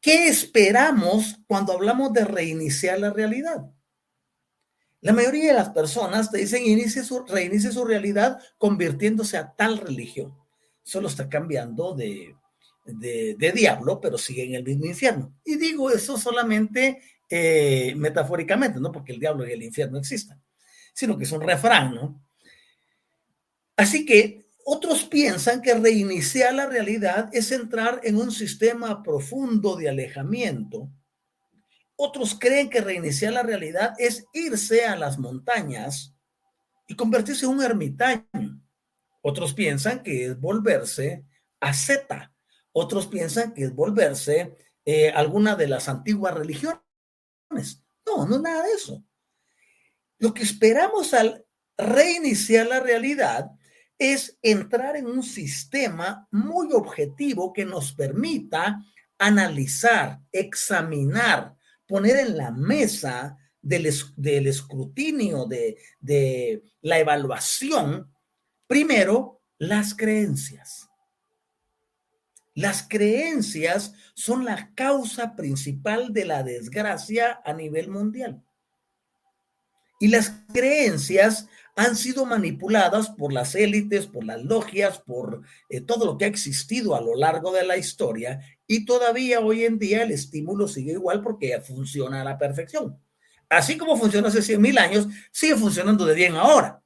[0.00, 3.70] ¿qué esperamos cuando hablamos de reiniciar la realidad?
[5.02, 9.76] La mayoría de las personas te dicen inicie su, reinicie su realidad convirtiéndose a tal
[9.76, 10.34] religión.
[10.82, 12.34] Solo está cambiando de,
[12.86, 15.34] de, diablo, pero sigue en el mismo infierno.
[15.44, 20.42] Y digo eso solamente eh, metafóricamente, no porque el diablo y el infierno existan,
[20.94, 22.24] sino que es un refrán, ¿no?
[23.76, 29.88] Así que otros piensan que reiniciar la realidad es entrar en un sistema profundo de
[29.88, 30.90] alejamiento.
[31.96, 36.14] Otros creen que reiniciar la realidad es irse a las montañas
[36.88, 38.60] y convertirse en un ermitaño.
[39.22, 41.24] Otros piensan que es volverse
[41.60, 42.32] a Z,
[42.72, 46.80] otros piensan que es volverse eh, alguna de las antiguas religiones.
[48.06, 49.04] No, no es nada de eso.
[50.18, 51.44] Lo que esperamos al
[51.76, 53.50] reiniciar la realidad
[53.98, 58.84] es entrar en un sistema muy objetivo que nos permita
[59.18, 61.56] analizar, examinar,
[61.86, 68.12] poner en la mesa del, del escrutinio, de, de la evaluación,
[68.66, 70.88] primero las creencias.
[72.54, 78.44] Las creencias son la causa principal de la desgracia a nivel mundial.
[79.98, 86.06] Y las creencias han sido manipuladas por las élites, por las logias, por eh, todo
[86.06, 90.02] lo que ha existido a lo largo de la historia y todavía hoy en día
[90.02, 92.98] el estímulo sigue igual porque funciona a la perfección.
[93.48, 96.82] Así como funcionó hace 100 mil años, sigue funcionando de bien ahora,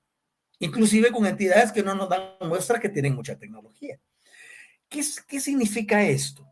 [0.59, 4.01] inclusive con entidades que no nos dan muestra que tienen mucha tecnología.
[4.89, 6.47] ¿Qué, significa esto?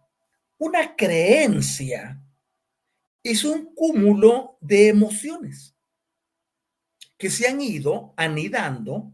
[0.59, 2.23] Una creencia
[3.23, 5.76] es un cúmulo de emociones
[7.17, 9.13] que se han ido anidando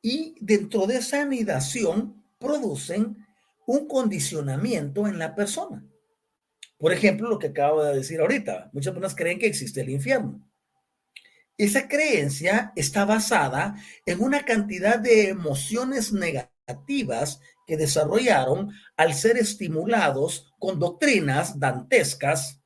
[0.00, 3.24] y dentro de esa anidación producen
[3.66, 5.86] un condicionamiento en la persona.
[6.76, 10.50] Por ejemplo, lo que acabo de decir ahorita, muchas personas creen que existe el infierno.
[11.56, 20.52] Esa creencia está basada en una cantidad de emociones negativas que desarrollaron al ser estimulados
[20.58, 22.61] con doctrinas dantescas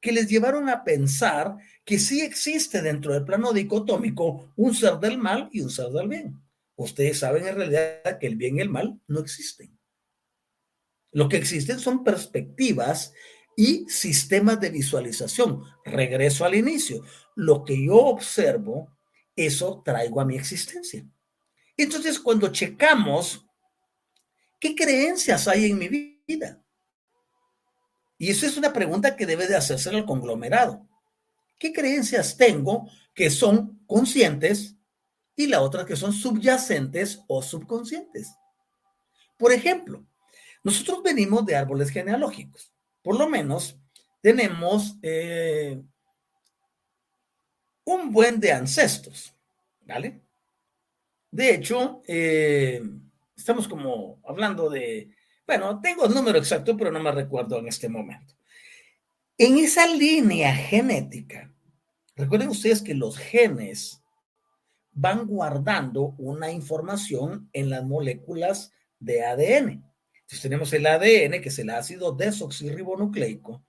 [0.00, 5.18] que les llevaron a pensar que sí existe dentro del plano dicotómico un ser del
[5.18, 6.40] mal y un ser del bien.
[6.76, 9.78] Ustedes saben en realidad que el bien y el mal no existen.
[11.12, 13.12] Lo que existen son perspectivas
[13.56, 15.62] y sistemas de visualización.
[15.84, 17.04] Regreso al inicio.
[17.34, 18.96] Lo que yo observo,
[19.36, 21.04] eso traigo a mi existencia.
[21.76, 23.46] Entonces, cuando checamos
[24.58, 25.88] qué creencias hay en mi
[26.26, 26.62] vida,
[28.20, 30.86] y eso es una pregunta que debe de hacerse el conglomerado.
[31.58, 34.76] ¿Qué creencias tengo que son conscientes
[35.34, 38.34] y la otra que son subyacentes o subconscientes?
[39.38, 40.04] Por ejemplo,
[40.62, 42.74] nosotros venimos de árboles genealógicos.
[43.00, 43.80] Por lo menos
[44.20, 45.80] tenemos eh,
[47.84, 49.34] un buen de ancestros,
[49.86, 50.20] ¿vale?
[51.30, 52.82] De hecho, eh,
[53.34, 55.10] estamos como hablando de
[55.50, 58.36] bueno, tengo el número exacto, pero no me recuerdo en este momento.
[59.36, 61.52] En esa línea genética,
[62.14, 64.00] recuerden ustedes que los genes
[64.92, 69.84] van guardando una información en las moléculas de ADN.
[70.20, 73.64] Entonces tenemos el ADN, que es el ácido desoxirribonucleico,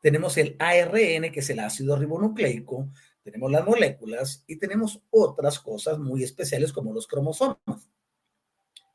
[0.00, 2.90] tenemos el ARN, que es el ácido ribonucleico,
[3.24, 7.90] tenemos las moléculas y tenemos otras cosas muy especiales como los cromosomas.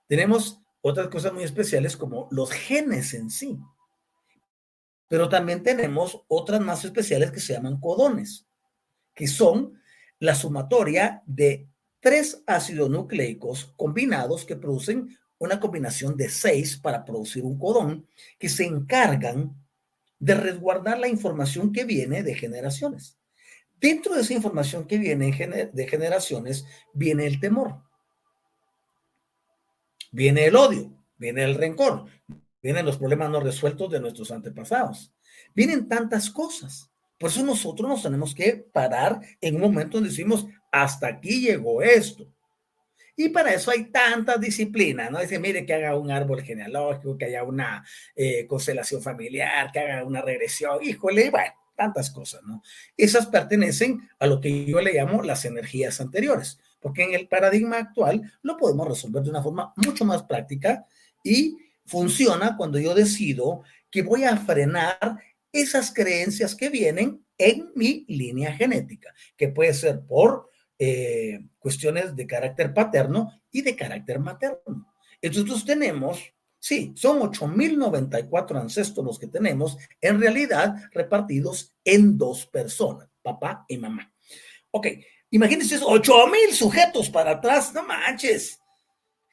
[0.07, 3.57] Tenemos otras cosas muy especiales como los genes en sí.
[5.07, 8.47] Pero también tenemos otras más especiales que se llaman codones,
[9.14, 9.81] que son
[10.19, 11.68] la sumatoria de
[11.99, 18.07] tres ácidos nucleicos combinados que producen una combinación de seis para producir un codón,
[18.38, 19.56] que se encargan
[20.19, 23.18] de resguardar la información que viene de generaciones.
[23.80, 25.31] Dentro de esa información que viene
[25.72, 27.89] de generaciones viene el temor
[30.11, 32.06] viene el odio, viene el rencor,
[32.61, 35.14] vienen los problemas no resueltos de nuestros antepasados.
[35.53, 36.90] Vienen tantas cosas.
[37.18, 41.81] Por eso nosotros nos tenemos que parar en un momento donde decimos, hasta aquí llegó
[41.81, 42.27] esto.
[43.15, 45.19] Y para eso hay tantas disciplinas, ¿no?
[45.19, 50.06] Dice, mire, que haga un árbol genealógico, que haya una eh, constelación familiar, que haga
[50.06, 52.64] una regresión, híjole, bueno, tantas cosas, ¿no?
[52.95, 57.77] Esas pertenecen a lo que yo le llamo las energías anteriores porque en el paradigma
[57.77, 60.85] actual lo podemos resolver de una forma mucho más práctica
[61.23, 65.19] y funciona cuando yo decido que voy a frenar
[65.51, 72.27] esas creencias que vienen en mi línea genética, que puede ser por eh, cuestiones de
[72.27, 74.93] carácter paterno y de carácter materno.
[75.22, 83.10] Entonces tenemos, sí, son 8.094 ancestros los que tenemos, en realidad repartidos en dos personas,
[83.22, 84.14] papá y mamá.
[84.72, 84.88] Ok,
[85.31, 88.60] Imagínense, ocho mil sujetos para atrás, no manches.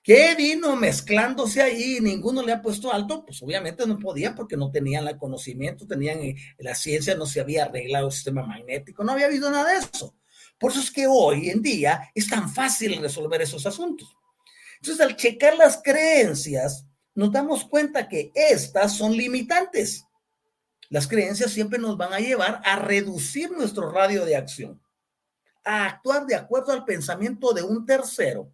[0.02, 1.98] ¿Qué vino mezclándose ahí?
[2.00, 3.24] Ninguno le ha puesto alto.
[3.24, 7.40] Pues obviamente no podía porque no tenían el conocimiento, tenían eh, la ciencia, no se
[7.40, 10.14] había arreglado el sistema magnético, no había habido nada de eso.
[10.58, 14.16] Por eso es que hoy en día es tan fácil resolver esos asuntos.
[14.80, 20.04] Entonces, al checar las creencias, nos damos cuenta que estas son limitantes.
[20.88, 24.80] Las creencias siempre nos van a llevar a reducir nuestro radio de acción
[25.66, 28.52] a actuar de acuerdo al pensamiento de un tercero.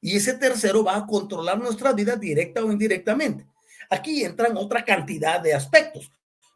[0.00, 3.46] Y ese tercero va a controlar nuestra vida directa o indirectamente.
[3.88, 6.12] Aquí entran otra cantidad de aspectos.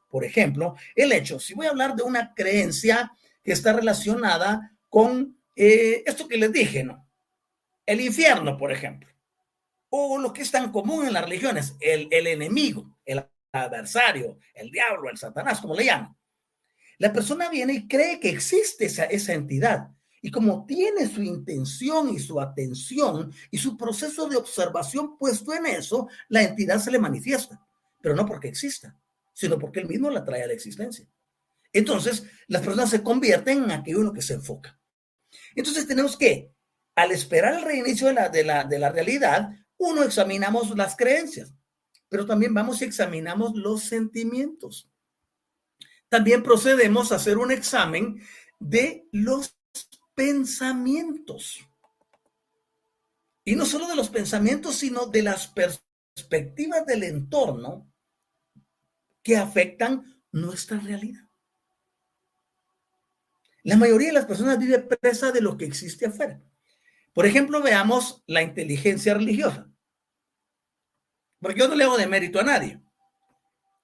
[0.09, 3.13] Por ejemplo, el hecho, si voy a hablar de una creencia
[3.43, 7.09] que está relacionada con eh, esto que les dije, ¿no?
[7.87, 9.09] El infierno, por ejemplo.
[9.91, 14.71] O lo que es tan común en las religiones, el, el enemigo, el adversario, el
[14.71, 16.17] diablo, el satanás, como le llaman.
[17.03, 19.89] La persona viene y cree que existe esa, entidad.
[20.21, 25.67] Y como tiene su intención y su atención y su proceso de observación puesto en
[25.67, 27.61] eso, la entidad se le manifiesta.
[28.01, 28.97] Pero no porque exista,
[29.33, 31.05] sino porque él mismo la trae a la existencia.
[31.73, 34.79] Entonces, las personas se convierten en aquello en que se enfoca.
[35.57, 36.53] Entonces, tenemos que,
[36.95, 41.53] al esperar el reinicio de la, de la, de la realidad, uno examinamos las creencias,
[42.09, 44.92] pero también vamos y examinamos los sentimientos
[46.13, 48.21] también procedemos a hacer un examen
[48.59, 49.57] de los
[50.15, 51.67] pensamientos.
[53.47, 57.91] Y no solo de los pensamientos, sino de las perspectivas del entorno
[59.23, 61.27] que afectan nuestra realidad.
[63.63, 66.43] La mayoría de las personas vive presa de lo que existe afuera.
[67.15, 69.67] Por ejemplo, veamos la inteligencia religiosa.
[71.41, 72.83] Porque yo no le hago de mérito a nadie.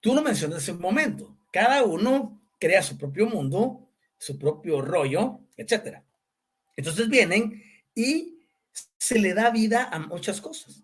[0.01, 5.41] Tú lo mencionaste en un momento cada uno crea su propio mundo, su propio rollo,
[5.57, 6.03] etc.
[6.77, 7.63] Entonces vienen
[7.95, 8.39] y
[8.99, 10.83] se le da vida a muchas cosas.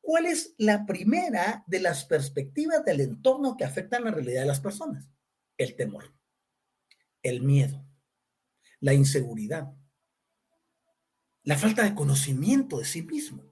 [0.00, 4.60] ¿Cuál es la primera de las perspectivas del entorno que afectan la realidad de las
[4.60, 5.08] personas?
[5.56, 6.14] El temor,
[7.22, 7.84] el miedo,
[8.80, 9.72] la inseguridad,
[11.42, 13.44] la falta de conocimiento de sí mismo.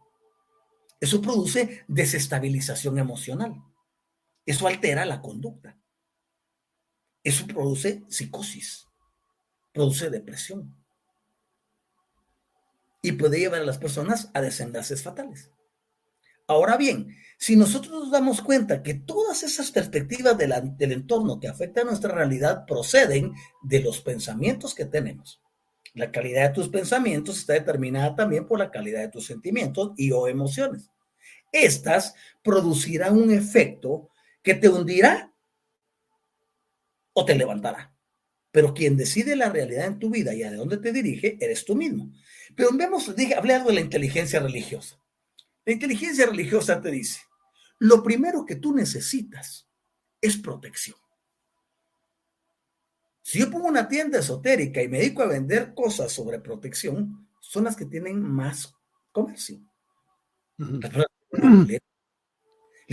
[1.01, 3.55] Eso produce desestabilización emocional.
[4.45, 5.79] Eso altera la conducta.
[7.25, 8.89] Eso produce psicosis,
[9.73, 10.75] produce depresión
[13.03, 15.51] y puede llevar a las personas a desenlaces fatales.
[16.47, 20.53] Ahora bien, si nosotros nos damos cuenta que todas esas perspectivas del,
[20.93, 23.33] entorno que afectan a nuestra realidad proceden
[23.63, 25.41] de los pensamientos que tenemos.
[25.95, 30.13] La calidad de tus pensamientos está determinada también por la calidad de tus sentimientos y
[30.13, 30.91] o emociones.
[31.51, 34.09] Estas producirán un efecto
[34.43, 35.32] que te hundirá
[37.13, 37.95] o te levantará.
[38.51, 41.75] Pero quien decide la realidad en tu vida y a dónde te dirige, eres tú
[41.75, 42.13] mismo.
[42.55, 45.03] Pero vemos, dije, hablé algo de la inteligencia religiosa.
[45.65, 47.21] La inteligencia religiosa te dice,
[47.79, 49.69] lo primero que tú necesitas
[50.21, 50.97] es protección.
[53.23, 57.65] Si yo pongo una tienda esotérica y me dedico a vender cosas sobre protección, son
[57.65, 58.75] las que tienen más
[59.13, 59.61] comercio.
[60.59, 61.07] Las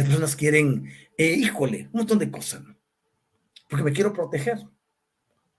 [0.07, 2.63] personas, quieren, eh, híjole, un montón de cosas,
[3.69, 4.59] porque me quiero proteger.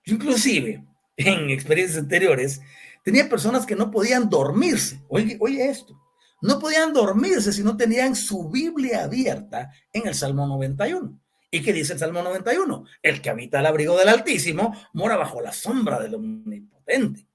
[0.04, 0.84] Yo inclusive,
[1.16, 2.60] en experiencias anteriores,
[3.04, 5.02] tenía personas que no podían dormirse.
[5.08, 5.38] Oye,
[5.70, 5.98] esto,
[6.42, 11.20] no podían dormirse si no tenían su Biblia abierta en el Salmo 91.
[11.50, 12.84] ¿Y qué dice el Salmo 91?
[13.02, 17.26] El que habita el abrigo del Altísimo mora bajo la sombra del Omnipotente.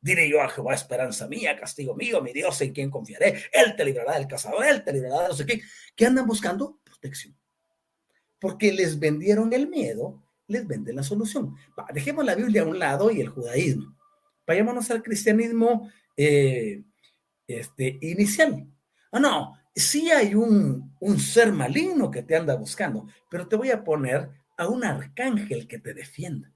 [0.00, 3.42] Diré yo a Jehová, esperanza mía, castigo mío, mi Dios en quien confiaré.
[3.52, 5.62] Él te librará del cazador, él te librará de no sé qué.
[5.96, 6.78] ¿Qué andan buscando?
[6.84, 7.36] Protección.
[8.38, 11.54] Porque les vendieron el miedo, les venden la solución.
[11.92, 13.96] dejemos la Biblia a un lado y el judaísmo.
[14.46, 16.82] Vayámonos al cristianismo eh,
[17.46, 18.66] este, inicial.
[19.12, 23.70] Ah, no, sí hay un, un ser maligno que te anda buscando, pero te voy
[23.70, 26.52] a poner a un arcángel que te defienda.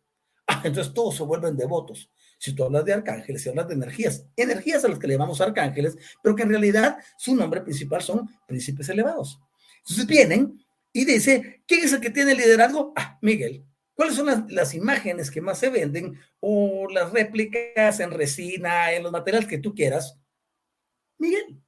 [0.46, 2.10] Ah, entonces todos se vuelven devotos.
[2.38, 5.40] Si tú hablas de arcángeles, si hablas de energías, energías a las que le llamamos
[5.40, 9.40] arcángeles, pero que en realidad su nombre principal son príncipes elevados.
[9.80, 12.92] Entonces vienen y dice, ¿quién es el que tiene liderazgo?
[12.96, 13.64] Ah, Miguel.
[13.98, 19.10] ¿Cuáles son las, imágenes que más se venden o las réplicas en resina, en los
[19.10, 20.20] materiales que tú quieras?
[21.18, 21.60] Miguel.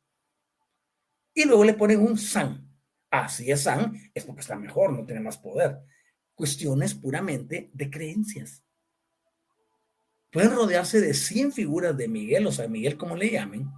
[1.34, 2.72] Y luego le ponen un San.
[3.10, 5.80] Ah, si es San, es porque está mejor, no tiene más poder.
[6.36, 8.62] Cuestiones puramente de creencias.
[10.30, 13.68] Pueden rodearse de 100 figuras de Miguel, o sea, Miguel como le llamen,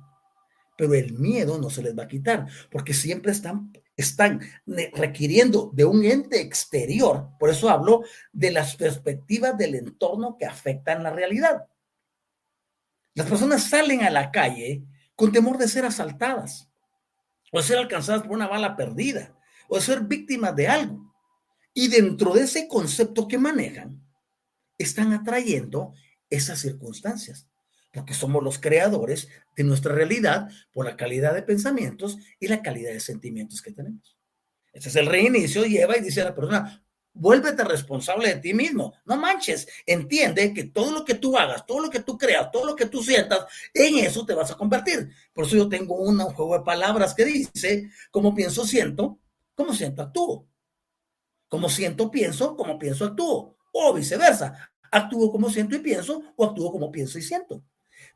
[0.76, 3.72] pero el miedo no se les va a quitar, porque siempre están,
[4.02, 4.40] están
[4.94, 7.30] requiriendo de un ente exterior.
[7.38, 8.02] Por eso hablo
[8.32, 11.66] de las perspectivas del entorno que afectan la realidad.
[13.14, 14.84] Las personas salen a la calle
[15.14, 16.68] con temor de ser asaltadas,
[17.50, 19.36] o de ser alcanzadas por una bala perdida,
[19.68, 21.14] o de ser víctimas de algo.
[21.74, 24.02] Y dentro de ese concepto que manejan,
[24.78, 25.94] están atrayendo
[26.28, 27.46] esas circunstancias,
[27.92, 32.92] porque somos los creadores de nuestra realidad por la calidad de pensamientos y la calidad
[32.92, 34.16] de sentimientos que tenemos.
[34.72, 36.82] Este es el reinicio, lleva y dice a la persona,
[37.12, 38.94] vuélvete responsable de ti mismo.
[39.04, 42.64] No manches, entiende que todo lo que tú hagas, todo lo que tú creas, todo
[42.64, 43.44] lo que tú sientas,
[43.74, 45.10] en eso te vas a convertir.
[45.34, 49.18] Por eso yo tengo un juego de palabras que dice, como pienso, siento,
[49.54, 50.48] como siento, actúo.
[51.48, 53.58] Como siento, pienso, como pienso, actúo.
[53.74, 57.62] O viceversa, actúo como siento y pienso, o actúo como pienso y siento.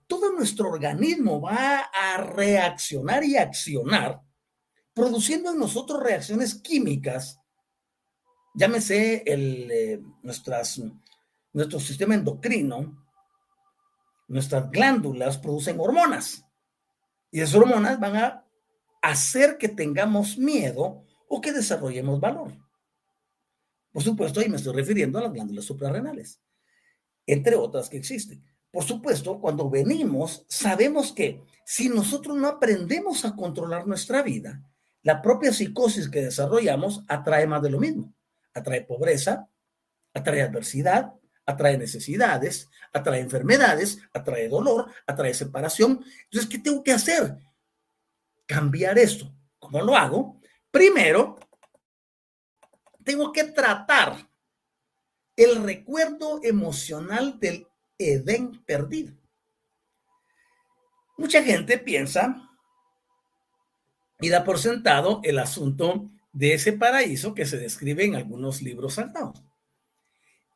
[0.06, 4.20] Todo nuestro organismo va a reaccionar y accionar,
[4.94, 7.40] produciendo en nosotros reacciones químicas
[8.56, 13.06] llámese el, eh, nuestro sistema endocrino,
[14.28, 16.44] nuestras glándulas producen hormonas
[17.30, 18.44] y esas hormonas van a
[19.02, 22.52] hacer que tengamos miedo o que desarrollemos valor.
[23.92, 26.40] Por supuesto, ahí me estoy refiriendo a las glándulas suprarrenales,
[27.26, 28.44] entre otras que existen.
[28.76, 34.60] Por supuesto, cuando venimos, sabemos que si nosotros no aprendemos a controlar nuestra vida,
[35.00, 38.12] la propia psicosis que desarrollamos atrae más de lo mismo
[38.52, 39.48] atrae pobreza,
[40.12, 41.14] atrae adversidad,
[41.46, 46.04] atrae necesidades, atrae enfermedades, atrae dolor, atrae separación.
[46.24, 47.34] Entonces, ¿qué tengo que hacer?
[48.44, 49.34] Cambiar esto.
[49.58, 50.38] ¿Cómo lo hago?
[50.70, 51.38] Primero,
[53.02, 54.28] tengo que tratar
[55.34, 57.66] el recuerdo emocional del
[57.98, 59.14] Edén perdido.
[61.18, 62.50] Mucha gente piensa
[64.20, 68.94] y da por sentado el asunto de ese paraíso que se describe en algunos libros
[68.94, 69.42] saltados.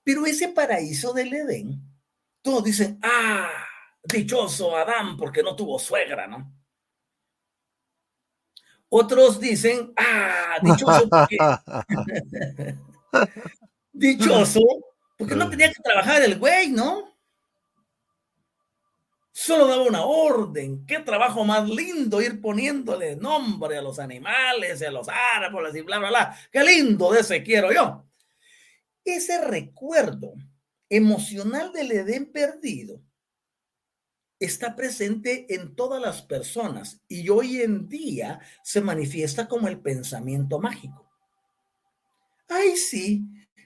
[0.05, 1.83] Pero ese paraíso del Edén,
[2.43, 3.51] todos dicen, ah,
[4.05, 6.53] dichoso Adán porque no tuvo suegra, ¿no?
[8.91, 11.39] Otros dicen, ah, dichoso porque...
[13.93, 14.61] dichoso
[15.17, 17.10] porque no tenía que trabajar el güey, ¿no?
[19.43, 20.85] Solo daba una orden.
[20.85, 25.99] Qué trabajo más lindo ir poniéndole nombre a los animales a los árboles y bla,
[25.99, 26.37] bla, bla.
[26.53, 28.07] Qué lindo de ese quiero yo.
[29.03, 30.35] Ese recuerdo
[30.91, 33.01] emocional del Edén perdido
[34.39, 40.61] está presente en todas las personas y hoy en día se manifiesta como el pensamiento
[40.61, 41.11] mágico.
[42.47, 43.25] Ay, sí,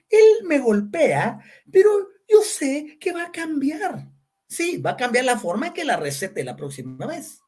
[0.08, 1.40] él me golpea,
[1.72, 1.90] pero
[2.28, 4.13] yo sé que va a cambiar.
[4.54, 7.40] Sí, va a cambiar la forma en que la recete la próxima vez.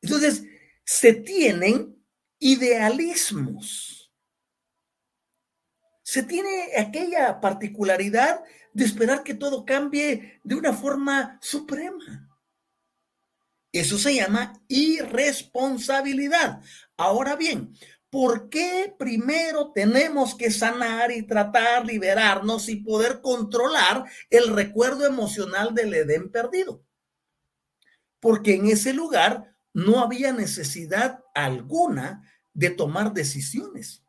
[0.00, 0.44] Entonces,
[0.84, 2.00] se tienen
[2.38, 4.12] idealismos.
[6.04, 12.28] Se tiene aquella particularidad de esperar que todo cambie de una forma suprema.
[13.72, 16.62] Eso se llama irresponsabilidad.
[16.96, 17.74] Ahora bien,
[18.10, 25.74] ¿por qué primero tenemos que sanar y tratar, liberarnos y poder controlar el recuerdo emocional
[25.74, 26.84] del Edén perdido?
[28.18, 34.04] Porque en ese lugar no había necesidad alguna de tomar decisiones.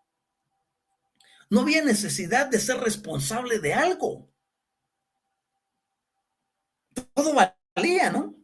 [1.49, 4.29] No había necesidad de ser responsable de algo.
[7.13, 8.35] Todo valía, ¿no?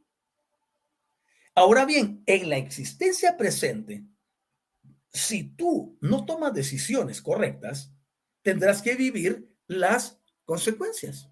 [1.55, 4.05] Ahora bien, en la existencia presente,
[5.17, 7.91] si tú no tomas decisiones correctas,
[8.41, 11.29] tendrás que vivir las consecuencias.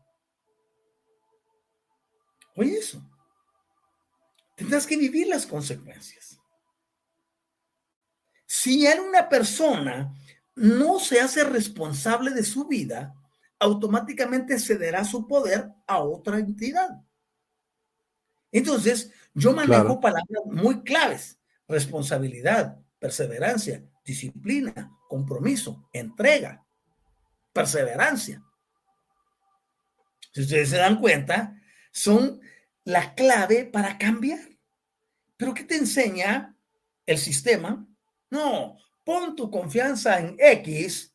[2.56, 3.02] Oye eso.
[4.56, 6.40] Tendrás que vivir las consecuencias.
[8.46, 10.14] Si una persona
[10.56, 13.14] no se hace responsable de su vida,
[13.60, 17.02] automáticamente cederá su poder a otra entidad.
[18.52, 21.38] Entonces, yo manejo palabras muy claves.
[21.68, 26.66] Responsabilidad, perseverancia, disciplina, compromiso, entrega,
[27.54, 28.44] perseverancia.
[30.34, 31.62] Si ustedes se dan cuenta,
[31.92, 32.42] son
[32.84, 34.40] la clave para cambiar.
[35.38, 36.58] Pero ¿qué te enseña
[37.06, 37.88] el sistema?
[38.30, 41.14] No, pon tu confianza en X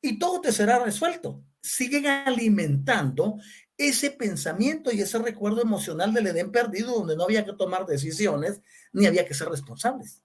[0.00, 1.44] y todo te será resuelto.
[1.62, 3.38] Siguen alimentando
[3.76, 8.60] ese pensamiento y ese recuerdo emocional del Edén perdido donde no había que tomar decisiones
[8.92, 10.22] ni había que ser responsables.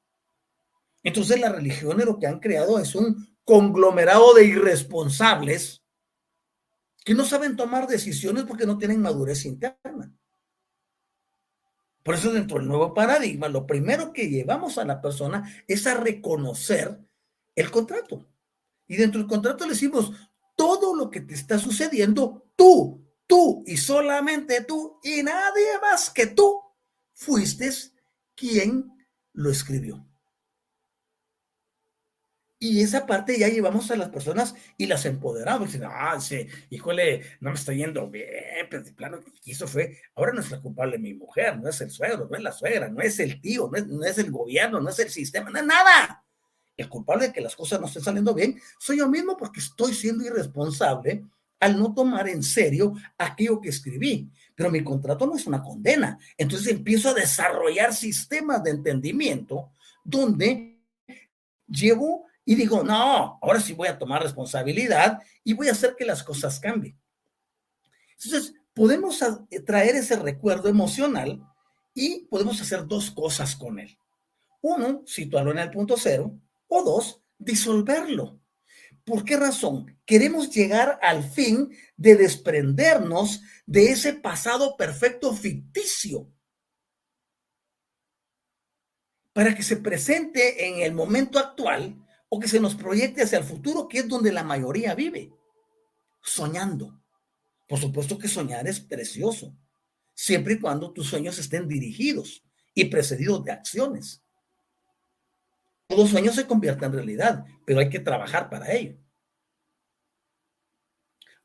[1.07, 5.81] Entonces las religiones lo que han creado es un conglomerado de irresponsables
[7.05, 10.13] que no saben tomar decisiones porque no tienen madurez interna.
[12.03, 15.93] Por eso dentro del nuevo paradigma, lo primero que llevamos a la persona es a
[15.93, 16.99] reconocer
[17.55, 18.27] el contrato.
[18.85, 20.11] Y dentro del contrato le decimos,
[20.57, 26.27] todo lo que te está sucediendo, tú, tú y solamente tú y nadie más que
[26.27, 26.61] tú
[27.13, 27.71] fuiste
[28.35, 28.91] quien
[29.31, 30.06] lo escribió.
[32.59, 35.71] Y esa parte ya llevamos a las personas y las empoderamos.
[35.71, 38.25] Dicen, ah, sí, híjole, no me está yendo bien,
[38.69, 41.79] pero de plano que hizo fue, ahora no es la culpable mi mujer, no es
[41.81, 44.31] el suegro, no es la suegra, no es el tío, no es, no es el
[44.31, 46.23] gobierno, no es el sistema, no es nada.
[46.75, 49.93] El culpable de que las cosas no estén saliendo bien soy yo mismo porque estoy
[49.93, 51.25] siendo irresponsable
[51.59, 54.29] al no tomar en serio aquello que escribí.
[54.55, 56.17] Pero mi contrato no es una condena.
[56.37, 59.71] Entonces empiezo a desarrollar sistemas de entendimiento
[60.03, 60.79] donde
[61.67, 66.05] llevo y digo, no, ahora sí voy a tomar responsabilidad y voy a hacer que
[66.05, 66.97] las cosas cambien.
[68.13, 69.21] Entonces, podemos
[69.65, 71.45] traer ese recuerdo emocional
[71.93, 73.99] y podemos hacer dos cosas con él.
[74.61, 78.39] Uno, situarlo en el punto cero o dos, disolverlo.
[79.03, 79.99] ¿Por qué razón?
[80.05, 86.31] Queremos llegar al fin de desprendernos de ese pasado perfecto ficticio
[89.33, 93.43] para que se presente en el momento actual o que se nos proyecte hacia el
[93.43, 95.31] futuro, que es donde la mayoría vive,
[96.21, 96.99] soñando.
[97.67, 99.55] Por supuesto que soñar es precioso,
[100.13, 102.43] siempre y cuando tus sueños estén dirigidos
[102.73, 104.23] y precedidos de acciones.
[105.87, 108.97] Todo sueño se convierte en realidad, pero hay que trabajar para ello.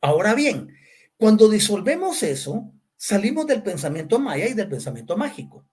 [0.01, 0.77] Ahora bien,
[1.17, 5.65] cuando disolvemos eso, salimos del pensamiento maya y del pensamiento mágico,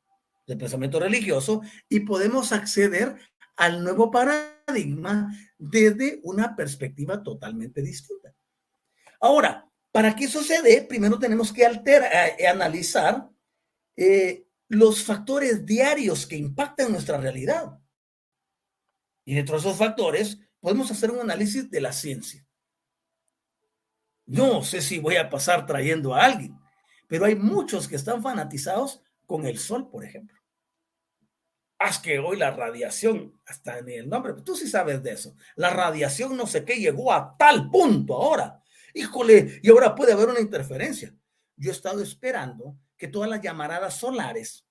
[0.45, 3.17] del pensamiento religioso, y podemos acceder
[3.59, 8.33] al nuevo paradigma desde una perspectiva totalmente distinta.
[9.19, 10.39] Ahora, para que eso
[10.87, 13.29] primero tenemos que alterar, eh, analizar
[13.97, 17.77] eh, los factores diarios que impactan nuestra realidad.
[19.25, 22.47] Y dentro de esos factores podemos hacer un análisis de la ciencia.
[24.25, 26.57] No sé si voy a pasar trayendo a alguien,
[27.07, 30.38] pero hay muchos que están fanatizados con el sol, por ejemplo.
[31.81, 35.33] Haz que hoy la radiación, hasta en el nombre, tú sí sabes de eso.
[35.55, 38.61] La radiación no sé qué llegó a tal punto ahora.
[38.93, 41.15] Híjole, y ahora puede haber una interferencia.
[41.55, 44.65] Yo he estado esperando que todas las llamaradas solares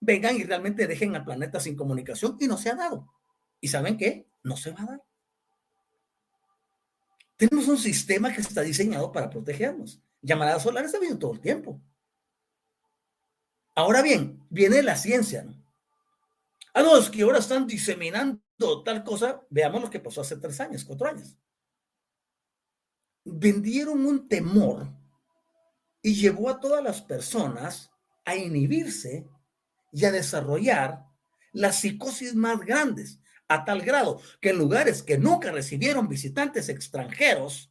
[0.00, 3.14] vengan y realmente dejen al planeta sin comunicación y no se ha dado.
[3.60, 4.26] ¿Y saben qué?
[4.42, 5.02] No se va a dar.
[7.36, 10.02] Tenemos un sistema que está diseñado para protegernos.
[10.20, 11.80] Llamaradas solares ha habido todo el tiempo.
[13.76, 15.61] Ahora bien, viene la ciencia, ¿no?
[16.74, 18.40] A los que ahora están diseminando
[18.84, 21.36] tal cosa, veamos lo que pasó hace tres años, cuatro años.
[23.24, 24.88] Vendieron un temor
[26.00, 27.90] y llevó a todas las personas
[28.24, 29.28] a inhibirse
[29.92, 31.06] y a desarrollar
[31.52, 37.70] las psicosis más grandes, a tal grado que en lugares que nunca recibieron visitantes extranjeros,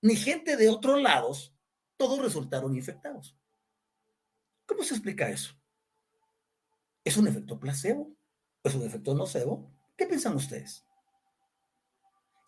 [0.00, 1.52] ni gente de otros lados,
[1.96, 3.36] todos resultaron infectados.
[4.66, 5.54] ¿Cómo se explica eso?
[7.02, 8.15] ¿Es un efecto placebo?
[8.66, 9.70] ¿Es un efecto nocebo?
[9.96, 10.84] ¿Qué piensan ustedes?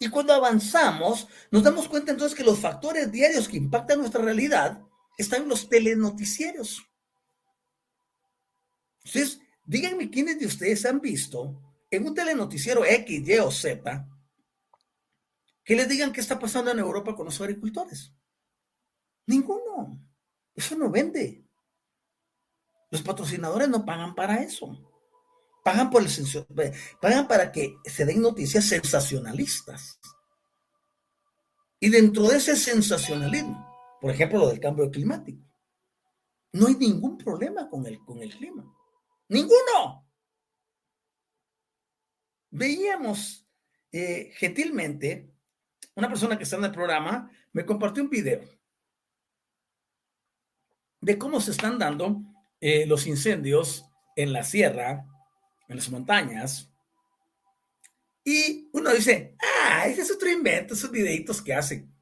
[0.00, 4.82] Y cuando avanzamos, nos damos cuenta entonces que los factores diarios que impactan nuestra realidad
[5.16, 6.84] están en los telenoticieros.
[9.04, 14.08] Entonces, díganme quiénes de ustedes han visto en un telenoticiero X, Y o Z
[15.64, 18.14] que les digan qué está pasando en Europa con los agricultores.
[19.26, 20.02] Ninguno.
[20.54, 21.44] Eso no vende.
[22.90, 24.87] Los patrocinadores no pagan para eso.
[25.68, 30.00] Pagan, por el, pagan para que se den noticias sensacionalistas.
[31.78, 33.68] Y dentro de ese sensacionalismo,
[34.00, 35.44] por ejemplo, lo del cambio climático,
[36.52, 38.64] no hay ningún problema con el, con el clima.
[39.28, 40.08] Ninguno.
[42.48, 43.46] Veíamos
[43.92, 45.34] eh, gentilmente,
[45.96, 48.40] una persona que está en el programa me compartió un video
[51.02, 52.22] de cómo se están dando
[52.58, 53.84] eh, los incendios
[54.16, 55.04] en la sierra,
[55.68, 56.70] en las montañas.
[58.24, 61.94] Y uno dice, ah, ese es otro invento, esos videitos que hacen.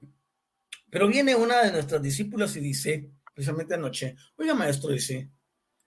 [0.91, 5.31] Pero viene una de nuestras discípulas y dice, precisamente anoche, oiga maestro, dice,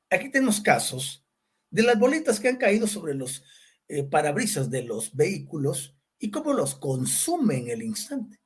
[0.09, 1.25] aquí tenemos casos
[1.69, 3.43] de las bolitas que han caído sobre los
[3.87, 8.39] eh, parabrisas de los vehículos y cómo los consume en el instante.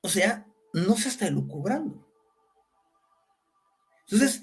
[0.00, 2.08] O sea, no se está elucubrando.
[4.06, 4.42] Entonces,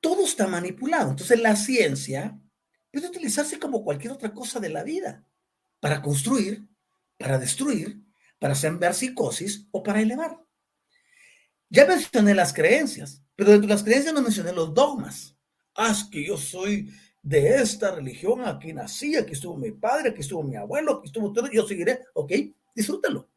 [0.00, 1.10] todo está manipulado.
[1.10, 2.38] Entonces la ciencia
[3.00, 5.24] puede utilizarse como cualquier otra cosa de la vida,
[5.80, 6.66] para construir,
[7.16, 8.00] para destruir,
[8.38, 10.38] para sembrar psicosis o para elevar.
[11.68, 15.36] Ya mencioné las creencias, pero dentro de las creencias no mencioné los dogmas.
[15.76, 16.92] Ah, que yo soy
[17.22, 21.32] de esta religión, aquí nací, aquí estuvo mi padre, aquí estuvo mi abuelo, aquí estuvo
[21.32, 22.32] todo, yo seguiré, ok,
[22.74, 23.28] disfrútalo.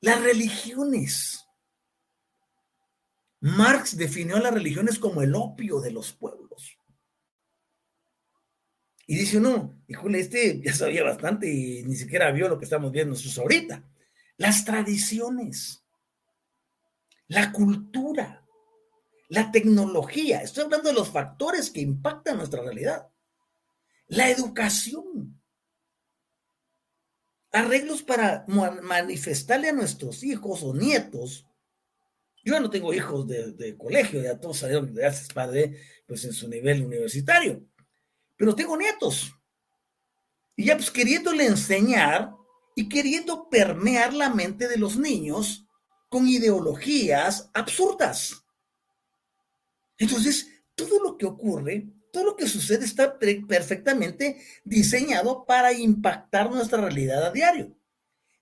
[0.00, 1.44] Las religiones
[3.40, 6.77] Marx definió las religiones como el opio de los pueblos.
[9.08, 12.92] Y dice uno, híjole, este ya sabía bastante y ni siquiera vio lo que estamos
[12.92, 13.82] viendo nosotros ahorita.
[14.36, 15.82] Las tradiciones,
[17.26, 18.46] la cultura,
[19.28, 23.08] la tecnología, estoy hablando de los factores que impactan nuestra realidad.
[24.06, 25.42] La educación,
[27.50, 31.48] arreglos para manifestarle a nuestros hijos o nietos
[32.48, 35.76] yo no tengo hijos de, colegio, ya todos salieron de hace padre,
[36.06, 37.62] pues en su nivel universitario.
[38.38, 39.34] Pero tengo nietos.
[40.56, 42.34] Y ya pues queriéndole enseñar
[42.74, 45.66] y queriendo permear la mente de los niños
[46.08, 48.44] con ideologías absurdas.
[49.98, 56.80] Entonces, todo lo que ocurre, todo lo que sucede está perfectamente diseñado para impactar nuestra
[56.80, 57.76] realidad a diario.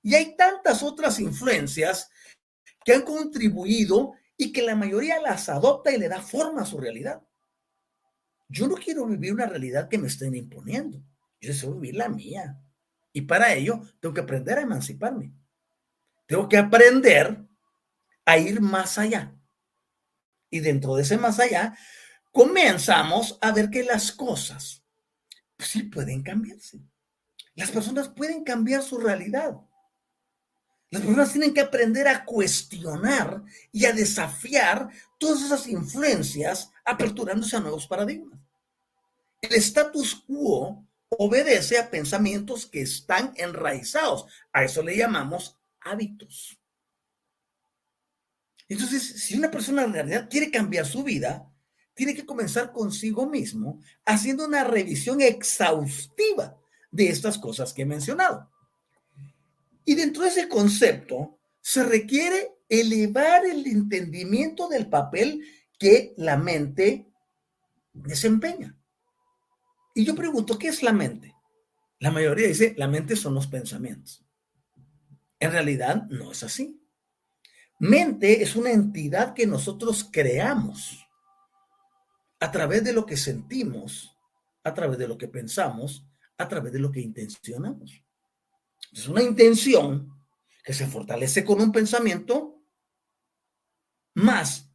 [0.02, 2.10] Y hay tantas otras influencias
[2.84, 6.78] que han contribuido y que la mayoría las adopta y le da forma a su
[6.78, 7.22] realidad.
[8.48, 10.98] Yo no quiero vivir una realidad que me estén imponiendo.
[11.40, 12.60] Yo deseo vivir la mía.
[13.12, 15.32] Y para ello tengo que aprender a emanciparme.
[16.26, 17.44] Tengo que aprender
[18.24, 19.34] a ir más allá.
[20.50, 21.76] Y dentro de ese más allá,
[22.32, 24.84] comenzamos a ver que las cosas
[25.58, 26.80] sí pueden cambiarse.
[27.54, 29.56] Las personas pueden cambiar su realidad.
[30.90, 33.42] Las personas tienen que aprender a cuestionar
[33.72, 38.40] y a desafiar todas esas influencias aperturándose a nuevos paradigmas.
[39.42, 44.26] El status quo obedece a pensamientos que están enraizados.
[44.52, 46.58] A eso le llamamos hábitos.
[48.68, 51.52] Entonces, si una persona en realidad quiere cambiar su vida,
[51.94, 56.58] tiene que comenzar consigo mismo haciendo una revisión exhaustiva
[56.90, 58.50] de estas cosas que he mencionado.
[59.84, 65.40] Y dentro de ese concepto se requiere elevar el entendimiento del papel
[65.78, 67.10] que la mente
[67.92, 68.76] desempeña.
[69.94, 71.34] Y yo pregunto, ¿qué es la mente?
[71.98, 74.24] La mayoría dice, la mente son los pensamientos.
[75.38, 76.82] En realidad no es así.
[77.78, 81.06] Mente es una entidad que nosotros creamos
[82.40, 84.16] a través de lo que sentimos,
[84.64, 86.06] a través de lo que pensamos,
[86.38, 88.02] a través de lo que intencionamos.
[88.92, 90.14] Es una intención
[90.62, 92.62] que se fortalece con un pensamiento
[94.14, 94.65] más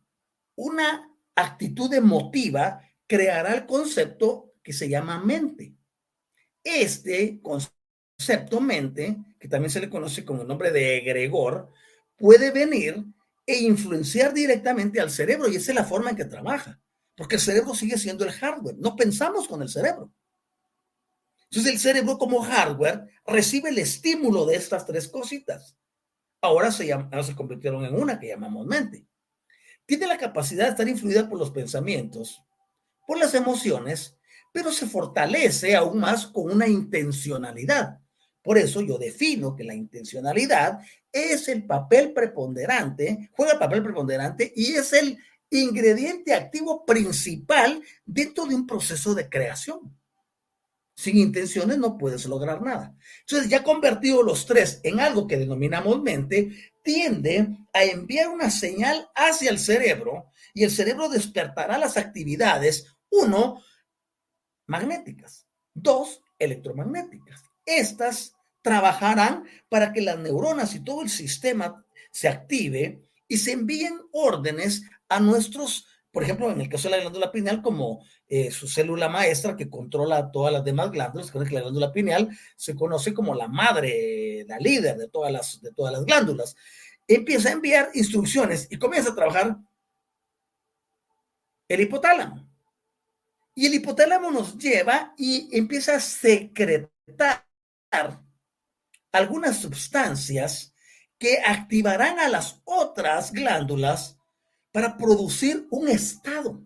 [0.62, 5.76] una actitud emotiva creará el concepto que se llama mente.
[6.64, 11.72] Este concepto mente, que también se le conoce con el nombre de egregor,
[12.16, 13.04] puede venir
[13.48, 16.80] e influenciar directamente al cerebro y esa es la forma en que trabaja,
[17.16, 20.14] porque el cerebro sigue siendo el hardware, no pensamos con el cerebro.
[21.50, 25.76] Entonces el cerebro como hardware recibe el estímulo de estas tres cositas.
[26.40, 29.08] Ahora se, ahora se convirtieron en una que llamamos mente.
[29.86, 32.42] Tiene la capacidad de estar influida por los pensamientos,
[33.08, 34.18] por las emociones,
[34.52, 38.00] pero se fortalece aún más con una intencionalidad.
[38.42, 40.80] Por eso yo defino que la intencionalidad
[41.12, 45.18] es el papel preponderante, juega el papel preponderante y es el
[45.50, 49.96] ingrediente activo principal dentro de un proceso de creación.
[50.96, 52.96] Sin intenciones no puedes lograr nada.
[53.22, 56.52] Entonces, ya convertido los tres en algo que denominamos mente,
[56.84, 63.62] tiende a enviar una señal hacia el cerebro y el cerebro despertará las actividades, uno,
[64.68, 67.44] magnéticas, dos, electromagnéticas.
[67.66, 74.00] Estas trabajarán para que las neuronas y todo el sistema se active y se envíen
[74.12, 78.68] órdenes a nuestros, por ejemplo, en el caso de la glándula pineal, como eh, su
[78.68, 83.34] célula maestra que controla todas las demás glándulas, que la glándula pineal se conoce como
[83.34, 86.56] la madre, la líder de todas las, de todas las glándulas.
[87.08, 89.58] Empieza a enviar instrucciones y comienza a trabajar
[91.70, 92.46] el hipotálamo.
[93.56, 97.46] Y el hipotálamo nos lleva y empieza a secretar
[99.14, 100.74] algunas sustancias
[101.18, 104.18] que activarán a las otras glándulas
[104.72, 106.62] para producir un estado.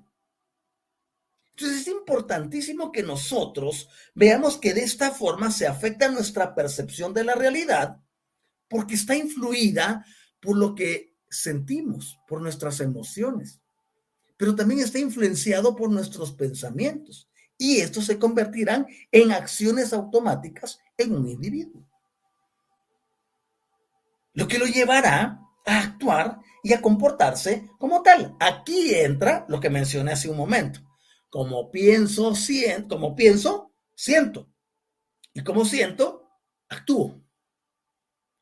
[1.52, 7.24] Entonces es importantísimo que nosotros veamos que de esta forma se afecta nuestra percepción de
[7.24, 8.02] la realidad
[8.68, 10.06] porque está influida
[10.42, 13.62] por lo que sentimos, por nuestras emociones,
[14.38, 21.16] pero también está influenciado por nuestros pensamientos y estos se convertirán en acciones automáticas en
[21.16, 21.88] un individuo
[24.36, 28.36] lo que lo llevará a actuar y a comportarse como tal.
[28.40, 30.80] Aquí entra lo que mencioné hace un momento.
[31.30, 34.50] Como pienso, siento, como pienso, siento.
[35.32, 36.28] Y como siento,
[36.68, 37.22] actúo.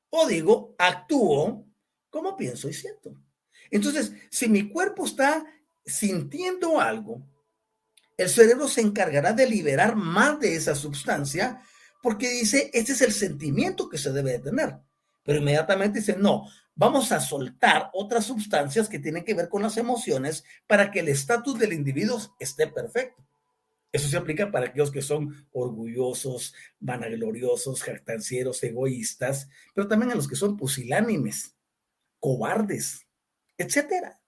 [0.10, 1.68] O digo, actúo
[2.10, 3.14] como pienso y siento.
[3.70, 5.46] Entonces, si mi cuerpo está
[5.86, 7.28] sintiendo algo,
[8.16, 11.62] el cerebro se encargará de liberar más de esa sustancia
[12.02, 14.80] porque dice, este es el sentimiento que se debe de tener
[15.24, 19.78] pero inmediatamente dicen, no, vamos a soltar otras sustancias que tienen que ver con las
[19.78, 23.24] emociones para que el estatus del individuo esté perfecto.
[23.92, 30.28] Eso se aplica para aquellos que son orgullosos, vanagloriosos, jactancieros, egoístas, pero también a los
[30.28, 31.56] que son pusilánimes,
[32.20, 33.06] cobardes,
[33.56, 34.20] etcétera.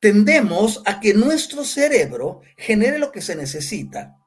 [0.00, 4.18] Tendemos a que nuestro cerebro genere lo que se necesita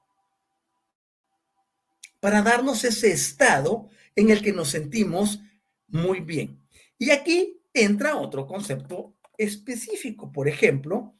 [2.19, 5.39] para darnos ese estado en el que nos sentimos
[5.87, 6.61] muy bien.
[6.97, 11.15] Y aquí entra otro concepto específico, por ejemplo,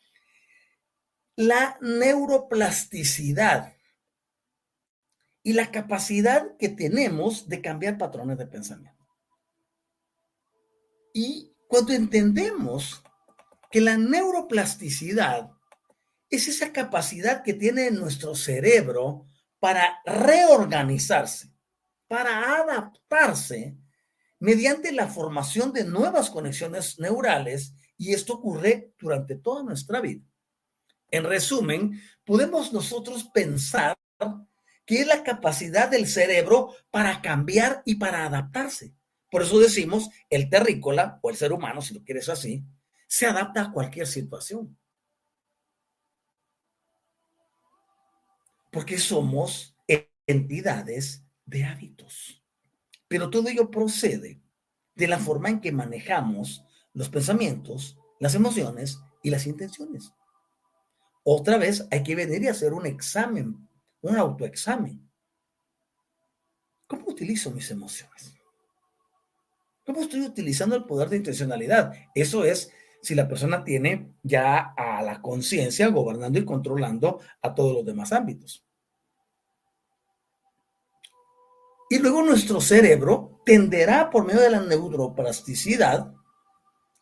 [1.36, 3.76] la neuroplasticidad
[5.44, 9.08] y la capacidad que tenemos de cambiar patrones de pensamiento.
[11.14, 13.04] Y cuando entendemos
[13.72, 15.52] que la neuroplasticidad
[16.30, 19.26] es esa capacidad que tiene nuestro cerebro
[19.60, 21.54] para reorganizarse,
[22.08, 23.78] para adaptarse
[24.40, 30.24] mediante la formación de nuevas conexiones neurales y esto ocurre durante toda nuestra vida.
[31.10, 33.98] En resumen, podemos nosotros pensar
[34.86, 38.94] que es la capacidad del cerebro para cambiar y para adaptarse.
[39.30, 42.64] Por eso decimos, el terrícola o el ser humano, si lo quieres así,
[43.08, 44.78] se adapta a cualquier situación.
[48.72, 49.76] Porque somos
[50.28, 52.37] entidades de hábitos.
[53.08, 54.42] Pero todo ello procede
[54.96, 56.64] de la forma en que manejamos
[56.94, 60.12] los pensamientos, las emociones y las intenciones.
[61.24, 63.68] Otra vez hay que venir y hacer un examen,
[64.02, 65.08] un autoexamen.
[66.88, 68.34] ¿Cómo utilizo mis emociones?
[69.86, 71.94] ¿Cómo estoy utilizando el poder de intencionalidad?
[72.16, 72.72] Eso es
[73.02, 78.12] si la persona tiene ya a la conciencia gobernando y controlando a todos los demás
[78.12, 78.67] ámbitos.
[81.90, 86.14] Y luego nuestro cerebro tenderá por medio de la neuroplasticidad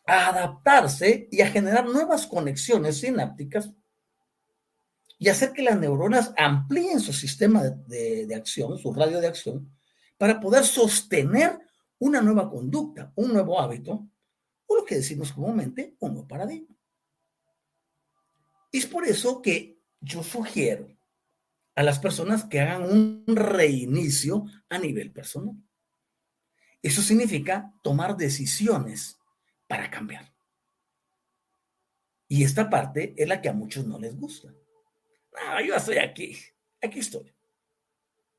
[0.06, 3.72] a adaptarse y a generar nuevas conexiones sinápticas
[5.18, 9.72] y hacer que las neuronas amplíen su sistema de, acción, su radio de acción,
[10.18, 11.58] para poder sostener
[11.98, 14.08] una nueva conducta, un nuevo hábito,
[14.66, 16.76] o lo que decimos comúnmente, un nuevo paradigma.
[18.70, 20.95] Es por eso que yo sugiero
[21.76, 25.54] a las personas que hagan un reinicio a nivel personal.
[26.82, 29.18] Eso significa tomar decisiones
[29.68, 30.34] para cambiar.
[32.28, 34.48] Y esta parte es la que a muchos no les gusta.
[34.48, 36.36] No, yo estoy aquí,
[36.82, 37.32] aquí estoy.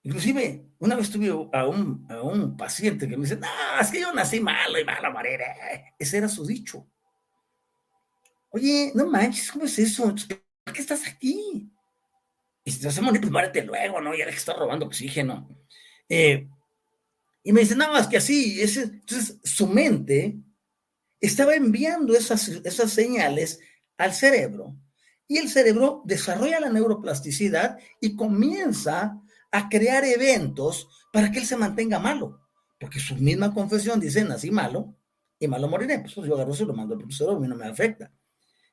[0.01, 3.47] Inclusive, una vez tuve a un, a un paciente que me dice, no,
[3.79, 5.93] es que yo nací malo y malo moriré.
[5.99, 6.89] Ese era su dicho.
[8.49, 10.15] Oye, no manches, ¿cómo es eso?
[10.63, 11.71] ¿Por qué estás aquí?
[12.67, 14.13] Y si te vas a morir, pues muérete luego, ¿no?
[14.13, 15.47] Ya que está robando oxígeno.
[16.09, 16.49] Eh,
[17.41, 18.59] y me dice, no, es que así.
[18.61, 20.37] Entonces, su mente
[21.21, 23.61] estaba enviando esas, esas señales
[23.97, 24.75] al cerebro
[25.29, 29.17] y el cerebro desarrolla la neuroplasticidad y comienza
[29.49, 32.41] a crear eventos para que él se mantenga malo.
[32.81, 34.93] Porque su misma confesión dice, nací malo
[35.39, 35.99] y malo moriré.
[35.99, 38.11] Pues yo agarro, se lo mando al profesor, a mí no me afecta.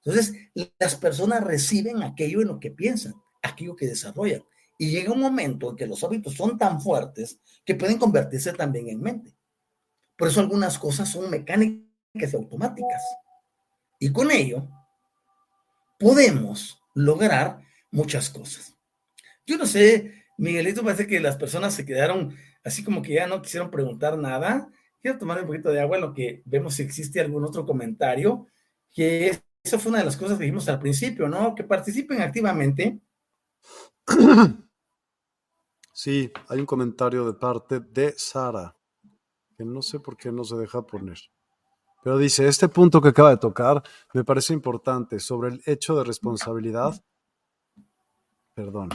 [0.04, 0.34] Entonces,
[0.80, 3.14] las personas reciben aquello en lo que piensan,
[3.44, 4.42] aquello que desarrollan.
[4.76, 8.88] Y llega un momento en que los hábitos son tan fuertes que pueden convertirse también
[8.88, 9.34] en mente.
[10.16, 11.84] Por eso algunas cosas son mecánicas
[12.32, 13.02] y automáticas.
[13.98, 14.68] Y con ello,
[15.98, 17.60] podemos lograr
[17.90, 18.76] muchas cosas.
[19.46, 23.42] Yo no sé, Miguelito, parece que las personas se quedaron así como que ya no
[23.42, 24.68] quisieron preguntar nada.
[25.00, 28.46] Quiero tomar un poquito de agua en lo que vemos si existe algún otro comentario,
[28.92, 31.54] que esa fue una de las cosas que dijimos al principio, ¿no?
[31.54, 33.00] Que participen activamente.
[35.96, 38.76] Sí, hay un comentario de parte de Sara,
[39.56, 41.18] que no sé por qué no se deja poner.
[42.02, 43.80] Pero dice, este punto que acaba de tocar
[44.12, 47.00] me parece importante sobre el hecho de responsabilidad.
[48.54, 48.88] Perdón.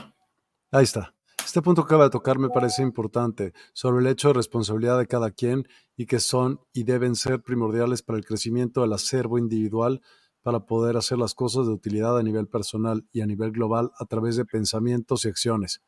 [0.71, 1.15] Ahí está.
[1.43, 5.07] Este punto que acaba de tocar me parece importante sobre el hecho de responsabilidad de
[5.07, 10.01] cada quien y que son y deben ser primordiales para el crecimiento del acervo individual
[10.49, 14.05] para poder hacer las cosas de utilidad a nivel personal y a nivel global a
[14.05, 15.83] través de pensamientos y acciones.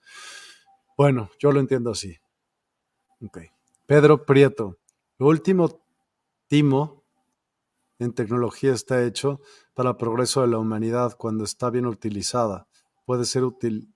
[0.95, 2.17] Bueno, yo lo entiendo así.
[3.87, 4.77] Pedro Prieto.
[5.17, 5.81] Lo último,
[6.45, 7.03] Timo,
[7.97, 9.41] en tecnología está hecho
[9.73, 12.67] para el progreso de la humanidad cuando está bien utilizada.
[13.03, 13.91] Puede ser útil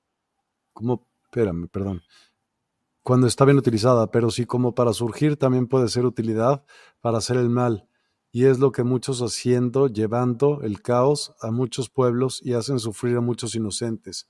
[1.25, 2.01] espérame, perdón,
[3.03, 6.65] cuando está bien utilizada, pero sí como para surgir también puede ser utilidad
[7.01, 7.87] para hacer el mal.
[8.35, 13.15] Y es lo que muchos haciendo, llevando el caos a muchos pueblos y hacen sufrir
[13.15, 14.27] a muchos inocentes.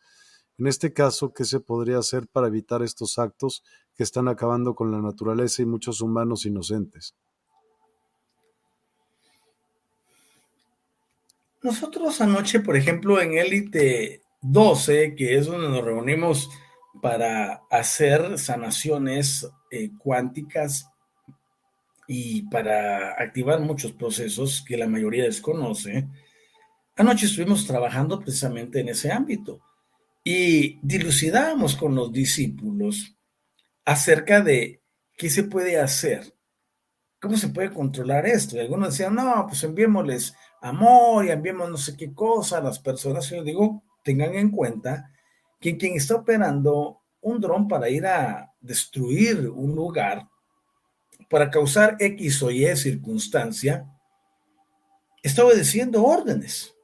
[0.60, 3.64] En este caso, ¿qué se podría hacer para evitar estos actos
[3.96, 7.16] que están acabando con la naturaleza y muchos humanos inocentes?
[11.64, 16.52] Nosotros anoche, por ejemplo, en Élite 12, que es donde nos reunimos
[17.02, 20.92] para hacer sanaciones eh, cuánticas
[22.08, 26.08] y para activar muchos procesos que la mayoría desconoce,
[26.96, 29.62] anoche estuvimos trabajando precisamente en ese ámbito
[30.24, 33.16] y dilucidamos con los discípulos
[33.86, 34.82] acerca de
[35.16, 36.36] qué se puede hacer,
[37.22, 38.56] cómo se puede controlar esto.
[38.56, 42.80] Y algunos decían, no, pues enviémosles amor y enviemos no sé qué cosa a las
[42.80, 43.30] personas.
[43.30, 45.12] Yo digo, tengan en cuenta
[45.60, 50.28] que quien está operando un dron para ir a destruir un lugar,
[51.30, 53.88] para causar X o Y circunstancia,
[55.24, 56.76] está obedeciendo órdenes.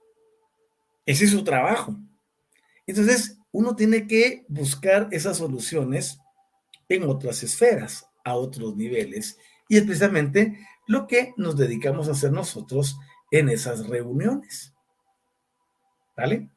[1.06, 1.96] Ese es su trabajo.
[2.88, 6.20] Entonces, uno tiene que buscar esas soluciones
[6.90, 9.38] en otras esferas, a otros niveles.
[9.70, 12.98] Y es precisamente lo que nos dedicamos a hacer nosotros
[13.32, 14.74] en esas reuniones.
[16.16, 16.50] ¿Vale?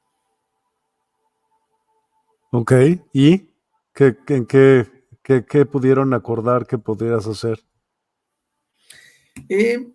[2.50, 2.72] Ok,
[3.12, 3.50] ¿y
[3.94, 7.64] qué, qué, qué, pudieron acordar que pudieras hacer?
[9.48, 9.86] Eh,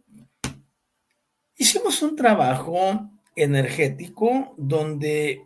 [1.58, 5.42] hicimos un trabajo energético donde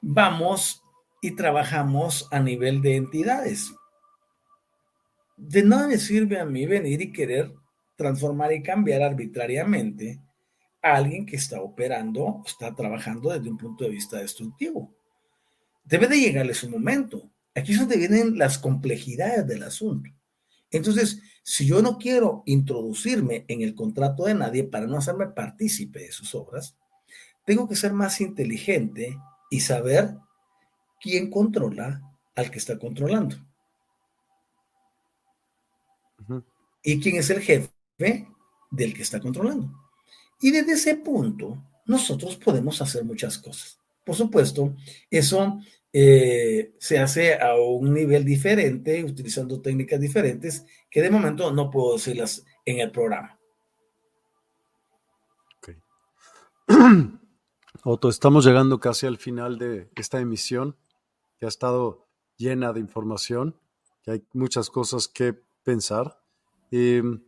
[0.00, 0.82] vamos
[1.20, 3.74] y trabajamos a nivel de entidades.
[5.36, 7.52] De nada me sirve a mí venir y querer
[7.96, 10.20] transformar y cambiar arbitrariamente
[10.82, 14.94] a alguien que está operando, está trabajando desde un punto de vista destructivo.
[15.84, 17.30] Debe de llegarle su momento.
[17.54, 20.10] Aquí es donde vienen las complejidades del asunto.
[20.70, 26.00] Entonces, si yo no quiero introducirme en el contrato de nadie para no hacerme partícipe
[26.00, 26.76] de sus obras,
[27.44, 29.16] tengo que ser más inteligente
[29.50, 30.16] y saber
[31.00, 32.02] quién controla
[32.34, 33.36] al que está controlando.
[36.82, 37.72] Y quién es el jefe
[38.70, 39.72] del que está controlando.
[40.40, 43.78] Y desde ese punto, nosotros podemos hacer muchas cosas.
[44.04, 44.74] Por supuesto,
[45.10, 45.60] eso
[46.00, 51.94] eh, se hace a un nivel diferente, utilizando técnicas diferentes, que de momento no puedo
[51.94, 53.36] decirlas en el programa.
[55.58, 55.74] Okay.
[57.82, 60.76] Otto, estamos llegando casi al final de esta emisión,
[61.36, 63.60] que ha estado llena de información,
[64.04, 65.34] que hay muchas cosas que
[65.64, 66.22] pensar.
[66.70, 67.24] Em,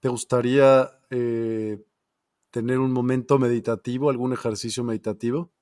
[0.00, 1.84] ¿Te gustaría eh,
[2.50, 5.52] tener un momento meditativo, algún ejercicio meditativo?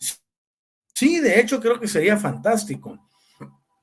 [0.00, 0.16] Sí,
[1.00, 2.98] de hecho creo que sería fantástico.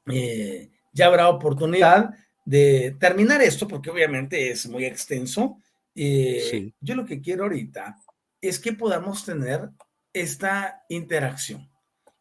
[0.07, 2.14] Eh, ya habrá oportunidad
[2.45, 5.57] de terminar esto porque obviamente es muy extenso.
[5.95, 7.98] Eh, yo lo que quiero ahorita
[8.41, 9.69] es que podamos tener
[10.11, 11.69] esta interacción.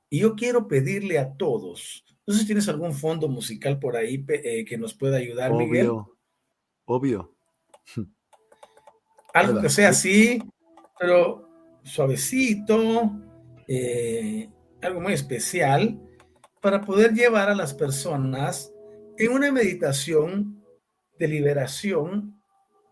[0.09, 4.25] Y yo quiero pedirle a todos, no sé si tienes algún fondo musical por ahí
[4.29, 5.91] eh, que nos pueda ayudar, obvio, Miguel.
[6.85, 7.35] Obvio.
[9.35, 10.43] Algo que sea así,
[10.99, 11.49] pero
[11.83, 13.11] suavecito,
[13.67, 14.51] eh,
[14.83, 16.01] algo muy especial,
[16.61, 18.73] para poder llevar a las personas
[19.19, 20.63] en una meditación
[21.19, 22.41] de liberación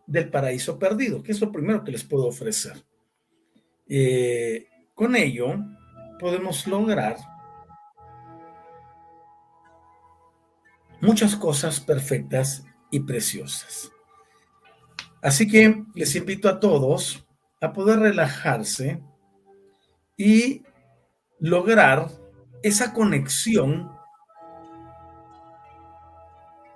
[0.06, 2.84] del paraíso perdido, que es lo primero que les puedo ofrecer.
[3.88, 5.54] Eh, con ello,
[6.18, 7.16] podemos lograr
[11.00, 13.90] muchas cosas perfectas y preciosas.
[15.22, 17.26] Así que les invito a todos
[17.60, 19.00] a poder relajarse
[20.16, 20.62] y
[21.40, 22.08] lograr
[22.62, 23.90] esa conexión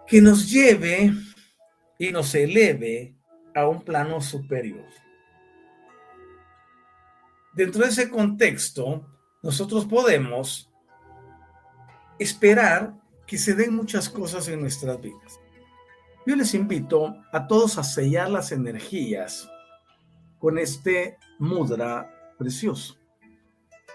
[0.06, 1.12] que nos lleve
[1.98, 3.16] y nos eleve
[3.54, 4.88] a un plano superior.
[7.54, 9.06] Dentro de ese contexto,
[9.42, 10.70] nosotros podemos
[12.18, 12.94] esperar
[13.26, 15.40] que se den muchas cosas en nuestras vidas.
[16.26, 19.48] Yo les invito a todos a sellar las energías
[20.38, 22.98] con este mudra precioso.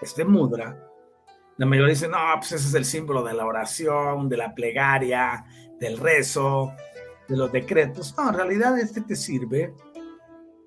[0.00, 0.90] Este mudra,
[1.56, 5.44] la mayoría dice, no, pues ese es el símbolo de la oración, de la plegaria,
[5.78, 6.72] del rezo,
[7.28, 8.14] de los decretos.
[8.16, 9.74] No, en realidad este te sirve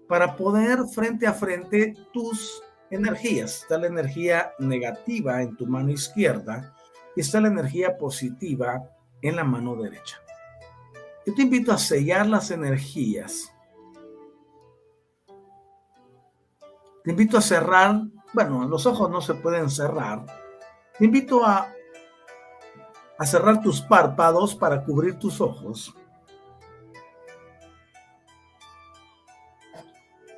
[0.07, 2.61] para poder frente a frente tus
[2.91, 3.63] energías.
[3.63, 6.75] Está la energía negativa en tu mano izquierda
[7.15, 8.83] y está la energía positiva
[9.21, 10.21] en la mano derecha.
[11.25, 13.51] Yo te invito a sellar las energías.
[17.03, 18.01] Te invito a cerrar,
[18.33, 20.25] bueno, los ojos no se pueden cerrar.
[20.97, 21.71] Te invito a,
[23.25, 25.95] cerrar tus párpados para cubrir tus ojos.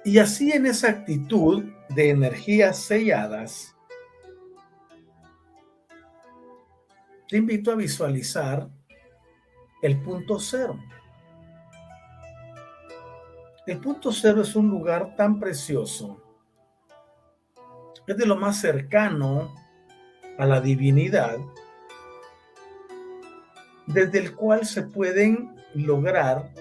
[0.04, 3.76] Y así en esa actitud de energías selladas,
[7.28, 8.70] te invito a visualizar
[9.82, 10.78] el punto cero.
[13.66, 16.25] El punto cero es un lugar tan precioso.
[18.08, 19.54] Es de lo más cercano
[20.38, 21.38] a la divinidad,
[23.88, 26.52] desde el cual se pueden lograr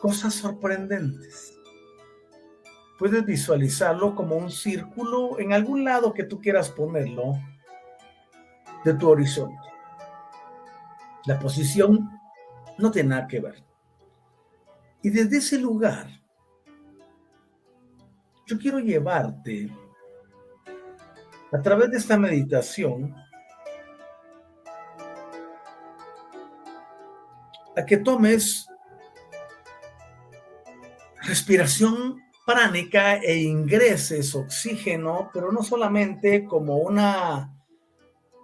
[0.00, 1.56] cosas sorprendentes.
[2.98, 7.38] Puedes visualizarlo como un círculo en algún lado que tú quieras ponerlo
[8.84, 9.56] de tu horizonte.
[11.24, 12.10] La posición
[12.78, 13.62] no tiene nada que ver.
[15.02, 16.19] Y desde ese lugar,
[18.50, 19.70] yo quiero llevarte
[21.52, 23.14] a través de esta meditación
[27.76, 28.66] a que tomes
[31.22, 37.56] respiración pránica e ingreses oxígeno, pero no solamente como una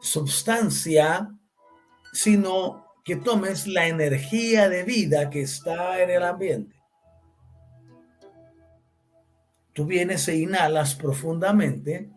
[0.01, 1.29] sustancia,
[2.13, 6.76] sino que tomes la energía de vida que está en el ambiente.
[9.77, 12.11] Tú vienes e inhalas profundamente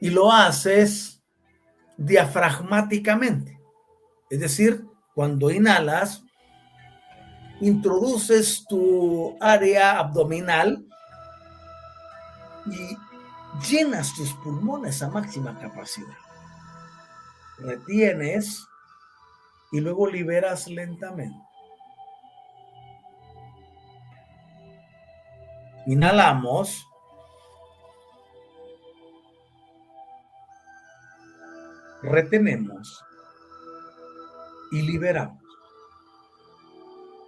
[0.00, 1.20] y lo haces
[1.96, 3.60] diafragmáticamente.
[4.30, 6.22] Es decir, cuando inhalas,
[7.60, 10.86] introduces tu área abdominal
[12.66, 12.96] y
[13.68, 16.16] llenas tus pulmones a máxima capacidad.
[17.58, 18.64] Retienes
[19.72, 21.45] y luego liberas lentamente.
[25.86, 26.86] Inhalamos.
[32.06, 33.04] retenemos
[34.70, 35.42] y liberamos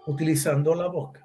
[0.06, 1.20] utilizando la boca.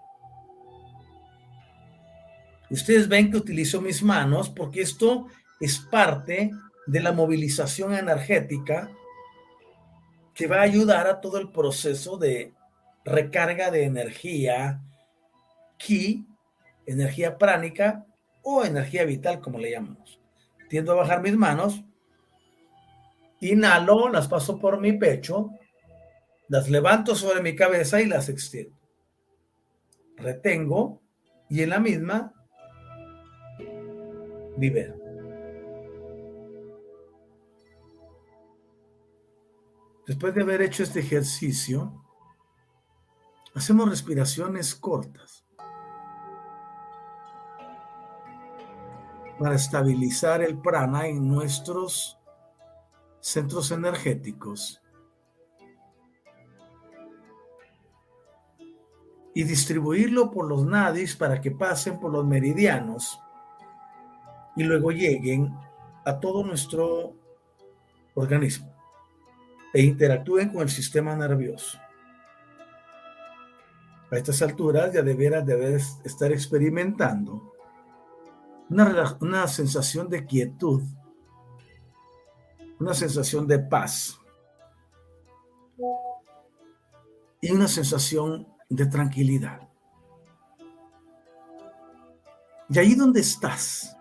[2.69, 5.27] Ustedes ven que utilizo mis manos porque esto
[5.59, 6.51] es parte
[6.87, 8.89] de la movilización energética
[10.33, 12.51] que va a ayudar a todo el proceso de
[13.05, 14.81] recarga de energía,
[15.77, 16.25] ki,
[16.85, 18.05] energía pránica
[18.41, 20.19] o energía vital, como le llamamos.
[20.69, 21.83] Tiendo a bajar mis manos,
[23.39, 25.51] inhalo, las paso por mi pecho,
[26.47, 28.77] las levanto sobre mi cabeza y las extiendo.
[30.17, 31.01] Retengo
[31.49, 32.33] y en la misma
[34.57, 34.95] libero.
[40.05, 42.03] Después de haber hecho este ejercicio,
[43.55, 45.42] hacemos respiraciones cortas
[49.43, 52.17] para estabilizar el prana en nuestros
[53.19, 54.81] centros energéticos
[59.33, 63.19] y distribuirlo por los nadis para que pasen por los meridianos
[64.55, 65.53] y luego lleguen
[66.05, 67.13] a todo nuestro
[68.13, 68.73] organismo
[69.73, 71.77] e interactúen con el sistema nervioso.
[74.09, 77.52] A estas alturas ya deberás debe estar experimentando
[78.69, 80.83] una, una sensación de quietud,
[82.79, 84.19] una sensación de paz
[87.41, 89.67] y una sensación de tranquilidad.
[92.69, 93.95] Y ahí donde estás,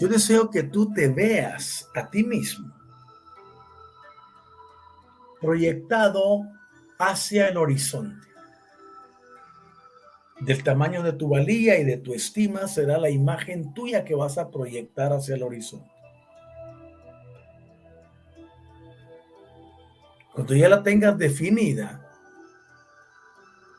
[0.00, 2.80] yo deseo que tú te veas a ti mismo
[5.40, 6.42] proyectado
[6.98, 8.28] hacia el horizonte.
[10.40, 14.38] Del tamaño de tu valía y de tu estima será la imagen tuya que vas
[14.38, 15.90] a proyectar hacia el horizonte.
[20.34, 22.10] Cuando ya la tengas definida,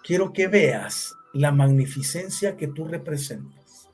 [0.03, 3.89] quiero que veas la magnificencia que tú representas,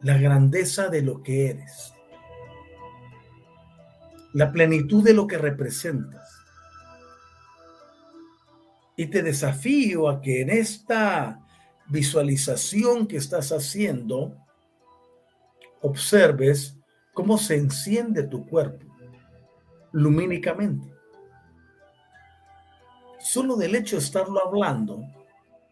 [0.00, 1.96] la grandeza de lo que eres
[4.36, 6.25] la plenitud de lo que representas.
[8.96, 11.40] Y te desafío a que en esta
[11.88, 14.36] visualización que estás haciendo,
[15.82, 16.76] observes
[17.14, 18.86] cómo se enciende tu cuerpo
[19.92, 20.92] lumínicamente.
[23.18, 25.02] Solo del hecho de estarlo hablando,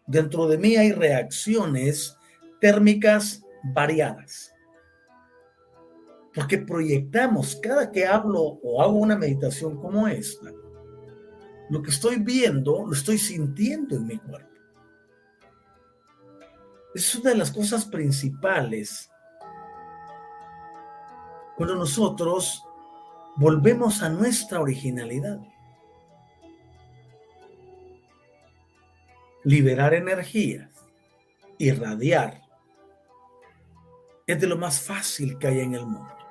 [0.06, 2.16] dentro de mí hay reacciones
[2.60, 4.52] térmicas variadas.
[6.34, 10.50] Porque proyectamos cada que hablo o hago una meditación como esta,
[11.70, 14.48] lo que estoy viendo lo estoy sintiendo en mi cuerpo.
[16.94, 19.10] Es una de las cosas principales
[21.56, 22.64] cuando nosotros
[23.36, 25.40] volvemos a nuestra originalidad.
[29.44, 30.70] Liberar energías,
[31.58, 32.40] irradiar,
[34.26, 36.23] es de lo más fácil que hay en el mundo.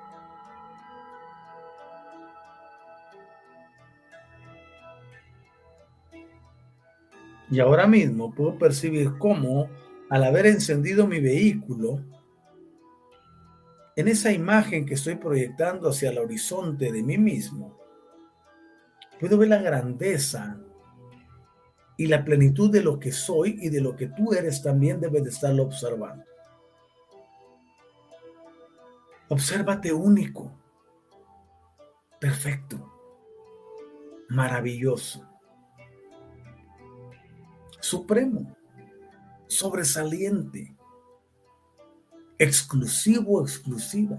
[7.50, 9.68] Y ahora mismo puedo percibir cómo,
[10.10, 12.00] al haber encendido mi vehículo,
[13.96, 17.78] en esa imagen que estoy proyectando hacia el horizonte de mí mismo,
[19.20, 20.58] puedo ver la grandeza
[21.96, 25.22] y la plenitud de lo que soy y de lo que tú eres también debes
[25.22, 26.24] de estarlo observando.
[29.28, 30.50] Obsérvate único,
[32.18, 32.92] perfecto,
[34.28, 35.33] maravilloso
[37.94, 38.56] supremo,
[39.46, 40.76] sobresaliente,
[42.38, 44.18] exclusivo, exclusiva,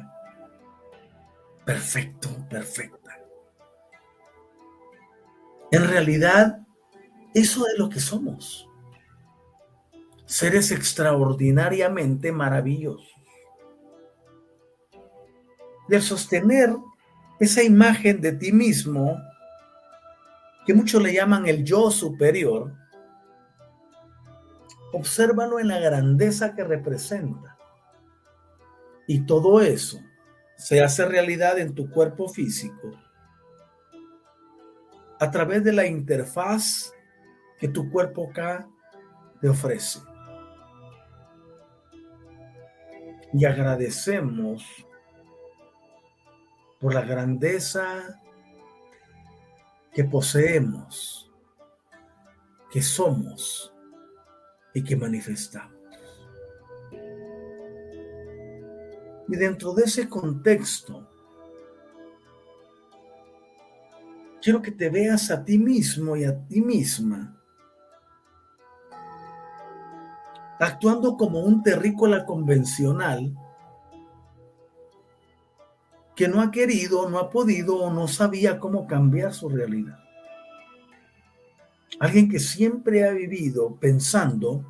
[1.66, 3.20] perfecto, perfecta.
[5.72, 6.66] En realidad,
[7.34, 8.70] eso es lo que somos.
[10.26, 13.14] Seres extraordinariamente maravillosos.
[15.90, 16.74] De sostener
[17.42, 19.18] esa imagen de ti mismo,
[20.66, 22.85] que muchos le llaman el yo superior,
[24.94, 27.58] Obsérvalo en la grandeza que representa.
[29.08, 30.00] Y todo eso
[30.58, 32.92] se hace realidad en tu cuerpo físico
[35.20, 36.94] a través de la interfaz
[37.60, 38.68] que tu cuerpo acá
[39.42, 40.00] te ofrece.
[43.34, 44.64] Y agradecemos
[46.80, 48.22] por la grandeza
[49.94, 51.32] que poseemos,
[52.72, 53.75] que somos
[54.76, 55.74] y que manifestamos.
[59.28, 61.10] Y dentro de ese contexto,
[64.40, 67.32] quiero que te veas a ti mismo y a ti misma
[70.60, 73.36] actuando como un terrícola convencional
[76.16, 80.05] que no ha querido, no ha podido o no sabía cómo cambiar su realidad.
[82.00, 84.66] Alguien que siempre ha vivido pensando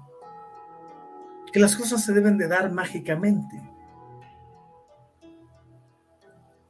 [1.52, 3.62] que las cosas se deben de dar mágicamente.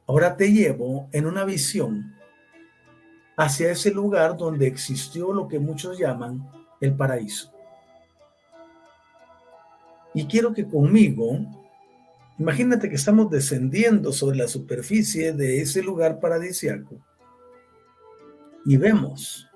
[0.06, 2.14] Ahora te llevo en una visión
[3.36, 6.48] hacia ese lugar donde existió lo que muchos llaman
[6.80, 7.52] el paraíso.
[10.14, 11.40] Y quiero que conmigo,
[12.38, 16.98] imagínate que estamos descendiendo sobre la superficie de ese lugar paradisiaco
[18.64, 19.48] y vemos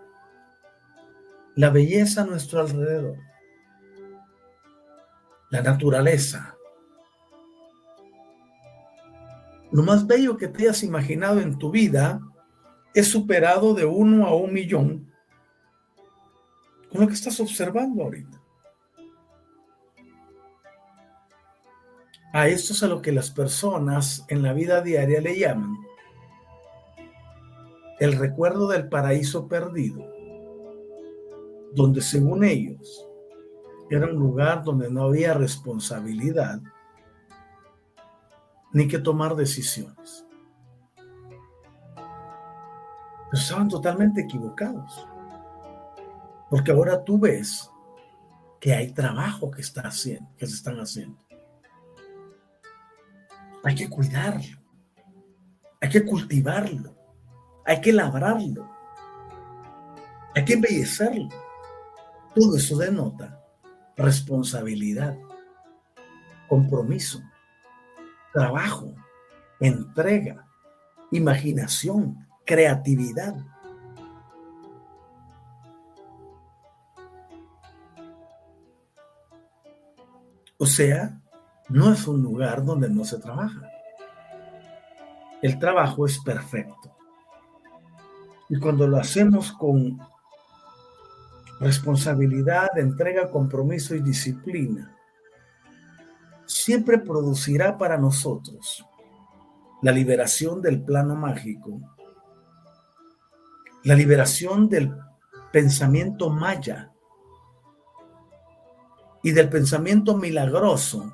[1.57, 3.17] la belleza a nuestro alrededor,
[5.51, 6.57] la naturaleza,
[9.73, 12.21] lo más bello que te hayas imaginado en tu vida
[12.95, 15.13] es superado de uno a un millón
[16.91, 18.41] con lo que estás observando ahorita.
[22.33, 25.77] A esto es a lo que las personas en la vida diaria le llaman
[28.01, 30.10] el recuerdo del paraíso perdido,
[31.75, 33.07] donde según ellos
[33.91, 36.61] era un lugar donde no había responsabilidad
[38.73, 40.25] ni que tomar decisiones.
[42.07, 45.07] Pero estaban totalmente equivocados,
[46.49, 47.71] porque ahora tú ves
[48.61, 51.19] que hay trabajo que, está haciendo, que se están haciendo.
[53.65, 54.59] Hay que cuidarlo,
[55.81, 56.95] hay que cultivarlo,
[57.65, 58.69] hay que labrarlo,
[60.35, 61.29] hay que embellecerlo.
[62.35, 63.41] Todo eso denota
[63.97, 65.17] responsabilidad,
[66.49, 67.21] compromiso,
[68.33, 68.95] trabajo,
[69.61, 70.47] entrega,
[71.11, 73.35] imaginación, creatividad.
[80.57, 81.21] O sea,
[81.69, 83.71] no es un lugar donde no se trabaja.
[85.43, 86.97] El trabajo es perfecto.
[88.49, 89.99] Y cuando lo hacemos con
[91.61, 94.97] responsabilidad, entrega, compromiso y disciplina,
[96.47, 98.85] siempre producirá para nosotros
[99.83, 101.81] la liberación del plano mágico,
[103.85, 104.95] la liberación del
[105.53, 106.93] pensamiento maya
[109.23, 111.13] y del pensamiento milagroso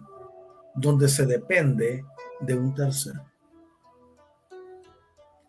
[0.74, 2.04] donde se depende
[2.40, 3.24] de un tercero.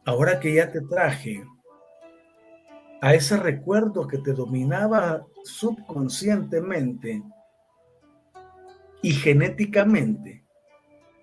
[0.05, 1.45] Ahora que ya te traje
[3.01, 7.23] a ese recuerdo que te dominaba subconscientemente
[9.01, 10.43] y genéticamente,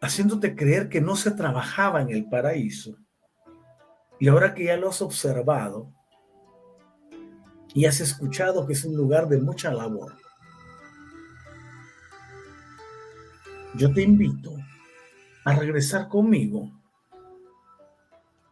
[0.01, 2.97] haciéndote creer que no se trabajaba en el paraíso,
[4.21, 5.93] y ahora que ya lo has observado
[7.75, 10.15] y has escuchado que es un lugar de mucha labor,
[13.75, 14.55] yo te invito
[15.45, 16.71] a regresar conmigo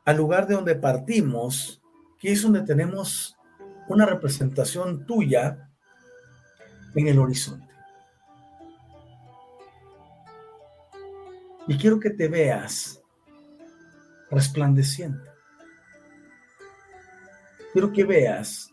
[0.05, 1.82] al lugar de donde partimos,
[2.23, 3.37] que es donde tenemos
[3.89, 5.69] una representación tuya
[6.95, 7.75] en el horizonte.
[11.67, 13.03] Y quiero que te veas
[14.31, 15.29] resplandeciente.
[17.73, 18.71] Quiero que veas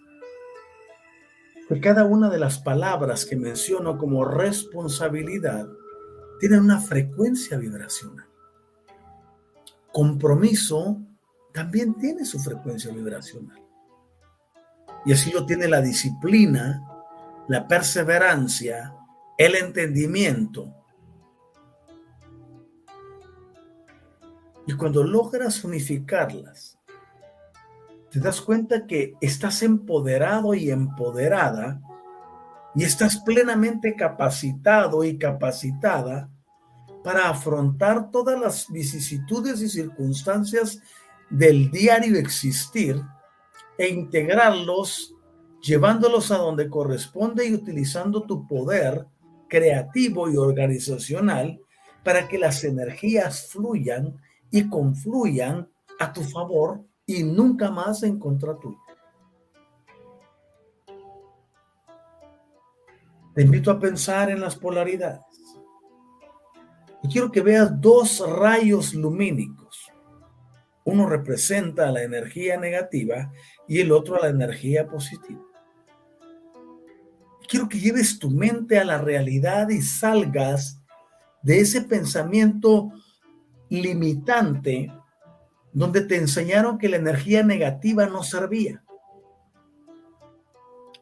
[1.68, 5.68] que cada una de las palabras que menciono como responsabilidad
[6.40, 8.28] tienen una frecuencia vibracional.
[9.92, 11.02] Compromiso
[11.54, 13.62] también tiene su frecuencia vibracional.
[15.06, 16.84] Y así lo tiene la disciplina,
[17.48, 18.94] la perseverancia,
[19.38, 20.74] el entendimiento.
[24.68, 26.78] Y cuando logras unificarlas,
[28.12, 31.82] te das cuenta que estás empoderado y empoderada
[32.76, 36.30] y estás plenamente capacitado y capacitada
[37.04, 40.82] para afrontar todas las vicisitudes y circunstancias
[41.30, 43.02] del diario existir
[43.78, 45.16] e integrarlos,
[45.62, 49.06] llevándolos a donde corresponde y utilizando tu poder
[49.48, 51.60] creativo y organizacional
[52.04, 54.16] para que las energías fluyan
[54.52, 55.70] y confluyan
[56.00, 58.78] a tu favor y nunca más en contra tuya.
[63.34, 65.22] Te invito a pensar en las polaridades.
[67.12, 69.59] Quiero que veas dos rayos lumínicos.
[70.92, 73.32] Uno representa la energía negativa
[73.68, 75.40] y el otro a la energía positiva.
[77.48, 80.82] Quiero que lleves tu mente a la realidad y salgas
[81.44, 82.92] de ese pensamiento
[83.70, 84.92] limitante
[85.74, 88.84] donde te enseñaron que la energía negativa no servía,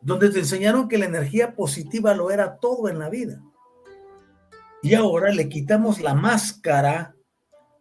[0.01, 3.41] donde te enseñaron que la energía positiva lo era todo en la vida.
[4.83, 7.15] Y ahora le quitamos la máscara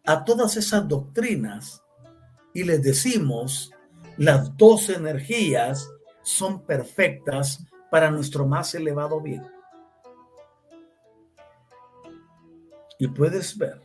[0.05, 1.83] a todas esas doctrinas
[2.57, 3.71] y les decimos,
[4.17, 5.91] las dos energías
[6.23, 9.47] son perfectas para nuestro más elevado bien.
[12.99, 13.83] Y puedes ver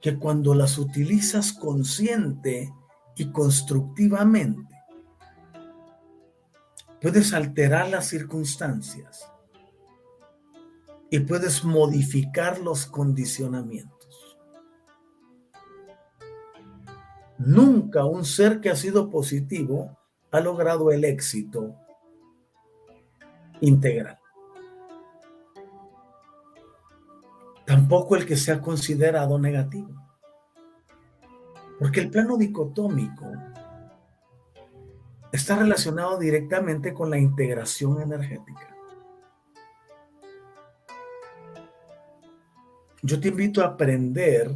[0.00, 2.72] que cuando las utilizas consciente
[3.16, 4.78] y constructivamente,
[7.00, 9.28] puedes alterar las circunstancias
[11.10, 13.95] y puedes modificar los condicionamientos.
[17.38, 19.96] Nunca un ser que ha sido positivo
[20.30, 21.74] ha logrado el éxito
[23.60, 24.18] integral.
[27.66, 29.90] tampoco el que sea considerado negativo.
[31.78, 33.26] Porque el plano dicotómico
[35.30, 38.74] está relacionado directamente con la integración energética.
[43.02, 44.54] Yo te invito a aprender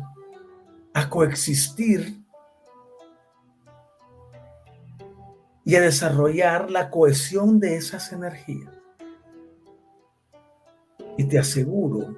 [0.94, 2.19] a coexistir
[5.70, 8.72] y a desarrollar la cohesión de esas energías.
[11.16, 12.12] Y te aseguro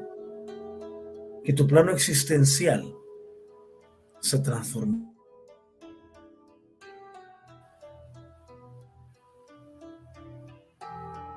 [1.45, 2.83] que tu plano existencial
[4.21, 5.07] se transforme.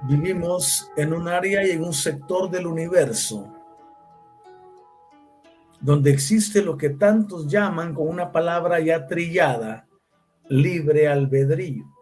[0.08, 3.54] Vivimos en un área y en un sector del universo
[5.82, 9.86] donde existe lo que tantos llaman con una palabra ya trillada,
[10.48, 11.95] libre albedrío,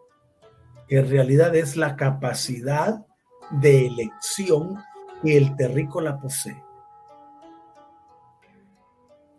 [0.88, 3.06] que en realidad es la capacidad
[3.52, 4.78] de elección
[5.22, 6.62] que el terrícola posee.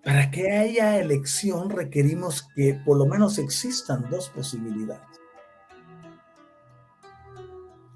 [0.02, 5.20] Para que haya elección requerimos que por lo menos existan dos posibilidades.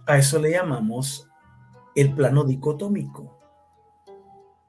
[0.07, 1.29] A eso le llamamos
[1.95, 3.39] el plano dicotómico,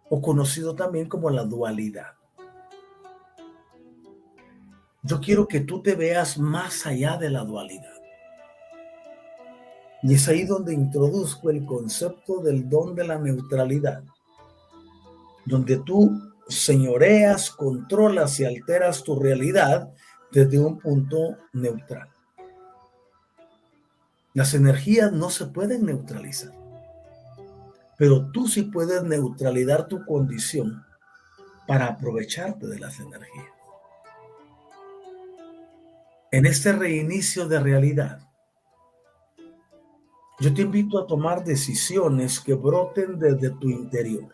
[0.10, 2.16] o conocido también como la dualidad.
[5.04, 7.99] Yo quiero que tú te veas más allá de la dualidad.
[10.02, 14.04] Y es ahí donde introduzco el concepto del don de la neutralidad,
[15.46, 19.94] donde tú señoreas, controlas y alteras tu realidad
[20.32, 22.10] desde un punto neutral.
[24.34, 26.54] Las energías no se pueden neutralizar,
[27.98, 30.86] pero tú sí puedes neutralizar tu condición
[31.68, 33.46] para aprovecharte de las energías.
[36.32, 38.29] En este reinicio de realidad,
[40.40, 44.34] yo te invito a tomar decisiones que broten desde tu interior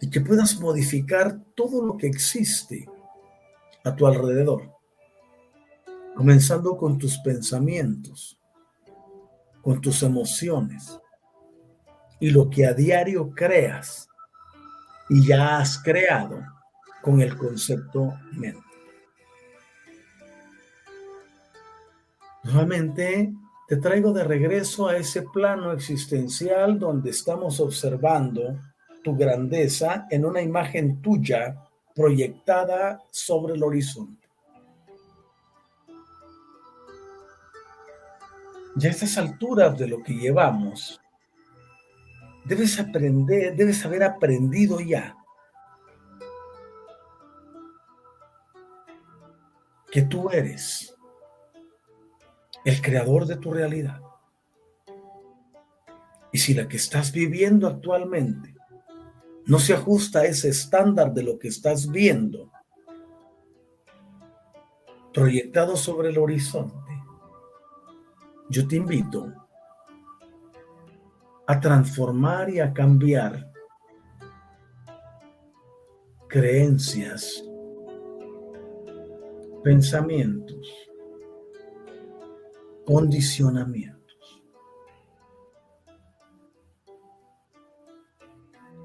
[0.00, 2.86] y que puedas modificar todo lo que existe
[3.84, 4.70] a tu alrededor,
[6.14, 8.38] comenzando con tus pensamientos,
[9.62, 11.00] con tus emociones
[12.20, 14.08] y lo que a diario creas
[15.08, 16.42] y ya has creado
[17.02, 18.67] con el concepto mente.
[22.50, 23.30] Nuevamente
[23.66, 28.58] te traigo de regreso a ese plano existencial donde estamos observando
[29.04, 31.62] tu grandeza en una imagen tuya
[31.94, 34.26] proyectada sobre el horizonte.
[38.76, 40.98] Ya a estas alturas de lo que llevamos,
[42.46, 45.14] debes aprender, debes haber aprendido ya
[49.92, 50.97] que tú eres
[52.64, 54.00] el creador de tu realidad.
[56.32, 58.54] Y si la que estás viviendo actualmente
[59.46, 62.52] no se ajusta a ese estándar de lo que estás viendo
[65.12, 66.76] proyectado sobre el horizonte,
[68.50, 69.32] yo te invito
[71.46, 73.50] a transformar y a cambiar
[76.28, 77.42] creencias,
[79.64, 80.87] pensamientos,
[82.88, 84.42] condicionamientos.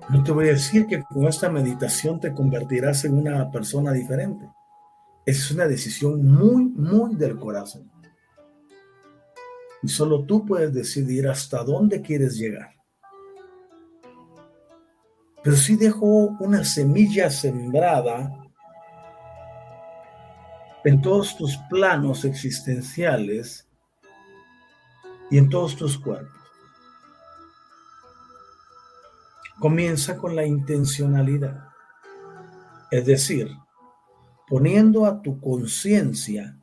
[0.10, 4.46] No te voy a decir que con esta meditación te convertirás en una persona diferente.
[5.26, 7.90] Es una decisión muy, muy del corazón.
[9.82, 12.72] Y solo tú puedes decidir hasta dónde quieres llegar.
[15.42, 16.06] Pero si dejo
[16.42, 18.34] una semilla sembrada
[20.84, 23.70] en todos tus planos existenciales
[25.32, 26.44] y en todos tus cuerpos.
[29.64, 31.70] comienza con la intencionalidad.
[32.91, 33.50] Es decir,
[34.50, 36.60] poniendo a tu conciencia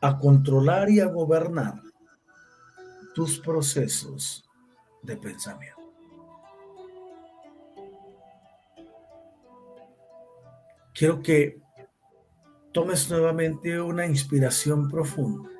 [0.00, 1.74] a controlar y a gobernar
[3.14, 4.48] tus procesos
[5.02, 5.76] de pensamiento.
[10.94, 11.60] Quiero que
[12.72, 15.50] tomes nuevamente una inspiración profunda.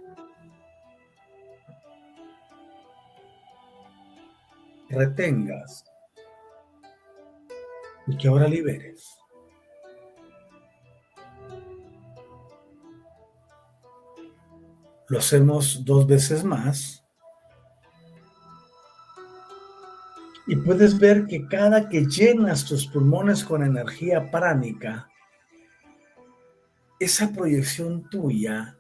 [4.97, 5.85] Retengas
[8.07, 9.19] y que ahora liberes.
[15.09, 17.05] Lo hacemos dos veces más.
[20.47, 25.11] Y puedes ver que cada que llenas tus pulmones con energía pránica,
[26.99, 28.79] esa proyección tuya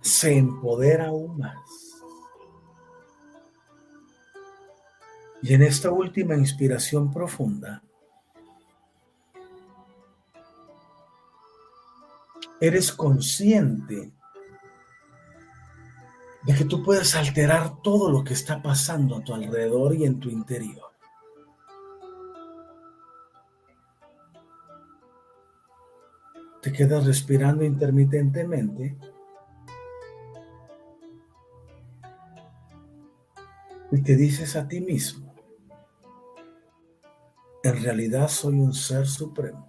[0.00, 1.83] se empodera aún más.
[5.44, 7.82] Y en esta última inspiración profunda,
[12.58, 14.10] eres consciente
[16.44, 20.18] de que tú puedes alterar todo lo que está pasando a tu alrededor y en
[20.18, 20.92] tu interior.
[26.62, 28.96] Te quedas respirando intermitentemente.
[33.92, 35.33] Y te dices a ti mismo,
[37.64, 39.68] en realidad soy un ser supremo.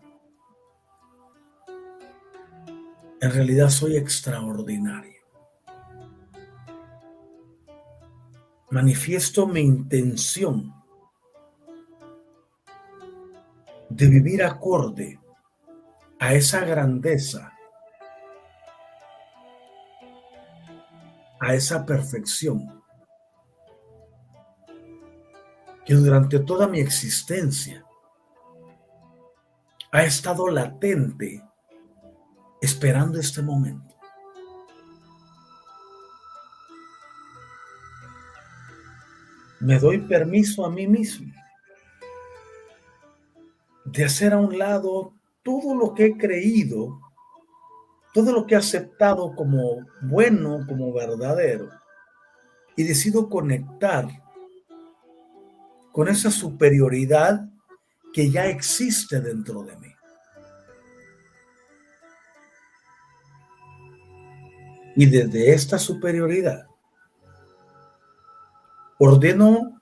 [3.21, 5.15] En realidad soy extraordinario.
[8.75, 10.73] manifiesto mi intención
[13.89, 15.17] de vivir acorde
[16.19, 17.53] a esa grandeza,
[21.39, 22.83] a esa perfección
[25.85, 27.84] que durante toda mi existencia
[29.95, 31.43] ha estado latente
[32.61, 33.95] esperando este momento.
[39.65, 41.33] me doy permiso a mí mismo
[43.85, 46.99] de hacer a un lado todo lo que he creído,
[48.13, 51.69] todo lo que he aceptado como bueno, como verdadero,
[52.75, 54.07] y decido conectar
[55.91, 57.49] con esa superioridad
[58.15, 59.93] que ya existe dentro de mí.
[64.95, 66.65] Y desde esta superioridad
[68.99, 69.81] Ordeno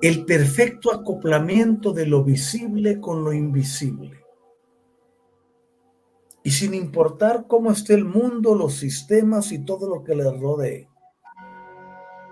[0.00, 4.24] el perfecto acoplamiento de lo visible con lo invisible.
[6.42, 10.88] Y sin importar cómo esté el mundo, los sistemas y todo lo que le rodee,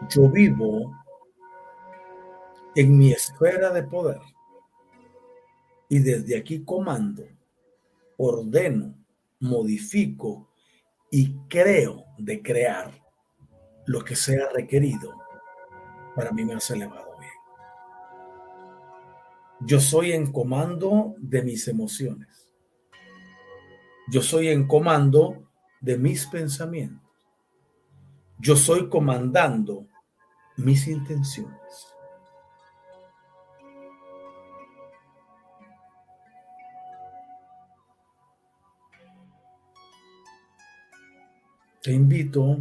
[0.08, 0.99] yo vivo
[2.74, 4.20] en mi esfera de poder.
[5.88, 7.24] Y desde aquí comando,
[8.16, 8.94] ordeno,
[9.40, 10.50] modifico
[11.10, 12.92] y creo de crear
[13.86, 15.12] lo que sea requerido
[16.14, 17.32] para mí más elevado bien.
[19.60, 22.54] Yo soy en comando de mis emociones.
[24.10, 25.50] Yo soy en comando
[25.80, 27.10] de mis pensamientos.
[28.38, 29.86] Yo soy comandando
[30.56, 31.89] mis intenciones.
[41.82, 42.58] Te invito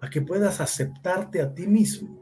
[0.00, 2.20] a que puedas aceptarte a ti mismo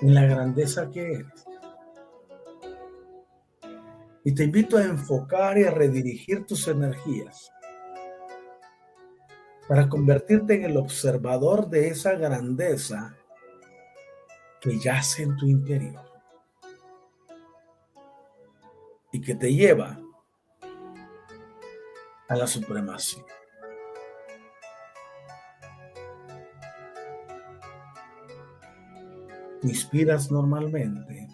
[0.00, 1.44] en la grandeza que eres.
[4.22, 7.50] Y te invito a enfocar y a redirigir tus energías
[9.66, 13.16] para convertirte en el observador de esa grandeza
[14.60, 16.04] que yace en tu interior
[19.12, 20.00] y que te lleva
[22.30, 23.22] a la supremacía.
[29.62, 31.28] inspiras normalmente.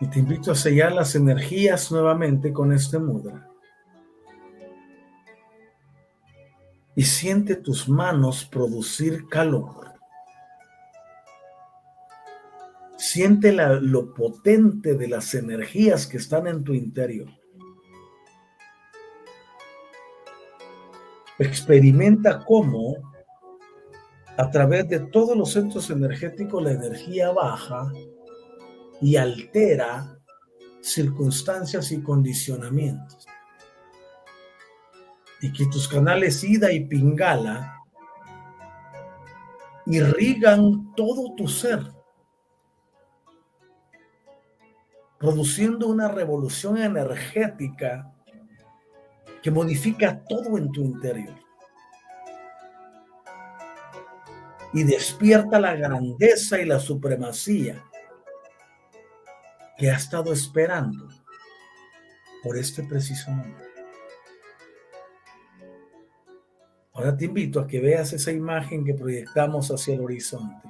[0.00, 3.48] Y te invito a sellar las energías nuevamente con este mudra.
[6.96, 9.93] Y siente tus manos producir calor.
[13.14, 17.28] Siente lo potente de las energías que están en tu interior.
[21.38, 22.96] Experimenta cómo
[24.36, 27.92] a través de todos los centros energéticos la energía baja
[29.00, 30.18] y altera
[30.80, 33.28] circunstancias y condicionamientos.
[35.40, 37.78] y que tus canales Ida y Pingala
[39.86, 41.93] irrigan todo tu ser,
[45.18, 48.12] produciendo una revolución energética
[49.42, 51.34] que modifica todo en tu interior.
[54.72, 57.82] Y despierta la grandeza y la supremacía
[59.78, 61.08] que ha estado esperando
[62.42, 63.64] por este preciso momento.
[66.92, 70.68] Ahora te invito a que veas esa imagen que proyectamos hacia el horizonte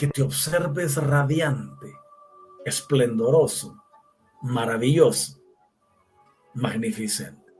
[0.00, 1.94] que te observes radiante,
[2.64, 3.84] esplendoroso,
[4.40, 5.42] maravilloso,
[6.54, 7.52] magnificente.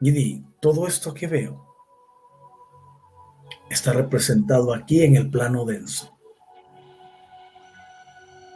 [0.00, 1.66] Y di, todo esto que veo
[3.68, 6.18] está representado aquí en el plano denso.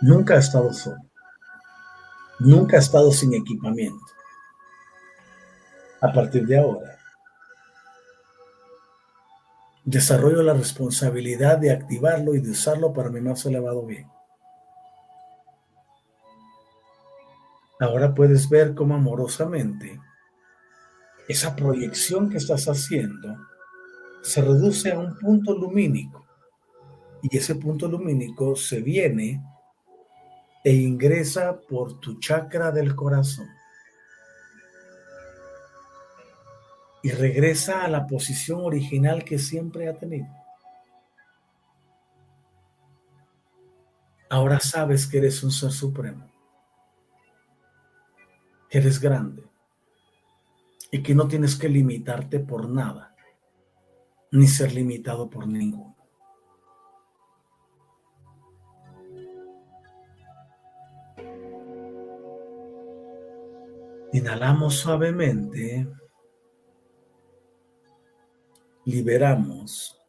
[0.01, 1.05] Nunca ha estado solo.
[2.39, 4.07] Nunca ha estado sin equipamiento.
[6.01, 6.99] A partir de ahora,
[9.85, 14.09] desarrollo la responsabilidad de activarlo y de usarlo para mi más elevado bien.
[17.81, 20.01] Ahora puedes ver cómo amorosamente
[21.29, 23.37] esa proyección que estás haciendo
[24.23, 26.25] se reduce a un punto lumínico
[27.23, 29.43] y ese punto lumínico se viene
[30.65, 33.49] e ingresa por tu chakra del corazón.
[37.05, 40.27] Y regresa a la posición original que siempre ha tenido.
[44.31, 46.27] Ahora sabes que eres un ser supremo,
[48.71, 49.45] que eres grande
[50.91, 53.15] y que no tienes que limitarte por nada,
[54.31, 55.95] ni ser limitado por ninguno.
[64.15, 65.87] Inhalamos suavemente.
[68.85, 70.01] Liberamos.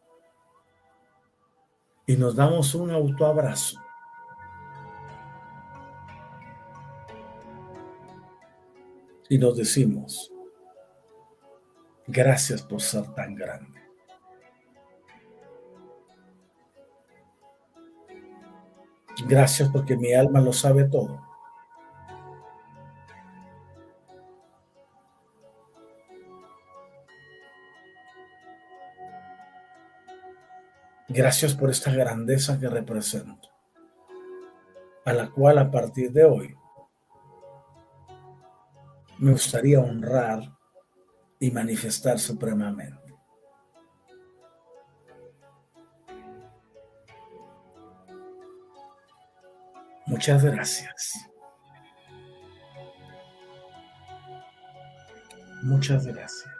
[2.07, 3.79] Y nos damos un autoabrazo.
[9.27, 10.31] Y nos decimos,
[12.05, 13.81] gracias por ser tan grande.
[19.27, 21.24] Gracias porque mi alma lo sabe todo.
[31.15, 33.49] Gracias por esta grandeza que represento,
[35.05, 36.53] a la cual a partir de hoy
[39.19, 40.41] me gustaría honrar
[41.39, 43.15] y manifestar supremamente.
[50.07, 51.13] Muchas gracias.
[55.63, 56.54] Muchas gracias.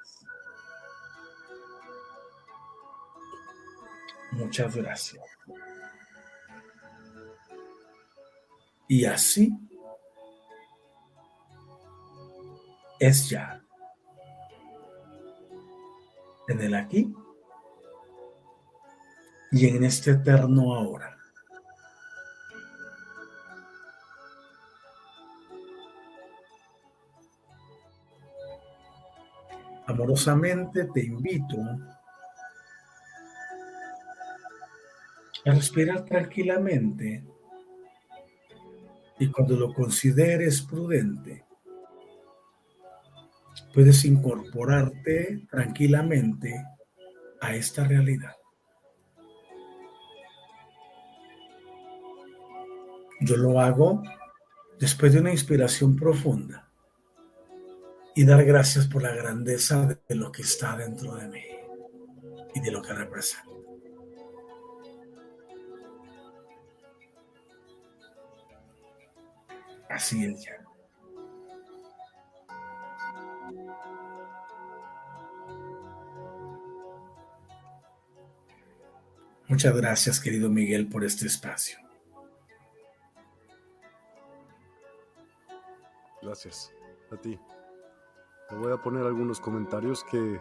[4.36, 5.24] Muchas gracias.
[8.90, 9.58] Y así
[13.00, 13.62] es ya.
[16.50, 17.12] En el aquí
[19.52, 21.18] y en este eterno ahora.
[29.88, 31.58] Amorosamente te invito
[35.53, 37.24] respirar tranquilamente
[39.19, 41.45] y cuando lo consideres prudente,
[43.74, 46.65] puedes incorporarte tranquilamente
[47.40, 48.33] a esta realidad.
[53.22, 54.03] Yo lo hago
[54.80, 56.69] después de una inspiración profunda
[58.14, 61.43] y dar gracias por la grandeza de lo que está dentro de mí
[62.53, 63.55] y de lo que representa.
[69.90, 70.66] Así es ya.
[79.48, 81.78] Muchas gracias, querido Miguel, por este espacio.
[86.22, 86.74] Gracias
[87.12, 87.40] a ti.
[88.50, 90.40] Te voy a poner algunos comentarios que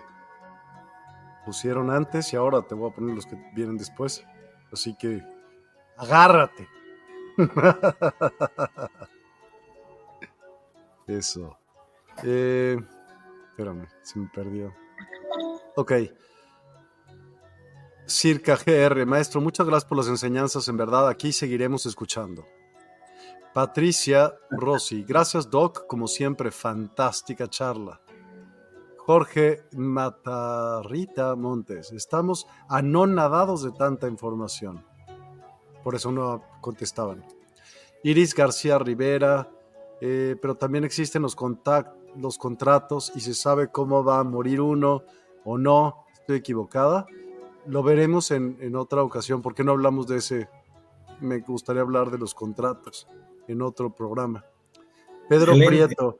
[1.44, 4.24] pusieron antes y ahora te voy a poner los que vienen después.
[4.72, 5.22] Así que
[5.98, 6.66] agárrate.
[11.06, 11.58] Eso.
[12.22, 12.76] Eh,
[13.50, 14.74] espérame, se me perdió.
[15.76, 15.92] Ok.
[18.06, 20.68] Circa GR, maestro, muchas gracias por las enseñanzas.
[20.68, 22.44] En verdad, aquí seguiremos escuchando.
[23.54, 28.00] Patricia Rossi, gracias Doc, como siempre, fantástica charla.
[28.96, 34.84] Jorge Matarrita Montes, estamos anonadados de tanta información.
[35.84, 37.24] Por eso no contestaban.
[38.02, 39.50] Iris García Rivera,
[40.00, 41.36] eh, pero también existen los,
[42.16, 45.02] los contratos y se sabe cómo va a morir uno
[45.44, 46.04] o no.
[46.12, 47.06] Estoy equivocada.
[47.66, 49.42] Lo veremos en, en otra ocasión.
[49.42, 50.48] ¿Por qué no hablamos de ese?
[51.20, 53.06] Me gustaría hablar de los contratos
[53.48, 54.44] en otro programa.
[55.28, 56.18] Pedro Prieto,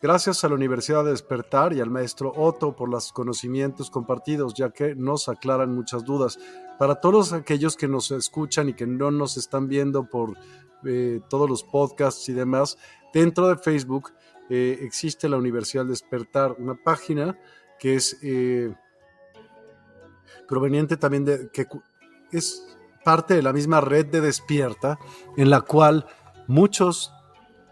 [0.00, 4.70] gracias a la Universidad de Despertar y al maestro Otto por los conocimientos compartidos, ya
[4.70, 6.38] que nos aclaran muchas dudas.
[6.78, 10.36] Para todos aquellos que nos escuchan y que no nos están viendo por
[10.84, 12.78] eh, todos los podcasts y demás,
[13.12, 14.12] dentro de Facebook
[14.48, 17.38] eh, existe la Universidad de Despertar, una página
[17.78, 18.74] que es eh,
[20.48, 21.66] proveniente también de, que
[22.32, 24.98] es parte de la misma red de Despierta,
[25.36, 26.06] en la cual
[26.46, 27.12] muchos,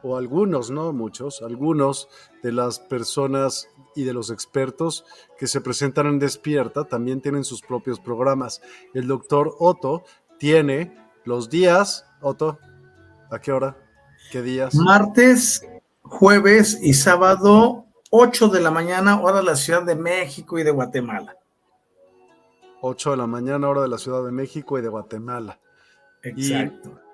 [0.02, 2.08] o algunos, no muchos, algunos
[2.42, 5.04] de las personas y de los expertos
[5.38, 8.60] que se presentan en Despierta también tienen sus propios programas.
[8.94, 10.04] El doctor Otto
[10.38, 12.58] tiene los días, Otto,
[13.30, 13.76] ¿a qué hora?
[14.30, 14.74] ¿Qué días?
[14.74, 15.66] Martes,
[16.02, 20.70] jueves y sábado, 8 de la mañana, hora de la Ciudad de México y de
[20.70, 21.36] Guatemala.
[22.80, 25.58] 8 de la mañana, hora de la Ciudad de México y de Guatemala.
[26.22, 27.07] Exacto y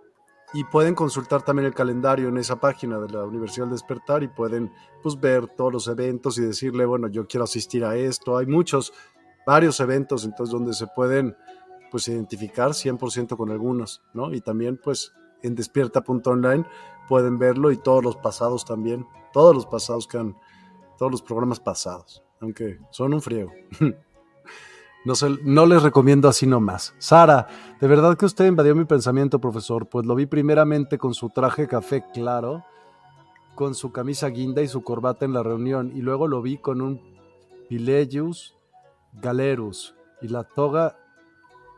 [0.71, 4.73] pueden consultar también el calendario en esa página de la Universidad del Despertar y pueden
[5.03, 8.37] pues ver todos los eventos y decirle, bueno, yo quiero asistir a esto.
[8.37, 8.93] Hay muchos,
[9.47, 11.37] varios eventos entonces donde se pueden
[11.91, 14.33] pues identificar 100% con algunos, ¿no?
[14.33, 16.65] Y también pues en despierta.online
[17.09, 20.37] pueden verlo y todos los pasados también, todos los pasados que han,
[20.99, 23.53] todos los programas pasados, aunque son un friego.
[25.05, 26.95] No, les recomiendo así nomás.
[26.99, 27.47] Sara,
[27.79, 31.69] de verdad que usted invadió mi pensamiento, profesor, pues lo vi primeramente con su traje
[31.69, 32.65] café claro,
[33.55, 36.81] con su camisa guinda y su corbata en la reunión, y luego lo vi con
[36.81, 37.03] un
[37.69, 38.57] Pilegius
[39.21, 40.97] Galerus y la toga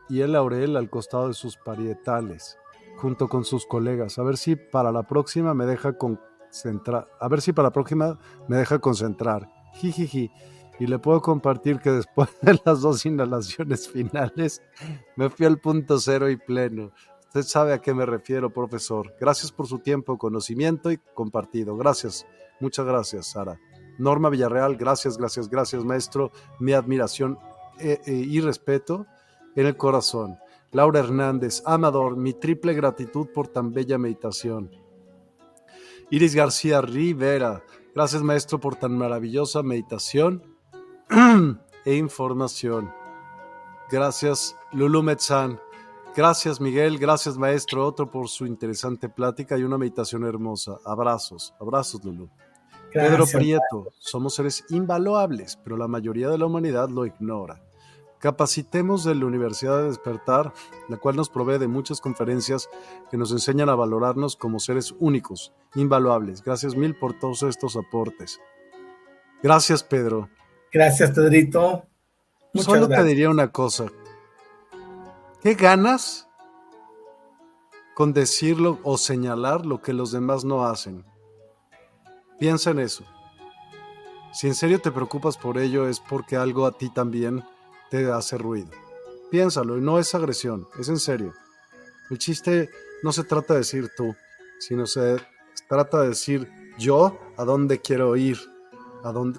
[0.09, 2.57] y el laurel al costado de sus parietales,
[2.97, 4.17] junto con sus colegas.
[4.19, 7.09] A ver si para la próxima me deja concentrar.
[7.19, 9.49] A ver si para la próxima me deja concentrar.
[9.73, 10.31] Jijiji
[10.79, 14.61] y le puedo compartir que después de las dos inhalaciones finales
[15.15, 16.91] me fui al punto cero y pleno.
[17.27, 19.13] Usted sabe a qué me refiero, profesor.
[19.19, 21.75] Gracias por su tiempo, conocimiento y compartido.
[21.75, 22.25] Gracias.
[22.59, 23.59] Muchas gracias, Sara.
[23.99, 26.31] Norma Villarreal, gracias, gracias, gracias, maestro.
[26.59, 27.37] Mi admiración
[27.79, 29.05] eh, eh, y respeto
[29.55, 30.37] en el corazón.
[30.71, 34.71] Laura Hernández, Amador, mi triple gratitud por tan bella meditación.
[36.09, 40.56] Iris García Rivera, gracias maestro por tan maravillosa meditación
[41.85, 42.91] e información.
[43.89, 45.59] Gracias, Lulu Metzán.
[46.15, 46.97] Gracias, Miguel.
[46.97, 50.77] Gracias, maestro Otro, por su interesante plática y una meditación hermosa.
[50.83, 52.29] Abrazos, abrazos, Lulu.
[52.91, 57.61] Pedro Prieto, somos seres invaluables, pero la mayoría de la humanidad lo ignora.
[58.19, 60.51] Capacitemos de la Universidad de Despertar,
[60.89, 62.67] la cual nos provee de muchas conferencias
[63.11, 66.41] que nos enseñan a valorarnos como seres únicos, invaluables.
[66.41, 68.41] Gracias mil por todos estos aportes.
[69.43, 70.29] Gracias, Pedro.
[70.71, 71.85] Gracias, Pedrito.
[72.53, 73.85] Solo te diría una cosa.
[75.41, 76.27] ¿Qué ganas
[77.95, 81.05] con decirlo o señalar lo que los demás no hacen?
[82.39, 83.05] Piensa en eso.
[84.33, 87.43] Si en serio te preocupas por ello es porque algo a ti también
[87.89, 88.69] te hace ruido.
[89.31, 91.33] Piénsalo y no es agresión, es en serio.
[92.09, 92.69] El chiste
[93.03, 94.15] no se trata de decir tú,
[94.59, 95.17] sino se
[95.67, 98.37] trata de decir yo a dónde quiero ir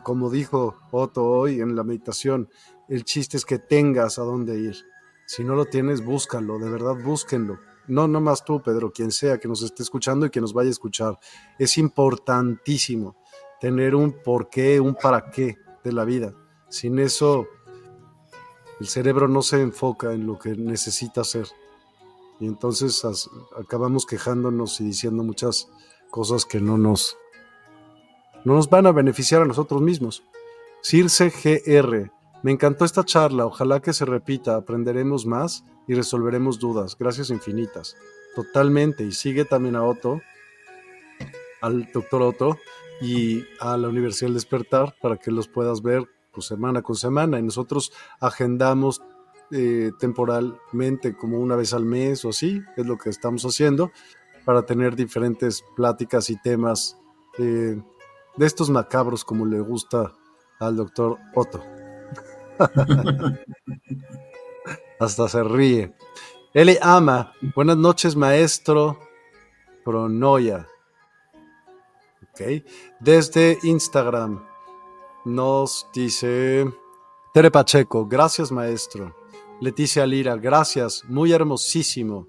[0.03, 2.49] como dijo Otto hoy en la meditación,
[2.89, 4.77] el chiste es que tengas a dónde ir.
[5.27, 7.59] Si no lo tienes, búscalo, de verdad búsquenlo.
[7.87, 10.69] No, no más tú, Pedro, quien sea que nos esté escuchando y que nos vaya
[10.69, 11.19] a escuchar.
[11.59, 13.17] Es importantísimo
[13.61, 16.35] tener un porqué, un para qué de la vida.
[16.69, 17.47] Sin eso,
[18.81, 21.47] el cerebro no se enfoca en lo que necesita hacer.
[22.41, 23.03] Y entonces
[23.59, 25.69] acabamos quejándonos y diciendo muchas
[26.11, 27.17] cosas que no nos
[28.45, 30.23] no nos van a beneficiar a nosotros mismos.
[30.83, 32.11] Circe GR,
[32.43, 36.97] me encantó esta charla, ojalá que se repita, aprenderemos más y resolveremos dudas.
[36.99, 37.97] Gracias infinitas.
[38.35, 40.21] Totalmente, y sigue también a Otto,
[41.61, 42.59] al doctor Otto
[43.01, 47.41] y a la Universidad del Despertar para que los puedas ver pues, semana con semana.
[47.41, 49.03] Y nosotros agendamos
[49.51, 53.91] eh, temporalmente como una vez al mes o así, es lo que estamos haciendo,
[54.45, 56.97] para tener diferentes pláticas y temas
[57.39, 57.81] eh,
[58.39, 60.13] de estos macabros como le gusta
[60.61, 61.63] al doctor Otto.
[65.01, 65.95] Hasta se ríe.
[66.55, 67.33] Él ama.
[67.55, 68.99] Buenas noches, maestro.
[69.85, 70.67] pronoia.
[72.23, 72.65] Ok.
[73.01, 74.45] Desde Instagram
[75.25, 76.67] nos dice
[77.35, 79.15] Tere Pacheco, gracias maestro.
[79.61, 82.29] Leticia Lira, gracias, muy hermosísimo.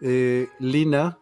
[0.00, 1.18] Eh, Lina,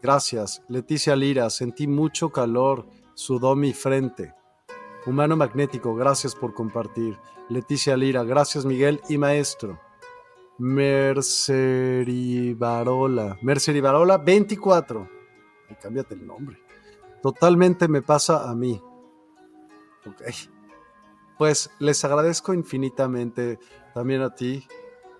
[0.00, 0.62] gracias.
[0.68, 4.34] Leticia Lira, sentí mucho calor, sudó mi frente.
[5.06, 7.16] Humano Magnético, gracias por compartir.
[7.48, 9.78] Leticia Lira, gracias Miguel y maestro.
[10.58, 15.08] Merceribarola, Merceribarola 24.
[15.70, 16.58] Y cámbiate el nombre.
[17.22, 18.80] Totalmente me pasa a mí.
[20.06, 20.22] Ok.
[21.38, 23.58] Pues les agradezco infinitamente
[23.92, 24.66] también a ti,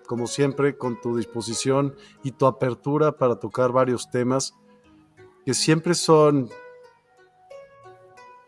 [0.07, 4.55] como siempre, con tu disposición y tu apertura para tocar varios temas
[5.45, 6.49] que siempre son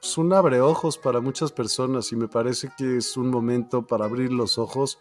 [0.08, 4.06] pues, un abre ojos para muchas personas y me parece que es un momento para
[4.06, 5.00] abrir los ojos.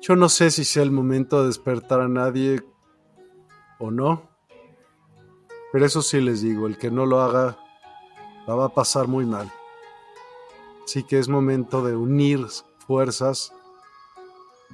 [0.00, 2.64] Yo no sé si sea el momento de despertar a nadie
[3.78, 4.28] o no,
[5.70, 7.56] pero eso sí les digo, el que no lo haga
[8.48, 9.52] va a pasar muy mal.
[10.84, 12.44] Así que es momento de unir
[12.78, 13.52] fuerzas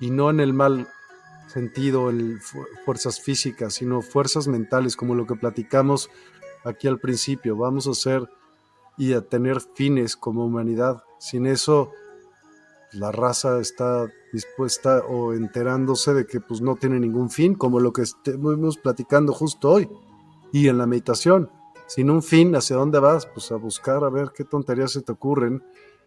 [0.00, 0.88] y no en el mal
[1.48, 2.40] sentido, en
[2.86, 6.08] fuerzas físicas, sino fuerzas mentales, como lo que platicamos
[6.64, 7.56] aquí al principio.
[7.56, 8.39] Vamos a hacer
[9.00, 11.02] y a tener fines como humanidad.
[11.18, 11.90] Sin eso,
[12.92, 17.94] la raza está dispuesta o enterándose de que pues no tiene ningún fin, como lo
[17.94, 19.88] que estamos platicando justo hoy
[20.52, 21.50] y en la meditación.
[21.86, 23.24] Sin un fin, ¿hacia dónde vas?
[23.24, 25.64] Pues a buscar a ver qué tonterías se te ocurren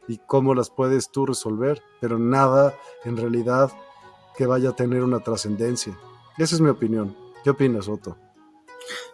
[0.08, 3.72] y cómo las puedes tú resolver, pero nada en realidad
[4.38, 5.98] que vaya a tener una trascendencia.
[6.38, 7.18] Esa es mi opinión.
[7.44, 8.16] ¿Qué opinas, Otto?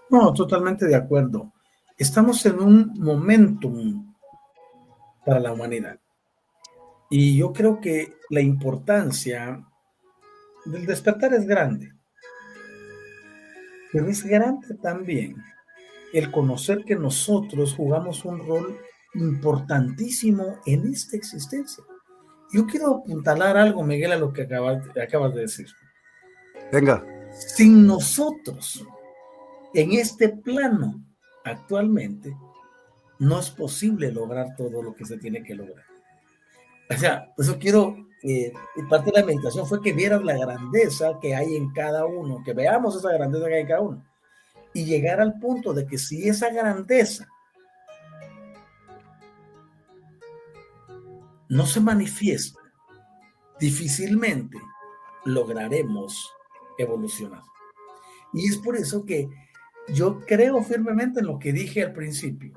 [0.10, 1.54] No, totalmente de acuerdo.
[2.00, 4.16] Estamos en un momentum
[5.26, 6.00] para la humanidad.
[7.10, 9.68] Y yo creo que la importancia
[10.64, 11.92] del despertar es grande.
[13.92, 15.36] Pero es grande también
[16.14, 18.80] el conocer que nosotros jugamos un rol
[19.16, 21.84] importantísimo en esta existencia.
[22.54, 25.68] Yo quiero apuntalar algo, Miguel, a lo que acabas, acabas de decir.
[26.72, 27.06] Venga.
[27.34, 28.86] Sin nosotros,
[29.74, 31.04] en este plano,
[31.50, 32.36] actualmente,
[33.20, 35.86] no es posible lograr todo lo que se tiene que lograr.
[36.90, 38.52] O sea, eso quiero, eh,
[38.90, 42.54] parte de la meditación fue que vieras la grandeza que hay en cada uno, que
[42.54, 44.06] veamos esa grandeza que hay en cada uno,
[44.74, 47.28] y llegar al punto de que si esa grandeza
[51.50, 52.60] no se manifiesta,
[53.60, 54.58] difícilmente
[55.26, 56.32] lograremos
[56.78, 57.44] evolucionar.
[58.34, 59.30] Y es por eso que
[59.94, 62.54] yo creo firmemente en lo que dije al principio.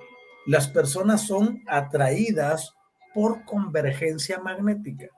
[0.47, 2.75] Las personas son atraídas
[3.15, 5.09] por convergencia magnética.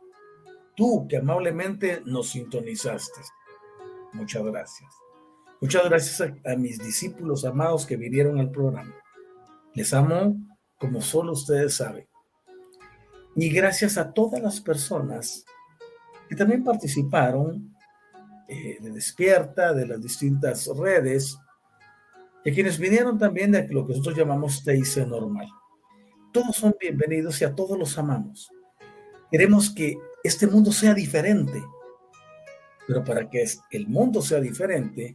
[0.76, 3.20] Tú que amablemente nos sintonizaste.
[4.12, 4.90] Muchas gracias.
[5.60, 8.94] Muchas gracias a, a, mis discípulos amados que vinieron al programa.
[9.72, 10.36] Les amo
[10.78, 12.06] como solo ustedes saben.
[13.36, 15.44] Y gracias a todas las personas
[16.28, 17.74] que también participaron
[18.48, 21.38] eh, de Despierta, de las distintas redes,
[22.44, 25.48] y a quienes vinieron también de lo que nosotros llamamos TIC normal.
[26.32, 28.50] Todos son bienvenidos y a todos los amamos.
[29.30, 31.62] Queremos que este mundo sea diferente,
[32.86, 35.14] pero para que el mundo sea diferente,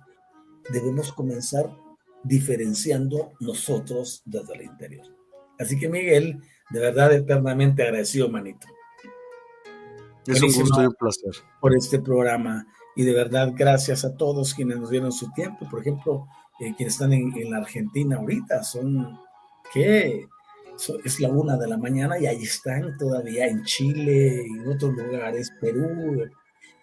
[0.71, 1.69] debemos comenzar
[2.23, 5.05] diferenciando nosotros desde el interior.
[5.59, 6.41] Así que Miguel,
[6.71, 8.67] de verdad eternamente agradecido, manito.
[10.25, 11.31] Es un gusto y un placer.
[11.59, 12.65] Por este programa.
[12.95, 15.67] Y de verdad, gracias a todos quienes nos dieron su tiempo.
[15.69, 16.27] Por ejemplo,
[16.59, 19.19] eh, quienes están en, la Argentina ahorita, son
[19.71, 20.27] que
[21.03, 25.51] es la una de la mañana y ahí están todavía en Chile en otros lugares,
[25.59, 26.29] Perú,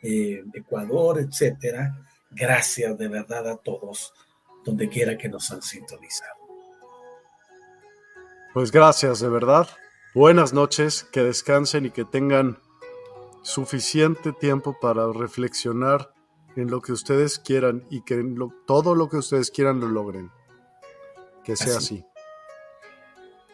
[0.02, 2.04] eh, Ecuador, etcétera.
[2.30, 4.12] Gracias de verdad a todos,
[4.64, 6.36] donde quiera que nos han sintonizado.
[8.52, 9.68] Pues gracias, de verdad.
[10.14, 12.58] Buenas noches, que descansen y que tengan
[13.42, 16.15] suficiente tiempo para reflexionar
[16.56, 18.24] en lo que ustedes quieran y que
[18.66, 20.30] todo lo que ustedes quieran lo logren.
[21.44, 21.98] Que sea así.
[21.98, 22.04] así.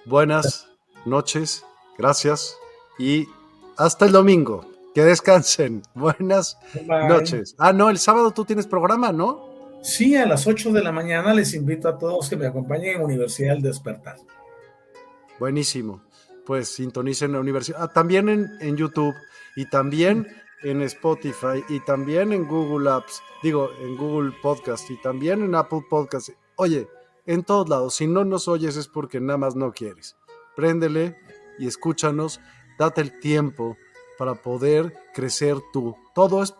[0.07, 0.69] Buenas
[1.05, 1.65] noches,
[1.99, 2.57] gracias
[2.99, 3.29] y
[3.77, 4.67] hasta el domingo.
[4.95, 5.83] Que descansen.
[5.95, 7.55] Buenas noches.
[7.59, 9.53] Ah, no, el sábado tú tienes programa, ¿no?
[9.83, 13.03] Sí, a las 8 de la mañana les invito a todos que me acompañen en
[13.03, 14.17] Universidad del Despertar.
[15.41, 16.03] Buenísimo.
[16.47, 17.83] Pues sintonicen la universidad.
[17.83, 19.15] Ah, también en, YouTube
[19.57, 20.29] y también
[20.63, 25.85] en Spotify y también en Google Apps, digo, en Google Podcast y también en Apple
[25.89, 26.31] Podcast.
[26.57, 26.89] Oye,
[27.27, 30.17] en todos lados, si no nos oyes es porque nada más no quieres.
[30.57, 31.17] Préndele
[31.59, 32.41] y escúchanos,
[32.79, 33.77] date el tiempo
[34.19, 35.97] para poder crecer tú.
[36.15, 36.55] Todo es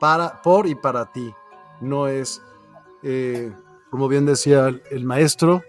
[0.00, 1.34] para, por y para ti,
[1.80, 2.42] no es
[3.02, 3.52] eh,
[3.90, 5.62] Como bien decía el maestro,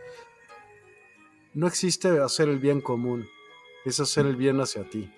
[1.53, 3.27] no existe hacer el bien común,
[3.85, 5.11] es hacer el bien hacia ti.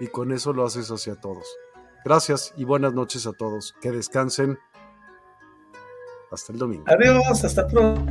[0.00, 1.46] Y con eso lo haces hacia todos.
[2.04, 3.74] Gracias y buenas noches a todos.
[3.80, 4.58] Que descansen.
[6.30, 6.84] Hasta el domingo.
[6.86, 8.02] Adiós, hasta pronto.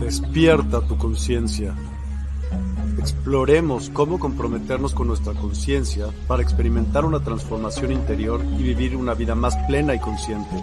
[0.00, 1.74] Despierta tu conciencia.
[2.98, 9.34] Exploremos cómo comprometernos con nuestra conciencia para experimentar una transformación interior y vivir una vida
[9.34, 10.56] más plena y consciente.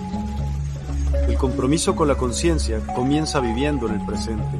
[1.27, 4.59] El compromiso con la conciencia comienza viviendo en el presente.